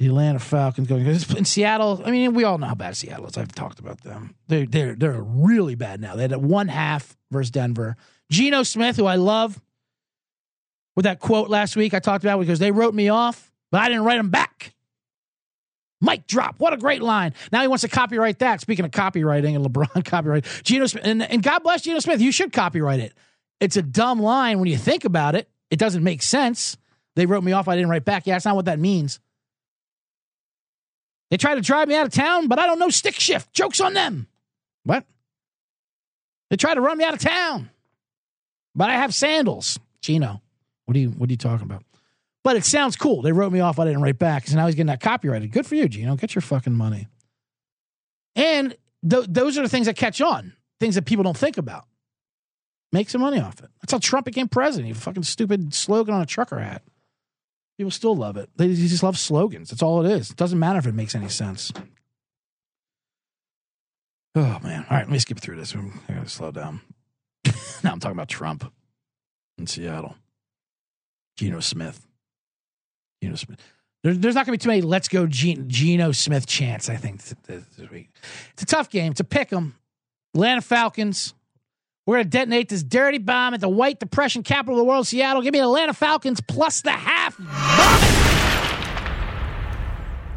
the 0.00 0.06
Atlanta 0.06 0.40
Falcons 0.40 0.88
going 0.88 1.06
in 1.06 1.44
Seattle. 1.44 2.02
I 2.04 2.10
mean, 2.10 2.34
we 2.34 2.44
all 2.44 2.58
know 2.58 2.66
how 2.66 2.74
bad 2.74 2.96
Seattle 2.96 3.26
is. 3.26 3.38
I've 3.38 3.52
talked 3.52 3.78
about 3.78 4.02
them. 4.02 4.34
They're 4.48 4.66
they're 4.66 4.94
they're 4.94 5.22
really 5.22 5.76
bad 5.76 6.00
now. 6.00 6.16
They 6.16 6.22
had 6.22 6.32
a 6.32 6.38
one 6.38 6.68
half 6.68 7.16
versus 7.30 7.50
Denver. 7.50 7.96
Geno 8.30 8.64
Smith, 8.64 8.96
who 8.96 9.06
I 9.06 9.16
love, 9.16 9.60
with 10.96 11.04
that 11.04 11.20
quote 11.20 11.48
last 11.48 11.76
week 11.76 11.94
I 11.94 12.00
talked 12.00 12.24
about 12.24 12.40
because 12.40 12.58
they 12.58 12.72
wrote 12.72 12.94
me 12.94 13.08
off, 13.08 13.52
but 13.70 13.80
I 13.80 13.88
didn't 13.88 14.04
write 14.04 14.18
them 14.18 14.30
back. 14.30 14.74
Mic 16.00 16.26
drop. 16.26 16.56
What 16.58 16.72
a 16.72 16.76
great 16.76 17.02
line. 17.02 17.34
Now 17.50 17.62
he 17.62 17.68
wants 17.68 17.82
to 17.82 17.88
copyright 17.88 18.38
that. 18.38 18.60
Speaking 18.60 18.84
of 18.84 18.92
copywriting 18.92 19.56
and 19.56 19.64
LeBron 19.64 20.04
copyright, 20.04 20.44
Geno 20.62 20.86
Smith, 20.86 21.04
and, 21.04 21.22
and 21.22 21.42
God 21.42 21.62
bless 21.62 21.82
Geno 21.82 21.98
Smith. 21.98 22.20
You 22.20 22.30
should 22.30 22.52
copyright 22.52 23.00
it. 23.00 23.14
It's 23.60 23.76
a 23.76 23.82
dumb 23.82 24.20
line 24.20 24.60
when 24.60 24.68
you 24.68 24.76
think 24.76 25.04
about 25.04 25.34
it. 25.34 25.48
It 25.70 25.78
doesn't 25.78 26.04
make 26.04 26.22
sense. 26.22 26.76
They 27.16 27.26
wrote 27.26 27.42
me 27.42 27.52
off. 27.52 27.66
I 27.66 27.74
didn't 27.74 27.90
write 27.90 28.04
back. 28.04 28.26
Yeah, 28.26 28.36
that's 28.36 28.44
not 28.44 28.54
what 28.54 28.66
that 28.66 28.78
means. 28.78 29.18
They 31.30 31.36
tried 31.36 31.56
to 31.56 31.60
drive 31.60 31.88
me 31.88 31.96
out 31.96 32.06
of 32.06 32.12
town, 32.12 32.46
but 32.48 32.58
I 32.58 32.66
don't 32.66 32.78
know 32.78 32.88
stick 32.90 33.14
shift. 33.14 33.52
Joke's 33.52 33.80
on 33.80 33.92
them. 33.92 34.28
What? 34.84 35.04
They 36.48 36.56
tried 36.56 36.74
to 36.74 36.80
run 36.80 36.96
me 36.96 37.04
out 37.04 37.12
of 37.12 37.20
town, 37.20 37.70
but 38.74 38.88
I 38.88 38.94
have 38.94 39.14
sandals. 39.14 39.78
Geno, 40.00 40.40
What 40.86 40.96
are 40.96 41.00
you 41.00 41.10
What 41.10 41.28
are 41.28 41.32
you 41.32 41.36
talking 41.36 41.66
about? 41.66 41.82
But 42.44 42.56
it 42.56 42.64
sounds 42.64 42.96
cool. 42.96 43.22
They 43.22 43.32
wrote 43.32 43.52
me 43.52 43.60
off. 43.60 43.78
I 43.78 43.84
didn't 43.84 44.02
write 44.02 44.18
back. 44.18 44.46
So 44.46 44.56
now 44.56 44.66
he's 44.66 44.74
getting 44.74 44.86
that 44.86 45.00
copyrighted. 45.00 45.52
Good 45.52 45.66
for 45.66 45.74
you, 45.74 45.88
Geno. 45.88 46.16
Get 46.16 46.34
your 46.34 46.42
fucking 46.42 46.72
money. 46.72 47.08
And 48.36 48.76
th- 49.08 49.26
those 49.28 49.58
are 49.58 49.62
the 49.62 49.68
things 49.68 49.86
that 49.86 49.96
catch 49.96 50.20
on. 50.20 50.54
Things 50.80 50.94
that 50.94 51.04
people 51.04 51.24
don't 51.24 51.36
think 51.36 51.58
about. 51.58 51.84
Make 52.92 53.10
some 53.10 53.20
money 53.20 53.40
off 53.40 53.60
it. 53.60 53.68
That's 53.82 53.92
how 53.92 53.98
Trump 53.98 54.24
became 54.24 54.48
president. 54.48 54.86
He 54.86 54.94
fucking 54.94 55.24
stupid 55.24 55.74
slogan 55.74 56.14
on 56.14 56.22
a 56.22 56.26
trucker 56.26 56.58
hat. 56.58 56.82
People 57.76 57.90
still 57.90 58.16
love 58.16 58.36
it. 58.36 58.48
They 58.56 58.68
just 58.74 59.02
love 59.02 59.18
slogans. 59.18 59.70
That's 59.70 59.82
all 59.82 60.04
it 60.04 60.10
is. 60.10 60.30
It 60.30 60.36
doesn't 60.36 60.58
matter 60.58 60.78
if 60.78 60.86
it 60.86 60.94
makes 60.94 61.14
any 61.14 61.28
sense. 61.28 61.72
Oh 64.34 64.58
man. 64.62 64.86
All 64.88 64.96
right, 64.96 65.04
let 65.04 65.10
me 65.10 65.18
skip 65.18 65.40
through 65.40 65.56
this. 65.56 65.76
I 65.76 66.14
gotta 66.14 66.28
slow 66.28 66.50
down. 66.50 66.80
now 67.84 67.92
I'm 67.92 68.00
talking 68.00 68.16
about 68.16 68.28
Trump 68.28 68.72
in 69.58 69.66
Seattle. 69.66 70.16
Geno 71.36 71.60
Smith. 71.60 72.07
Geno 73.22 73.36
Smith. 73.36 73.58
There's, 74.02 74.18
there's 74.18 74.34
not 74.34 74.46
going 74.46 74.56
to 74.56 74.62
be 74.62 74.62
too 74.62 74.68
many 74.68 74.82
let's 74.82 75.08
go 75.08 75.26
Geno 75.26 76.12
Smith 76.12 76.46
chants, 76.46 76.88
I 76.88 76.96
think. 76.96 77.20
It's 77.48 78.62
a 78.62 78.66
tough 78.66 78.90
game. 78.90 79.12
to 79.14 79.24
pick 79.24 79.50
them. 79.50 79.74
Atlanta 80.34 80.60
Falcons. 80.60 81.34
We're 82.06 82.16
going 82.16 82.24
to 82.24 82.30
detonate 82.30 82.68
this 82.70 82.82
dirty 82.82 83.18
bomb 83.18 83.52
at 83.52 83.60
the 83.60 83.68
white 83.68 84.00
depression 84.00 84.42
capital 84.42 84.76
of 84.76 84.78
the 84.78 84.84
world, 84.84 85.06
Seattle. 85.06 85.42
Give 85.42 85.52
me 85.52 85.60
Atlanta 85.60 85.92
Falcons 85.92 86.40
plus 86.40 86.80
the 86.80 86.92
half. 86.92 87.36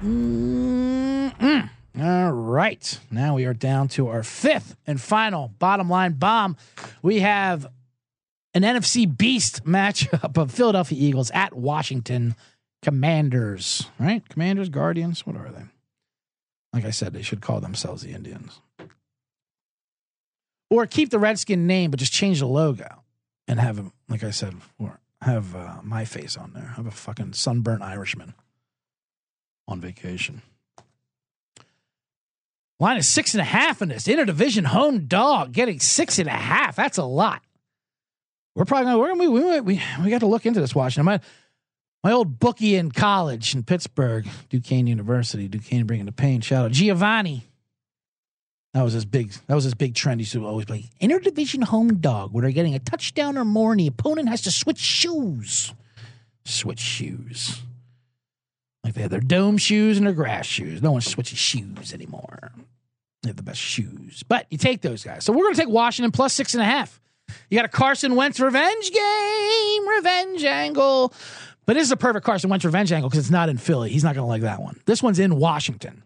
Mm-mm. 0.04 1.70
All 2.00 2.32
right. 2.32 3.00
Now 3.10 3.36
we 3.36 3.46
are 3.46 3.54
down 3.54 3.88
to 3.90 4.08
our 4.08 4.24
fifth 4.24 4.76
and 4.88 5.00
final 5.00 5.50
bottom 5.60 5.90
line 5.90 6.14
bomb. 6.14 6.58
We 7.02 7.20
have 7.20 7.68
an 8.54 8.64
NFC 8.64 9.18
beast 9.18 9.64
matchup 9.64 10.38
of 10.38 10.52
Philadelphia 10.52 10.98
Eagles 11.00 11.32
at 11.34 11.54
Washington 11.54 12.36
Commanders, 12.82 13.88
right? 14.00 14.28
Commanders, 14.28 14.70
Guardians, 14.70 15.26
what 15.26 15.36
are 15.36 15.50
they? 15.50 15.64
Like 16.74 16.86
I 16.86 16.92
said, 16.92 17.14
they 17.14 17.22
should 17.22 17.42
call 17.42 17.60
themselves 17.60 18.02
the 18.02 18.12
Indians. 18.12 18.62
Or 20.70 20.86
keep 20.86 21.10
the 21.10 21.20
Redskin 21.20 21.68
name, 21.68 21.92
but 21.92 22.00
just 22.00 22.14
change 22.14 22.40
the 22.40 22.48
logo 22.48 23.04
and 23.48 23.60
have 23.60 23.76
them, 23.76 23.92
like 24.08 24.24
I 24.24 24.32
said 24.32 24.54
before, 24.54 25.00
have 25.22 25.56
uh, 25.56 25.78
my 25.84 26.06
face 26.06 26.38
on 26.38 26.54
there. 26.54 26.74
Have 26.78 26.88
a 26.88 26.92
fucking 26.92 27.34
sunburnt 27.34 27.84
Irishman 27.84 28.34
on 29.68 29.82
vacation. 29.82 30.42
Line 32.80 32.98
is 32.98 33.08
six 33.08 33.36
and 33.36 33.42
a 33.42 33.46
half 33.46 33.82
in 33.82 33.90
this 33.90 34.08
interdivision 34.08 34.66
home 34.66 35.06
dog, 35.06 35.52
getting 35.52 35.80
six 35.80 36.18
and 36.18 36.28
a 36.28 36.32
half. 36.32 36.78
That's 36.78 36.98
a 36.98 37.04
lot. 37.04 37.44
We're 38.56 38.66
probably 38.66 38.86
gonna 38.86 38.98
we're 38.98 39.10
gonna 39.10 39.30
we 39.30 39.60
we 39.60 39.82
we 40.04 40.10
got 40.10 40.20
to 40.20 40.26
look 40.26 40.46
into 40.46 40.60
this. 40.60 40.74
Watching 40.74 41.04
my 41.04 41.20
my 42.04 42.12
old 42.12 42.40
bookie 42.40 42.76
in 42.76 42.92
college 42.92 43.54
in 43.54 43.64
Pittsburgh, 43.64 44.28
Duquesne 44.50 44.88
University, 44.88 45.48
Duquesne 45.48 45.86
bringing 45.86 46.06
the 46.06 46.12
pain. 46.12 46.42
Shout 46.42 46.66
out 46.66 46.72
Giovanni. 46.72 47.48
That 48.74 48.84
was 48.84 48.94
his 48.94 49.06
big. 49.06 49.34
That 49.48 49.56
was 49.56 49.66
his 49.66 49.74
big 49.74 49.96
trend. 49.96 50.22
He 50.22 50.24
used 50.24 50.34
to 50.34 50.46
always 50.46 50.66
play 50.66 50.90
interdivision 51.02 51.64
home 51.64 51.96
dog, 51.96 52.32
where 52.32 52.42
they're 52.44 52.52
getting 52.52 52.74
a 52.74 52.80
touchdown 52.80 53.38
or 53.38 53.44
more, 53.44 53.72
and 53.72 53.80
the 53.80 53.88
opponent 53.88 54.30
has 54.30 54.42
to 54.44 54.52
switch 54.52 54.80
shoes. 54.80 55.74
Switch 56.46 56.80
shoes. 56.80 57.62
Like 58.84 58.94
they 58.94 59.02
have 59.02 59.12
their 59.12 59.20
dome 59.20 59.58
shoes 59.58 59.98
and 59.98 60.08
their 60.08 60.14
grass 60.14 60.46
shoes. 60.46 60.82
No 60.82 60.94
one 60.94 61.02
switches 61.02 61.38
shoes 61.38 61.94
anymore. 61.94 62.52
They 63.22 63.30
have 63.30 63.36
the 63.36 63.44
best 63.44 63.60
shoes. 63.60 64.24
But 64.24 64.48
you 64.50 64.58
take 64.58 64.82
those 64.82 65.04
guys. 65.04 65.24
So 65.24 65.34
we're 65.34 65.44
going 65.44 65.54
to 65.54 65.62
take 65.62 65.70
Washington 65.70 66.12
plus 66.12 66.34
six 66.34 66.54
and 66.54 66.64
a 66.64 66.66
half. 66.66 67.00
You 67.50 67.58
got 67.58 67.66
a 67.66 67.70
Carson 67.70 68.16
Wentz 68.16 68.40
revenge 68.40 68.92
game, 68.92 69.88
revenge 69.88 70.44
angle. 70.44 71.14
But 71.66 71.74
this 71.74 71.86
is 71.86 71.92
a 71.92 71.98
perfect 71.98 72.26
Carson 72.26 72.50
Wentz 72.50 72.66
revenge 72.66 72.92
angle 72.92 73.10
because 73.10 73.24
it's 73.24 73.32
not 73.32 73.50
in 73.50 73.58
Philly. 73.58 73.92
He's 73.92 74.04
not 74.04 74.16
going 74.16 74.24
to 74.24 74.30
like 74.30 74.42
that 74.42 74.62
one. 74.62 74.80
This 74.86 75.04
one's 75.04 75.20
in 75.20 75.36
Washington, 75.36 76.04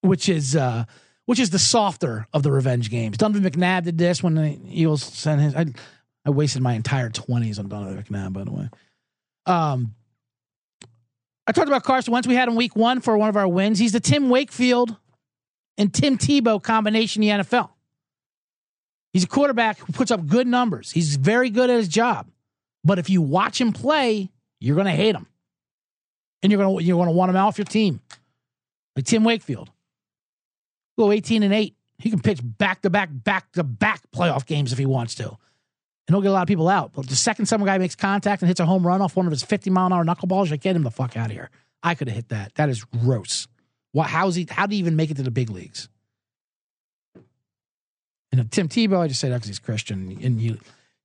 which 0.00 0.28
is 0.28 0.56
uh, 0.56 0.84
which 1.26 1.38
is 1.38 1.50
the 1.50 1.58
softer 1.58 2.26
of 2.32 2.42
the 2.42 2.50
revenge 2.50 2.90
games. 2.90 3.16
Donovan 3.16 3.44
McNabb 3.44 3.84
did 3.84 3.98
this 3.98 4.22
when 4.22 4.34
the 4.34 4.58
Eagles 4.68 5.02
sent 5.02 5.40
his. 5.40 5.54
I, 5.54 5.66
I 6.24 6.30
wasted 6.30 6.62
my 6.62 6.74
entire 6.74 7.10
twenties 7.10 7.58
on 7.58 7.68
Donovan 7.68 8.02
McNabb, 8.02 8.32
by 8.32 8.44
the 8.44 8.52
way. 8.52 8.68
Um, 9.46 9.94
I 11.46 11.52
talked 11.52 11.68
about 11.68 11.84
Carson 11.84 12.12
Wentz. 12.12 12.26
We 12.26 12.34
had 12.34 12.48
him 12.48 12.56
week 12.56 12.74
one 12.74 13.00
for 13.00 13.16
one 13.16 13.28
of 13.28 13.36
our 13.36 13.46
wins. 13.46 13.78
He's 13.78 13.92
the 13.92 14.00
Tim 14.00 14.28
Wakefield 14.28 14.96
and 15.78 15.94
Tim 15.94 16.18
Tebow 16.18 16.60
combination 16.60 17.22
in 17.22 17.38
the 17.38 17.44
NFL. 17.44 17.70
He's 19.12 19.24
a 19.24 19.28
quarterback 19.28 19.78
who 19.78 19.92
puts 19.92 20.10
up 20.10 20.26
good 20.26 20.46
numbers. 20.46 20.90
He's 20.90 21.16
very 21.16 21.50
good 21.50 21.70
at 21.70 21.76
his 21.76 21.88
job. 21.88 22.28
But 22.84 22.98
if 22.98 23.08
you 23.08 23.22
watch 23.22 23.60
him 23.60 23.72
play, 23.72 24.30
you're 24.60 24.74
going 24.74 24.86
to 24.86 24.92
hate 24.92 25.14
him. 25.14 25.26
And 26.42 26.52
you're 26.52 26.62
going 26.62 26.78
to 26.78 26.84
you're 26.84 26.96
going 26.96 27.08
to 27.08 27.14
want 27.14 27.30
him 27.30 27.36
off 27.36 27.58
your 27.58 27.64
team. 27.64 28.00
Like 28.94 29.04
Tim 29.04 29.24
Wakefield. 29.24 29.70
Go 30.98 31.12
18 31.12 31.42
and 31.42 31.52
8. 31.52 31.74
He 31.98 32.10
can 32.10 32.20
pitch 32.20 32.40
back 32.42 32.82
to 32.82 32.90
back, 32.90 33.10
back 33.12 33.52
to 33.52 33.64
back 33.64 34.02
playoff 34.14 34.46
games 34.46 34.72
if 34.72 34.78
he 34.78 34.86
wants 34.86 35.14
to. 35.16 35.28
And 35.28 36.14
he'll 36.14 36.22
get 36.22 36.28
a 36.28 36.32
lot 36.32 36.42
of 36.42 36.48
people 36.48 36.68
out. 36.68 36.92
But 36.94 37.08
the 37.08 37.16
second 37.16 37.46
some 37.46 37.64
guy 37.64 37.78
makes 37.78 37.96
contact 37.96 38.42
and 38.42 38.48
hits 38.48 38.60
a 38.60 38.66
home 38.66 38.86
run 38.86 39.02
off 39.02 39.16
one 39.16 39.26
of 39.26 39.32
his 39.32 39.42
50 39.42 39.70
mile 39.70 39.86
an 39.86 39.92
hour 39.92 40.04
knuckleballs, 40.04 40.50
you 40.50 40.56
get 40.56 40.76
him 40.76 40.82
the 40.82 40.90
fuck 40.90 41.16
out 41.16 41.26
of 41.26 41.32
here. 41.32 41.50
I 41.82 41.94
could 41.94 42.08
have 42.08 42.16
hit 42.16 42.28
that. 42.28 42.54
That 42.54 42.68
is 42.68 42.84
gross. 42.84 43.48
What, 43.92 44.08
how's 44.08 44.34
he, 44.36 44.46
how 44.48 44.66
did 44.66 44.74
he 44.74 44.78
even 44.78 44.96
make 44.96 45.10
it 45.10 45.16
to 45.16 45.22
the 45.22 45.30
big 45.30 45.50
leagues? 45.50 45.88
And 48.32 48.50
Tim 48.50 48.68
Tebow, 48.68 49.00
I 49.00 49.08
just 49.08 49.20
say 49.20 49.28
that 49.28 49.36
because 49.36 49.48
he's 49.48 49.58
Christian, 49.58 50.18
and 50.22 50.40
you 50.40 50.58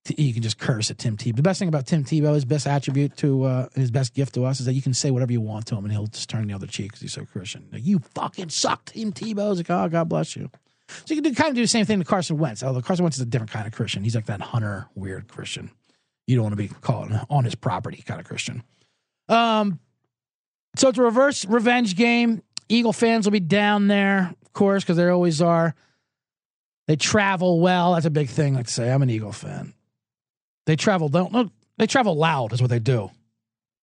you 0.08 0.34
can 0.34 0.42
just 0.42 0.58
curse 0.58 0.90
at 0.90 0.98
Tim 0.98 1.16
Tebow. 1.16 1.36
The 1.36 1.42
best 1.44 1.60
thing 1.60 1.68
about 1.68 1.86
Tim 1.86 2.04
Tebow, 2.04 2.34
his 2.34 2.46
best 2.46 2.66
attribute 2.66 3.16
to 3.18 3.44
uh, 3.44 3.68
his 3.76 3.92
best 3.92 4.14
gift 4.14 4.34
to 4.34 4.46
us, 4.46 4.60
is 4.60 4.66
that 4.66 4.74
you 4.74 4.82
can 4.82 4.94
say 4.94 5.12
whatever 5.12 5.32
you 5.32 5.42
want 5.42 5.68
to 5.68 5.76
him, 5.76 5.84
and 5.84 5.94
he'll 5.94 6.08
just 6.08 6.30
turn 6.30 6.48
the 6.48 6.54
other 6.54 6.68
cheek 6.68 6.88
because 6.88 7.02
he's 7.02 7.14
so 7.14 7.26
Christian. 7.26 7.68
Like, 7.72 7.86
you 7.86 8.00
fucking 8.16 8.50
suck, 8.50 8.86
Tim 8.86 9.14
Tebow. 9.14 9.52
It's 9.52 9.60
like, 9.60 9.70
oh, 9.70 9.90
God 9.90 10.10
bless 10.10 10.36
you. 10.36 10.50
So 10.90 11.14
you 11.14 11.22
can 11.22 11.32
do, 11.32 11.36
kind 11.36 11.50
of 11.50 11.56
do 11.56 11.62
the 11.62 11.68
same 11.68 11.86
thing 11.86 12.00
to 12.00 12.06
Carson 12.06 12.38
Wentz. 12.38 12.64
Although 12.64 12.82
Carson 12.82 13.04
Wentz 13.04 13.18
is 13.18 13.24
a 13.24 13.28
different 13.28 13.52
kind 13.52 13.68
of 13.68 13.74
Christian. 13.74 14.04
He's 14.04 14.16
like 14.16 14.26
that 14.26 14.42
hunter, 14.42 14.88
weird 14.96 15.28
Christian. 15.28 15.72
You 16.28 16.36
don't 16.36 16.44
want 16.44 16.54
to 16.54 16.58
be 16.58 16.68
called 16.68 17.12
on 17.30 17.46
his 17.46 17.56
property 17.56 18.04
kind 18.06 18.20
of 18.20 18.26
Christian. 18.26 18.64
Um, 19.30 19.80
so 20.76 20.90
it's 20.90 20.98
a 20.98 21.04
reverse 21.04 21.46
revenge 21.46 21.96
game. 21.96 22.42
Eagle 22.70 22.94
fans 22.94 23.26
will 23.26 23.32
be 23.32 23.40
down 23.40 23.88
there, 23.88 24.34
of 24.42 24.54
course, 24.54 24.84
because 24.84 24.98
they 24.98 25.08
always 25.08 25.42
are. 25.42 25.76
They 26.88 26.96
travel 26.96 27.60
well. 27.60 27.94
That's 27.94 28.06
a 28.06 28.12
big 28.12 28.30
thing. 28.30 28.56
Like 28.56 28.68
to 28.68 28.74
say, 28.74 28.92
I'm 28.92 29.02
an 29.02 29.10
Eagle 29.10 29.32
fan. 29.32 29.74
They 30.72 30.78
travel 30.78 31.10
don't 31.10 31.52
they 31.78 31.86
travel 31.86 32.16
loud 32.16 32.54
is 32.54 32.62
what 32.62 32.70
they 32.70 32.80
do, 32.80 33.12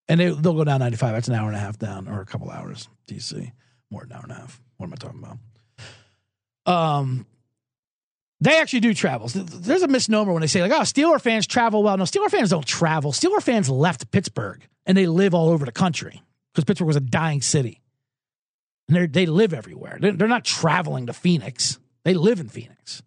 and 0.09 0.19
they 0.19 0.31
they'll 0.31 0.55
go 0.55 0.65
down 0.65 0.81
95. 0.81 1.13
That's 1.13 1.29
an 1.29 1.35
hour 1.35 1.49
and 1.49 1.55
a 1.55 1.61
half 1.61 1.79
down, 1.79 2.09
or 2.09 2.23
a 2.23 2.25
couple 2.25 2.51
hours. 2.51 2.89
DC 3.07 3.53
more 3.91 4.07
than 4.07 4.13
an 4.13 4.17
hour 4.17 4.23
and 4.23 4.33
a 4.33 4.35
half. 4.37 4.59
What 4.79 4.87
am 4.87 4.95
I 4.95 4.97
talking 4.97 5.23
about? 5.23 6.75
Um, 6.75 7.27
they 8.41 8.59
actually 8.59 8.81
do 8.81 8.95
travel. 8.95 9.29
There's 9.29 9.83
a 9.83 9.89
misnomer 9.89 10.33
when 10.33 10.41
they 10.41 10.47
say 10.47 10.63
like, 10.63 10.73
"Oh, 10.73 10.81
Steeler 10.81 11.21
fans 11.21 11.47
travel 11.47 11.83
well." 11.83 11.99
No, 11.99 12.05
Steeler 12.05 12.31
fans 12.31 12.49
don't 12.49 12.67
travel. 12.67 13.13
Steeler 13.13 13.43
fans 13.43 13.69
left 13.69 14.11
Pittsburgh 14.11 14.67
and 14.87 14.97
they 14.97 15.07
live 15.07 15.35
all 15.35 15.51
over 15.51 15.67
the 15.67 15.71
country 15.73 16.23
because 16.55 16.65
Pittsburgh 16.65 16.87
was 16.87 16.97
a 16.97 17.01
dying 17.01 17.43
city, 17.43 17.83
and 18.89 18.97
they 18.97 19.07
they 19.09 19.27
live 19.27 19.53
everywhere. 19.53 19.99
They're 20.01 20.27
not 20.27 20.47
traveling 20.47 21.05
to 21.09 21.13
Phoenix. 21.13 21.79
They 22.05 22.15
live 22.15 22.41
in 22.41 22.49
Phoenix. 22.49 23.03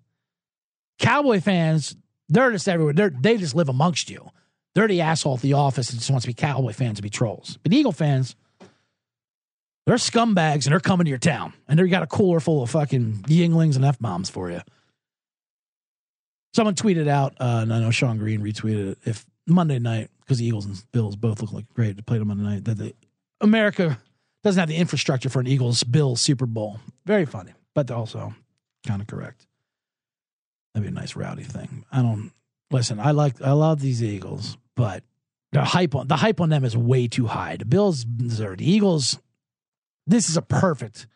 Cowboy 0.99 1.41
fans, 1.41 1.95
they're 2.31 2.51
just 2.51 2.67
everywhere. 2.67 2.93
They're, 2.93 3.09
they 3.09 3.37
just 3.37 3.55
live 3.55 3.69
amongst 3.69 4.09
you. 4.09 4.29
They're 4.73 4.87
the 4.87 5.01
asshole 5.01 5.35
at 5.35 5.41
the 5.41 5.53
office 5.53 5.89
that 5.89 5.97
just 5.97 6.09
wants 6.09 6.23
to 6.23 6.29
be 6.29 6.33
Cowboy 6.33 6.71
fans 6.71 6.97
and 6.97 7.03
be 7.03 7.09
trolls. 7.09 7.59
But 7.61 7.73
Eagle 7.73 7.91
fans, 7.91 8.35
they're 9.85 9.97
scumbags 9.97 10.65
and 10.65 10.71
they're 10.71 10.79
coming 10.79 11.05
to 11.05 11.09
your 11.09 11.19
town. 11.19 11.53
And 11.67 11.77
they've 11.77 11.89
got 11.89 12.03
a 12.03 12.07
cooler 12.07 12.39
full 12.39 12.63
of 12.63 12.69
fucking 12.69 13.25
Yuenglings 13.27 13.75
and 13.75 13.83
F 13.83 13.99
bombs 13.99 14.29
for 14.29 14.49
you. 14.49 14.61
Someone 16.53 16.75
tweeted 16.75 17.07
out, 17.07 17.33
uh, 17.39 17.59
and 17.63 17.73
I 17.73 17.79
know 17.79 17.91
Sean 17.91 18.17
Green 18.17 18.41
retweeted 18.41 18.91
it, 18.91 18.97
if 19.05 19.25
Monday 19.47 19.79
night, 19.79 20.09
because 20.21 20.39
the 20.39 20.45
Eagles 20.45 20.65
and 20.65 20.81
Bills 20.91 21.15
both 21.15 21.41
look 21.41 21.53
like 21.53 21.67
great 21.73 21.97
to 21.97 22.03
play 22.03 22.17
them 22.17 22.29
Monday 22.29 22.43
night, 22.43 22.65
that 22.65 22.77
the, 22.77 22.93
America 23.39 23.99
doesn't 24.43 24.59
have 24.59 24.69
the 24.69 24.75
infrastructure 24.75 25.29
for 25.29 25.39
an 25.39 25.47
Eagles 25.47 25.83
Bills 25.83 26.21
Super 26.21 26.45
Bowl. 26.45 26.79
Very 27.05 27.25
funny, 27.25 27.51
but 27.73 27.91
also 27.91 28.33
kind 28.85 29.01
of 29.01 29.07
correct. 29.07 29.47
That'd 30.73 30.89
be 30.89 30.95
a 30.95 30.99
nice 30.99 31.15
rowdy 31.15 31.43
thing. 31.43 31.85
I 31.91 32.01
don't 32.01 32.31
listen. 32.69 32.99
I 32.99 33.11
like 33.11 33.41
I 33.41 33.51
love 33.51 33.81
these 33.81 34.03
Eagles, 34.03 34.57
but 34.75 35.03
the 35.51 35.63
hype 35.63 35.95
on 35.95 36.07
the 36.07 36.15
hype 36.15 36.39
on 36.39 36.49
them 36.49 36.63
is 36.63 36.77
way 36.77 37.07
too 37.07 37.27
high. 37.27 37.57
The 37.57 37.65
Bills 37.65 38.03
deserve 38.03 38.57
the 38.57 38.69
Eagles. 38.69 39.19
This 40.07 40.29
is 40.29 40.37
a 40.37 40.41
perfect 40.41 41.07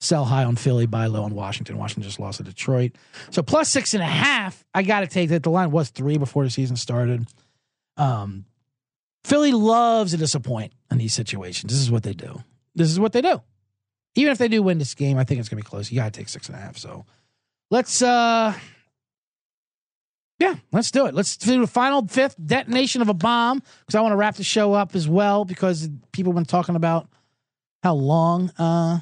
sell 0.00 0.24
high 0.24 0.44
on 0.44 0.56
Philly, 0.56 0.86
buy 0.86 1.06
low 1.06 1.22
on 1.24 1.34
Washington. 1.34 1.78
Washington 1.78 2.04
just 2.04 2.20
lost 2.20 2.38
to 2.38 2.44
Detroit, 2.44 2.92
so 3.30 3.42
plus 3.42 3.68
six 3.68 3.94
and 3.94 4.02
a 4.02 4.06
half. 4.06 4.64
I 4.74 4.82
got 4.82 5.00
to 5.00 5.06
take 5.06 5.30
that. 5.30 5.42
The 5.42 5.50
line 5.50 5.70
was 5.70 5.90
three 5.90 6.18
before 6.18 6.44
the 6.44 6.50
season 6.50 6.76
started. 6.76 7.26
Um, 7.96 8.44
Philly 9.24 9.52
loves 9.52 10.12
to 10.12 10.16
disappoint 10.16 10.72
in 10.90 10.98
these 10.98 11.14
situations. 11.14 11.72
This 11.72 11.80
is 11.80 11.90
what 11.90 12.02
they 12.02 12.14
do. 12.14 12.42
This 12.74 12.90
is 12.90 13.00
what 13.00 13.12
they 13.12 13.20
do. 13.20 13.42
Even 14.14 14.32
if 14.32 14.38
they 14.38 14.48
do 14.48 14.62
win 14.62 14.78
this 14.78 14.94
game, 14.94 15.18
I 15.18 15.24
think 15.24 15.40
it's 15.40 15.48
gonna 15.48 15.62
be 15.62 15.68
close. 15.68 15.90
You 15.90 15.96
gotta 15.98 16.10
take 16.10 16.28
six 16.28 16.48
and 16.48 16.56
a 16.56 16.60
half. 16.60 16.76
So 16.76 17.04
let's 17.70 18.02
uh 18.02 18.54
yeah, 20.38 20.54
let's 20.72 20.90
do 20.90 21.06
it. 21.06 21.14
Let's 21.14 21.36
do 21.36 21.60
the 21.60 21.66
final 21.66 22.06
fifth 22.06 22.36
detonation 22.44 23.02
of 23.02 23.08
a 23.08 23.14
bomb 23.14 23.60
because 23.80 23.94
I 23.96 24.00
want 24.00 24.12
to 24.12 24.16
wrap 24.16 24.36
the 24.36 24.44
show 24.44 24.72
up 24.72 24.94
as 24.94 25.08
well 25.08 25.44
because 25.44 25.88
people 26.12 26.32
have 26.32 26.36
been 26.36 26.44
talking 26.44 26.76
about 26.76 27.08
how 27.82 27.94
long 27.94 28.50
uh, 28.58 29.00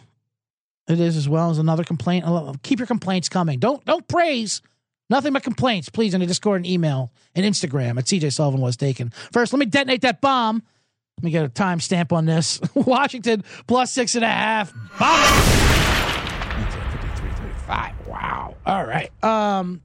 it 0.88 0.98
is 0.98 1.16
as 1.16 1.28
well 1.28 1.50
as 1.50 1.58
another 1.58 1.84
complaint. 1.84 2.24
Keep 2.62 2.78
your 2.78 2.86
complaints 2.86 3.28
coming. 3.28 3.58
Don't 3.58 3.84
don't 3.84 4.06
praise. 4.08 4.62
Nothing 5.08 5.34
but 5.34 5.44
complaints, 5.44 5.88
please, 5.88 6.14
in 6.14 6.20
the 6.20 6.26
Discord 6.26 6.56
and 6.56 6.66
email 6.66 7.12
and 7.34 7.46
Instagram 7.46 7.96
at 7.98 8.06
CJ 8.06 8.32
Sullivan 8.32 8.60
was 8.60 8.76
taken. 8.76 9.10
First, 9.32 9.52
let 9.52 9.60
me 9.60 9.66
detonate 9.66 10.00
that 10.00 10.20
bomb. 10.20 10.62
Let 11.18 11.24
me 11.24 11.30
get 11.30 11.44
a 11.44 11.48
timestamp 11.48 12.12
on 12.12 12.26
this. 12.26 12.60
Washington 12.74 13.44
plus 13.66 13.92
six 13.92 14.14
and 14.14 14.24
a 14.24 14.28
half. 14.28 14.72
Bomb. 14.98 15.22
53, 17.68 18.10
Wow. 18.10 18.56
All 18.66 18.84
right. 18.84 19.10
Um, 19.22 19.82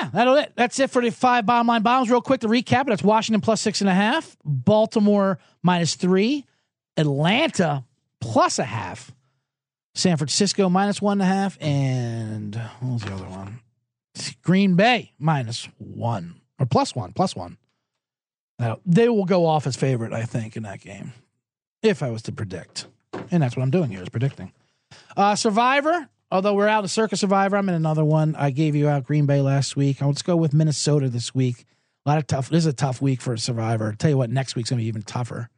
yeah, 0.00 0.10
that'll 0.12 0.36
it. 0.36 0.52
That's 0.56 0.78
it 0.78 0.90
for 0.90 1.02
the 1.02 1.10
five 1.10 1.46
bottom 1.46 1.66
line 1.66 1.82
bombs. 1.82 2.10
Real 2.10 2.20
quick 2.20 2.40
to 2.40 2.48
recap, 2.48 2.86
that's 2.86 3.02
Washington 3.02 3.40
plus 3.40 3.60
six 3.60 3.80
and 3.80 3.90
a 3.90 3.94
half, 3.94 4.36
Baltimore 4.44 5.38
minus 5.62 5.94
three, 5.94 6.44
Atlanta 6.96 7.84
plus 8.20 8.58
a 8.58 8.64
half, 8.64 9.12
San 9.94 10.16
Francisco 10.16 10.68
minus 10.68 11.02
one 11.02 11.20
and 11.20 11.22
a 11.22 11.32
half, 11.32 11.58
and 11.60 12.54
what 12.80 12.92
was 12.94 13.02
the 13.02 13.12
other 13.12 13.24
one? 13.24 13.60
Green 14.42 14.76
Bay 14.76 15.12
minus 15.18 15.68
one 15.78 16.40
or 16.58 16.66
plus 16.66 16.94
one, 16.94 17.12
plus 17.12 17.34
one. 17.34 17.58
Now, 18.58 18.78
they 18.86 19.08
will 19.08 19.24
go 19.24 19.46
off 19.46 19.66
as 19.66 19.74
favorite, 19.74 20.12
I 20.12 20.22
think, 20.22 20.56
in 20.56 20.62
that 20.62 20.80
game, 20.80 21.12
if 21.82 22.02
I 22.02 22.10
was 22.10 22.22
to 22.22 22.32
predict. 22.32 22.86
And 23.30 23.42
that's 23.42 23.56
what 23.56 23.62
I'm 23.64 23.70
doing 23.70 23.90
here 23.90 24.02
is 24.02 24.08
predicting. 24.08 24.52
Uh, 25.16 25.34
Survivor, 25.34 26.08
Although 26.30 26.54
we're 26.54 26.68
out 26.68 26.84
of 26.84 26.90
Circa 26.90 27.16
Survivor, 27.16 27.56
I'm 27.56 27.68
in 27.68 27.74
another 27.74 28.04
one. 28.04 28.34
I 28.36 28.50
gave 28.50 28.74
you 28.74 28.88
out 28.88 29.04
Green 29.04 29.26
Bay 29.26 29.40
last 29.40 29.76
week. 29.76 30.00
Let's 30.00 30.22
go 30.22 30.36
with 30.36 30.52
Minnesota 30.52 31.08
this 31.08 31.34
week. 31.34 31.64
A 32.06 32.10
lot 32.10 32.18
of 32.18 32.26
tough. 32.26 32.48
This 32.48 32.60
is 32.60 32.66
a 32.66 32.72
tough 32.72 33.00
week 33.00 33.20
for 33.20 33.34
a 33.34 33.38
Survivor. 33.38 33.86
I'll 33.86 33.96
tell 33.96 34.10
you 34.10 34.18
what, 34.18 34.30
next 34.30 34.56
week's 34.56 34.70
gonna 34.70 34.82
be 34.82 34.88
even 34.88 35.02
tougher. 35.02 35.48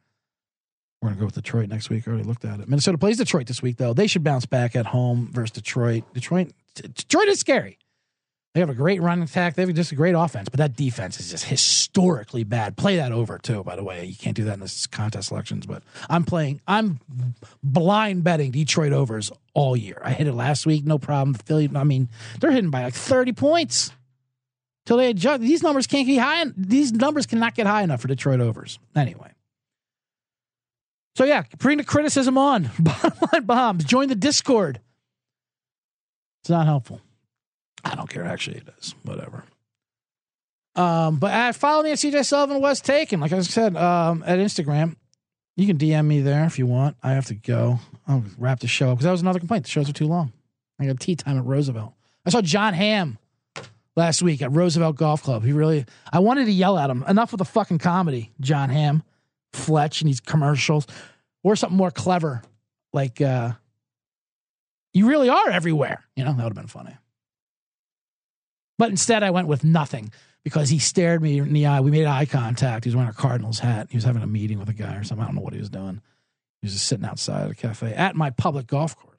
We're 1.01 1.11
gonna 1.11 1.21
go 1.21 1.27
with 1.27 1.35
Detroit 1.35 1.69
next 1.69 1.91
week. 1.91 2.07
I 2.07 2.11
already 2.11 2.27
looked 2.27 2.45
at 2.45 2.61
it. 2.61 2.69
Minnesota 2.69 2.99
plays 2.99 3.17
Detroit 3.17 3.47
this 3.47 3.63
week, 3.63 3.77
though. 3.77 3.95
They 3.95 4.07
should 4.07 4.25
bounce 4.25 4.47
back 4.47 4.77
at 4.77 4.87
home 4.87 5.29
versus 5.33 5.53
Detroit. 5.53 6.05
Detroit, 6.15 6.53
Detroit 6.75 7.29
is 7.29 7.41
scary. 7.41 7.79
They 8.57 8.61
have 8.61 8.71
a 8.71 8.75
great 8.75 9.03
running 9.03 9.25
attack. 9.25 9.55
They 9.55 9.67
have 9.67 9.75
just 9.75 9.93
a 9.93 9.95
great 9.95 10.15
offense, 10.15 10.49
but 10.49 10.57
that 10.57 10.75
defense 10.75 11.21
is 11.21 11.31
just 11.31 11.45
historically 11.45 12.43
bad. 12.43 12.79
Play 12.79 12.97
that 12.97 13.13
over 13.13 13.37
too, 13.37 13.63
by 13.63 13.77
the 13.77 13.85
way. 13.85 14.07
You 14.07 14.17
can't 14.17 14.35
do 14.35 14.45
that 14.45 14.55
in 14.55 14.61
this 14.61 14.87
contest 14.87 15.29
selections, 15.29 15.67
but 15.67 15.83
I'm 16.09 16.25
playing. 16.25 16.63
I'm 16.67 16.99
blind 17.63 18.25
betting 18.25 18.53
Detroit 18.53 18.95
overs 18.95 19.31
all 19.53 19.77
year. 19.77 20.01
I 20.03 20.13
hit 20.13 20.27
it 20.27 20.33
last 20.33 20.65
week, 20.65 20.87
no 20.87 20.99
problem. 20.99 21.35
Philly, 21.35 21.71
I 21.75 21.85
mean, 21.85 22.09
they're 22.41 22.51
hitting 22.51 22.71
by 22.71 22.85
like 22.85 22.95
30 22.95 23.35
points 23.35 23.93
till 24.87 24.97
they 24.97 25.11
adjust. 25.11 25.43
These 25.43 25.63
numbers 25.63 25.87
can't 25.87 26.07
be 26.07 26.17
high. 26.17 26.47
These 26.57 26.93
numbers 26.93 27.27
cannot 27.27 27.57
get 27.57 27.67
high 27.67 27.83
enough 27.83 28.01
for 28.01 28.09
Detroit 28.09 28.41
overs. 28.41 28.79
Anyway. 28.95 29.33
So 31.15 31.25
yeah, 31.25 31.43
bring 31.59 31.77
the 31.77 31.85
criticism 31.85 32.39
on. 32.39 32.71
Bottom 32.79 33.13
line 33.35 33.45
bombs. 33.45 33.85
Join 33.85 34.09
the 34.09 34.15
Discord. 34.15 34.81
It's 36.41 36.49
not 36.49 36.65
helpful. 36.65 37.03
I 37.91 37.95
don't 37.95 38.11
care. 38.11 38.25
Actually, 38.25 38.59
it 38.59 38.69
is. 38.79 38.95
Whatever. 39.03 39.45
Um, 40.75 41.17
but 41.17 41.33
uh, 41.33 41.53
follow 41.53 41.83
me 41.83 41.93
at 41.93 41.99
CJ 41.99 42.25
Sullivan 42.25 42.61
West 42.61 42.85
Taken. 42.85 43.21
Like 43.21 43.33
I 43.33 43.41
said, 43.41 43.77
um, 43.77 44.23
at 44.27 44.39
Instagram. 44.39 44.97
You 45.57 45.67
can 45.67 45.79
DM 45.79 46.05
me 46.05 46.21
there 46.21 46.45
if 46.45 46.59
you 46.59 46.67
want. 46.67 46.97
I 47.03 47.13
have 47.13 47.27
to 47.27 47.35
go. 47.35 47.79
I'll 48.07 48.23
wrap 48.37 48.61
the 48.61 48.67
show 48.67 48.91
up 48.91 48.99
because 48.99 49.05
that 49.05 49.13
was 49.13 49.23
another 49.23 49.39
complaint. 49.39 49.65
The 49.65 49.71
shows 49.71 49.89
are 49.89 49.95
too 49.95 50.07
long. 50.07 50.33
I 50.79 50.85
got 50.85 51.01
tea 51.01 51.17
time 51.17 51.39
at 51.39 51.45
Roosevelt. 51.45 51.95
I 52.27 52.31
saw 52.31 52.43
Jon 52.43 52.75
Hamm 52.75 53.17
last 53.97 54.21
week 54.21 54.43
at 54.43 54.53
Roosevelt 54.53 54.97
Golf 54.97 55.23
Club. 55.23 55.45
He 55.45 55.53
really, 55.53 55.87
I 56.13 56.19
wanted 56.19 56.45
to 56.45 56.53
yell 56.53 56.79
at 56.79 56.91
him. 56.91 57.05
Enough 57.09 57.33
with 57.33 57.39
the 57.39 57.47
fucking 57.47 57.79
comedy, 57.79 58.33
Jon 58.39 58.69
Hamm, 58.69 59.03
Fletch, 59.55 60.03
and 60.03 60.09
these 60.11 60.21
commercials, 60.21 60.87
or 61.43 61.57
something 61.57 61.79
more 61.79 61.91
clever, 61.91 62.43
like 62.93 63.23
uh, 63.23 63.53
you 64.93 65.09
really 65.09 65.31
are 65.31 65.49
everywhere. 65.49 66.05
You 66.17 66.25
know, 66.25 66.35
that 66.35 66.43
would 66.43 66.51
have 66.51 66.55
been 66.55 66.67
funny. 66.67 66.97
But 68.79 68.91
instead, 68.91 69.23
I 69.23 69.31
went 69.31 69.49
with 69.49 69.65
nothing 69.65 70.13
because 70.45 70.69
he 70.69 70.79
stared 70.79 71.23
me 71.23 71.39
in 71.39 71.53
the 71.53 71.67
eye. 71.67 71.81
We 71.81 71.91
made 71.91 72.07
eye 72.07 72.27
contact. 72.27 72.85
He 72.85 72.91
was 72.91 72.97
wearing 72.97 73.11
a 73.11 73.15
Cardinals 73.15 73.59
hat. 73.59 73.89
He 73.91 73.97
was 73.97 74.05
having 74.05 74.23
a 74.23 74.27
meeting 74.27 74.59
with 74.59 74.69
a 74.69 74.75
guy 74.75 74.97
or 74.97 75.05
something. 75.05 75.23
I 75.23 75.27
don't 75.27 75.37
know 75.37 75.41
what 75.41 75.55
he 75.55 75.59
was 75.59 75.71
doing. 75.71 76.01
He 76.61 76.67
was 76.67 76.75
just 76.75 76.87
sitting 76.87 77.05
outside 77.05 77.51
a 77.51 77.55
cafe 77.55 77.93
at 77.95 78.17
my 78.17 78.31
public 78.31 78.67
golf 78.67 78.97
course. 78.97 79.17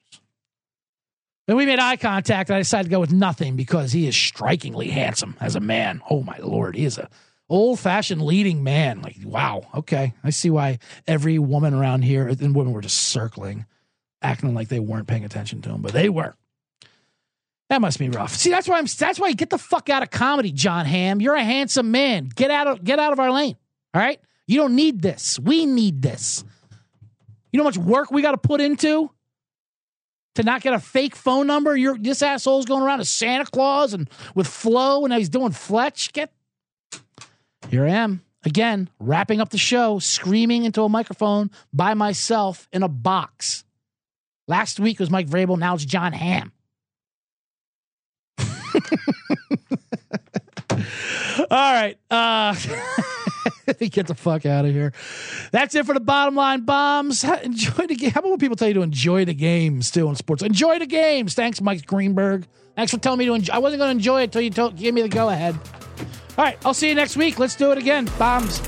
And 1.46 1.56
we 1.56 1.66
made 1.66 1.78
eye 1.78 1.96
contact. 1.96 2.50
And 2.50 2.56
I 2.56 2.60
decided 2.60 2.84
to 2.84 2.90
go 2.90 3.00
with 3.00 3.12
nothing 3.12 3.56
because 3.56 3.92
he 3.92 4.06
is 4.06 4.16
strikingly 4.16 4.88
handsome 4.88 5.36
as 5.40 5.56
a 5.56 5.60
man. 5.60 6.02
Oh 6.08 6.22
my 6.22 6.38
lord, 6.38 6.76
he 6.76 6.84
is 6.84 6.98
a 6.98 7.08
old 7.48 7.80
fashioned 7.80 8.22
leading 8.22 8.62
man. 8.62 9.02
Like 9.02 9.16
wow, 9.24 9.66
okay, 9.74 10.14
I 10.22 10.30
see 10.30 10.50
why 10.50 10.78
every 11.06 11.38
woman 11.38 11.74
around 11.74 12.02
here 12.02 12.28
and 12.28 12.54
women 12.54 12.72
were 12.72 12.82
just 12.82 12.98
circling, 12.98 13.66
acting 14.22 14.54
like 14.54 14.68
they 14.68 14.80
weren't 14.80 15.08
paying 15.08 15.24
attention 15.24 15.62
to 15.62 15.70
him, 15.70 15.82
but 15.82 15.92
they 15.92 16.08
were. 16.08 16.34
That 17.68 17.80
must 17.82 17.98
be 17.98 18.08
rough. 18.08 18.34
See, 18.34 18.50
that's 18.50 18.66
why 18.66 18.78
I'm. 18.78 18.86
That's 18.86 19.20
why 19.20 19.28
you 19.28 19.34
get 19.34 19.50
the 19.50 19.58
fuck 19.58 19.90
out 19.90 20.02
of 20.02 20.10
comedy, 20.10 20.52
Jon 20.52 20.86
Hamm. 20.86 21.20
You're 21.20 21.34
a 21.34 21.44
handsome 21.44 21.90
man. 21.90 22.30
Get 22.34 22.50
out 22.50 22.66
of 22.66 22.82
get 22.82 22.98
out 22.98 23.12
of 23.12 23.20
our 23.20 23.30
lane. 23.30 23.56
All 23.94 24.00
right. 24.00 24.20
You 24.46 24.56
don't 24.58 24.74
need 24.74 25.02
this. 25.02 25.38
We 25.38 25.66
need 25.66 26.00
this. 26.00 26.42
You 27.52 27.58
know 27.58 27.64
how 27.64 27.68
much 27.68 27.78
work 27.78 28.10
we 28.10 28.22
got 28.22 28.32
to 28.32 28.38
put 28.38 28.62
into 28.62 29.10
to 30.36 30.42
not 30.42 30.62
get 30.62 30.72
a 30.72 30.78
fake 30.78 31.14
phone 31.14 31.46
number. 31.46 31.76
You're 31.76 31.98
this 31.98 32.22
asshole's 32.22 32.64
going 32.64 32.82
around 32.82 33.00
as 33.00 33.10
Santa 33.10 33.44
Claus 33.44 33.92
and 33.92 34.08
with 34.34 34.46
Flo, 34.46 35.04
and 35.04 35.10
now 35.10 35.18
he's 35.18 35.28
doing 35.28 35.52
Fletch. 35.52 36.12
Get 36.14 36.32
here 37.68 37.84
I 37.84 37.90
am 37.90 38.22
again, 38.44 38.88
wrapping 38.98 39.40
up 39.40 39.50
the 39.50 39.58
show, 39.58 39.98
screaming 39.98 40.64
into 40.64 40.82
a 40.82 40.88
microphone 40.88 41.50
by 41.72 41.94
myself 41.94 42.68
in 42.72 42.82
a 42.82 42.88
box. 42.88 43.64
Last 44.46 44.80
week 44.80 44.98
was 44.98 45.10
Mike 45.10 45.28
Vrabel. 45.28 45.58
Now 45.58 45.74
it's 45.74 45.84
Jon 45.84 46.12
Hamm. 46.12 46.52
All 51.50 51.72
right. 51.72 51.98
Uh, 52.10 52.54
get 53.90 54.06
the 54.06 54.14
fuck 54.14 54.46
out 54.46 54.64
of 54.64 54.72
here. 54.72 54.92
That's 55.50 55.74
it 55.74 55.86
for 55.86 55.94
the 55.94 56.00
bottom 56.00 56.34
line 56.34 56.62
bombs. 56.62 57.24
Enjoy 57.24 57.86
the 57.86 57.96
game. 57.96 58.10
How 58.10 58.20
about 58.20 58.30
when 58.30 58.38
people 58.38 58.56
tell 58.56 58.68
you 58.68 58.74
to 58.74 58.82
enjoy 58.82 59.24
the 59.24 59.34
game 59.34 59.82
still 59.82 60.08
in 60.08 60.16
sports? 60.16 60.42
Enjoy 60.42 60.78
the 60.78 60.86
games. 60.86 61.34
Thanks, 61.34 61.60
Mike 61.60 61.86
Greenberg. 61.86 62.46
Thanks 62.76 62.92
for 62.92 62.98
telling 62.98 63.18
me 63.18 63.26
to 63.26 63.34
enjoy. 63.34 63.54
I 63.54 63.58
wasn't 63.58 63.80
going 63.80 63.88
to 63.88 63.96
enjoy 63.96 64.20
it 64.20 64.24
until 64.24 64.42
you 64.42 64.50
told, 64.50 64.76
gave 64.76 64.94
me 64.94 65.02
the 65.02 65.08
go 65.08 65.30
ahead. 65.30 65.58
All 66.36 66.44
right. 66.44 66.58
I'll 66.64 66.74
see 66.74 66.88
you 66.88 66.94
next 66.94 67.16
week. 67.16 67.38
Let's 67.38 67.56
do 67.56 67.72
it 67.72 67.78
again. 67.78 68.08
Bombs. 68.18 68.60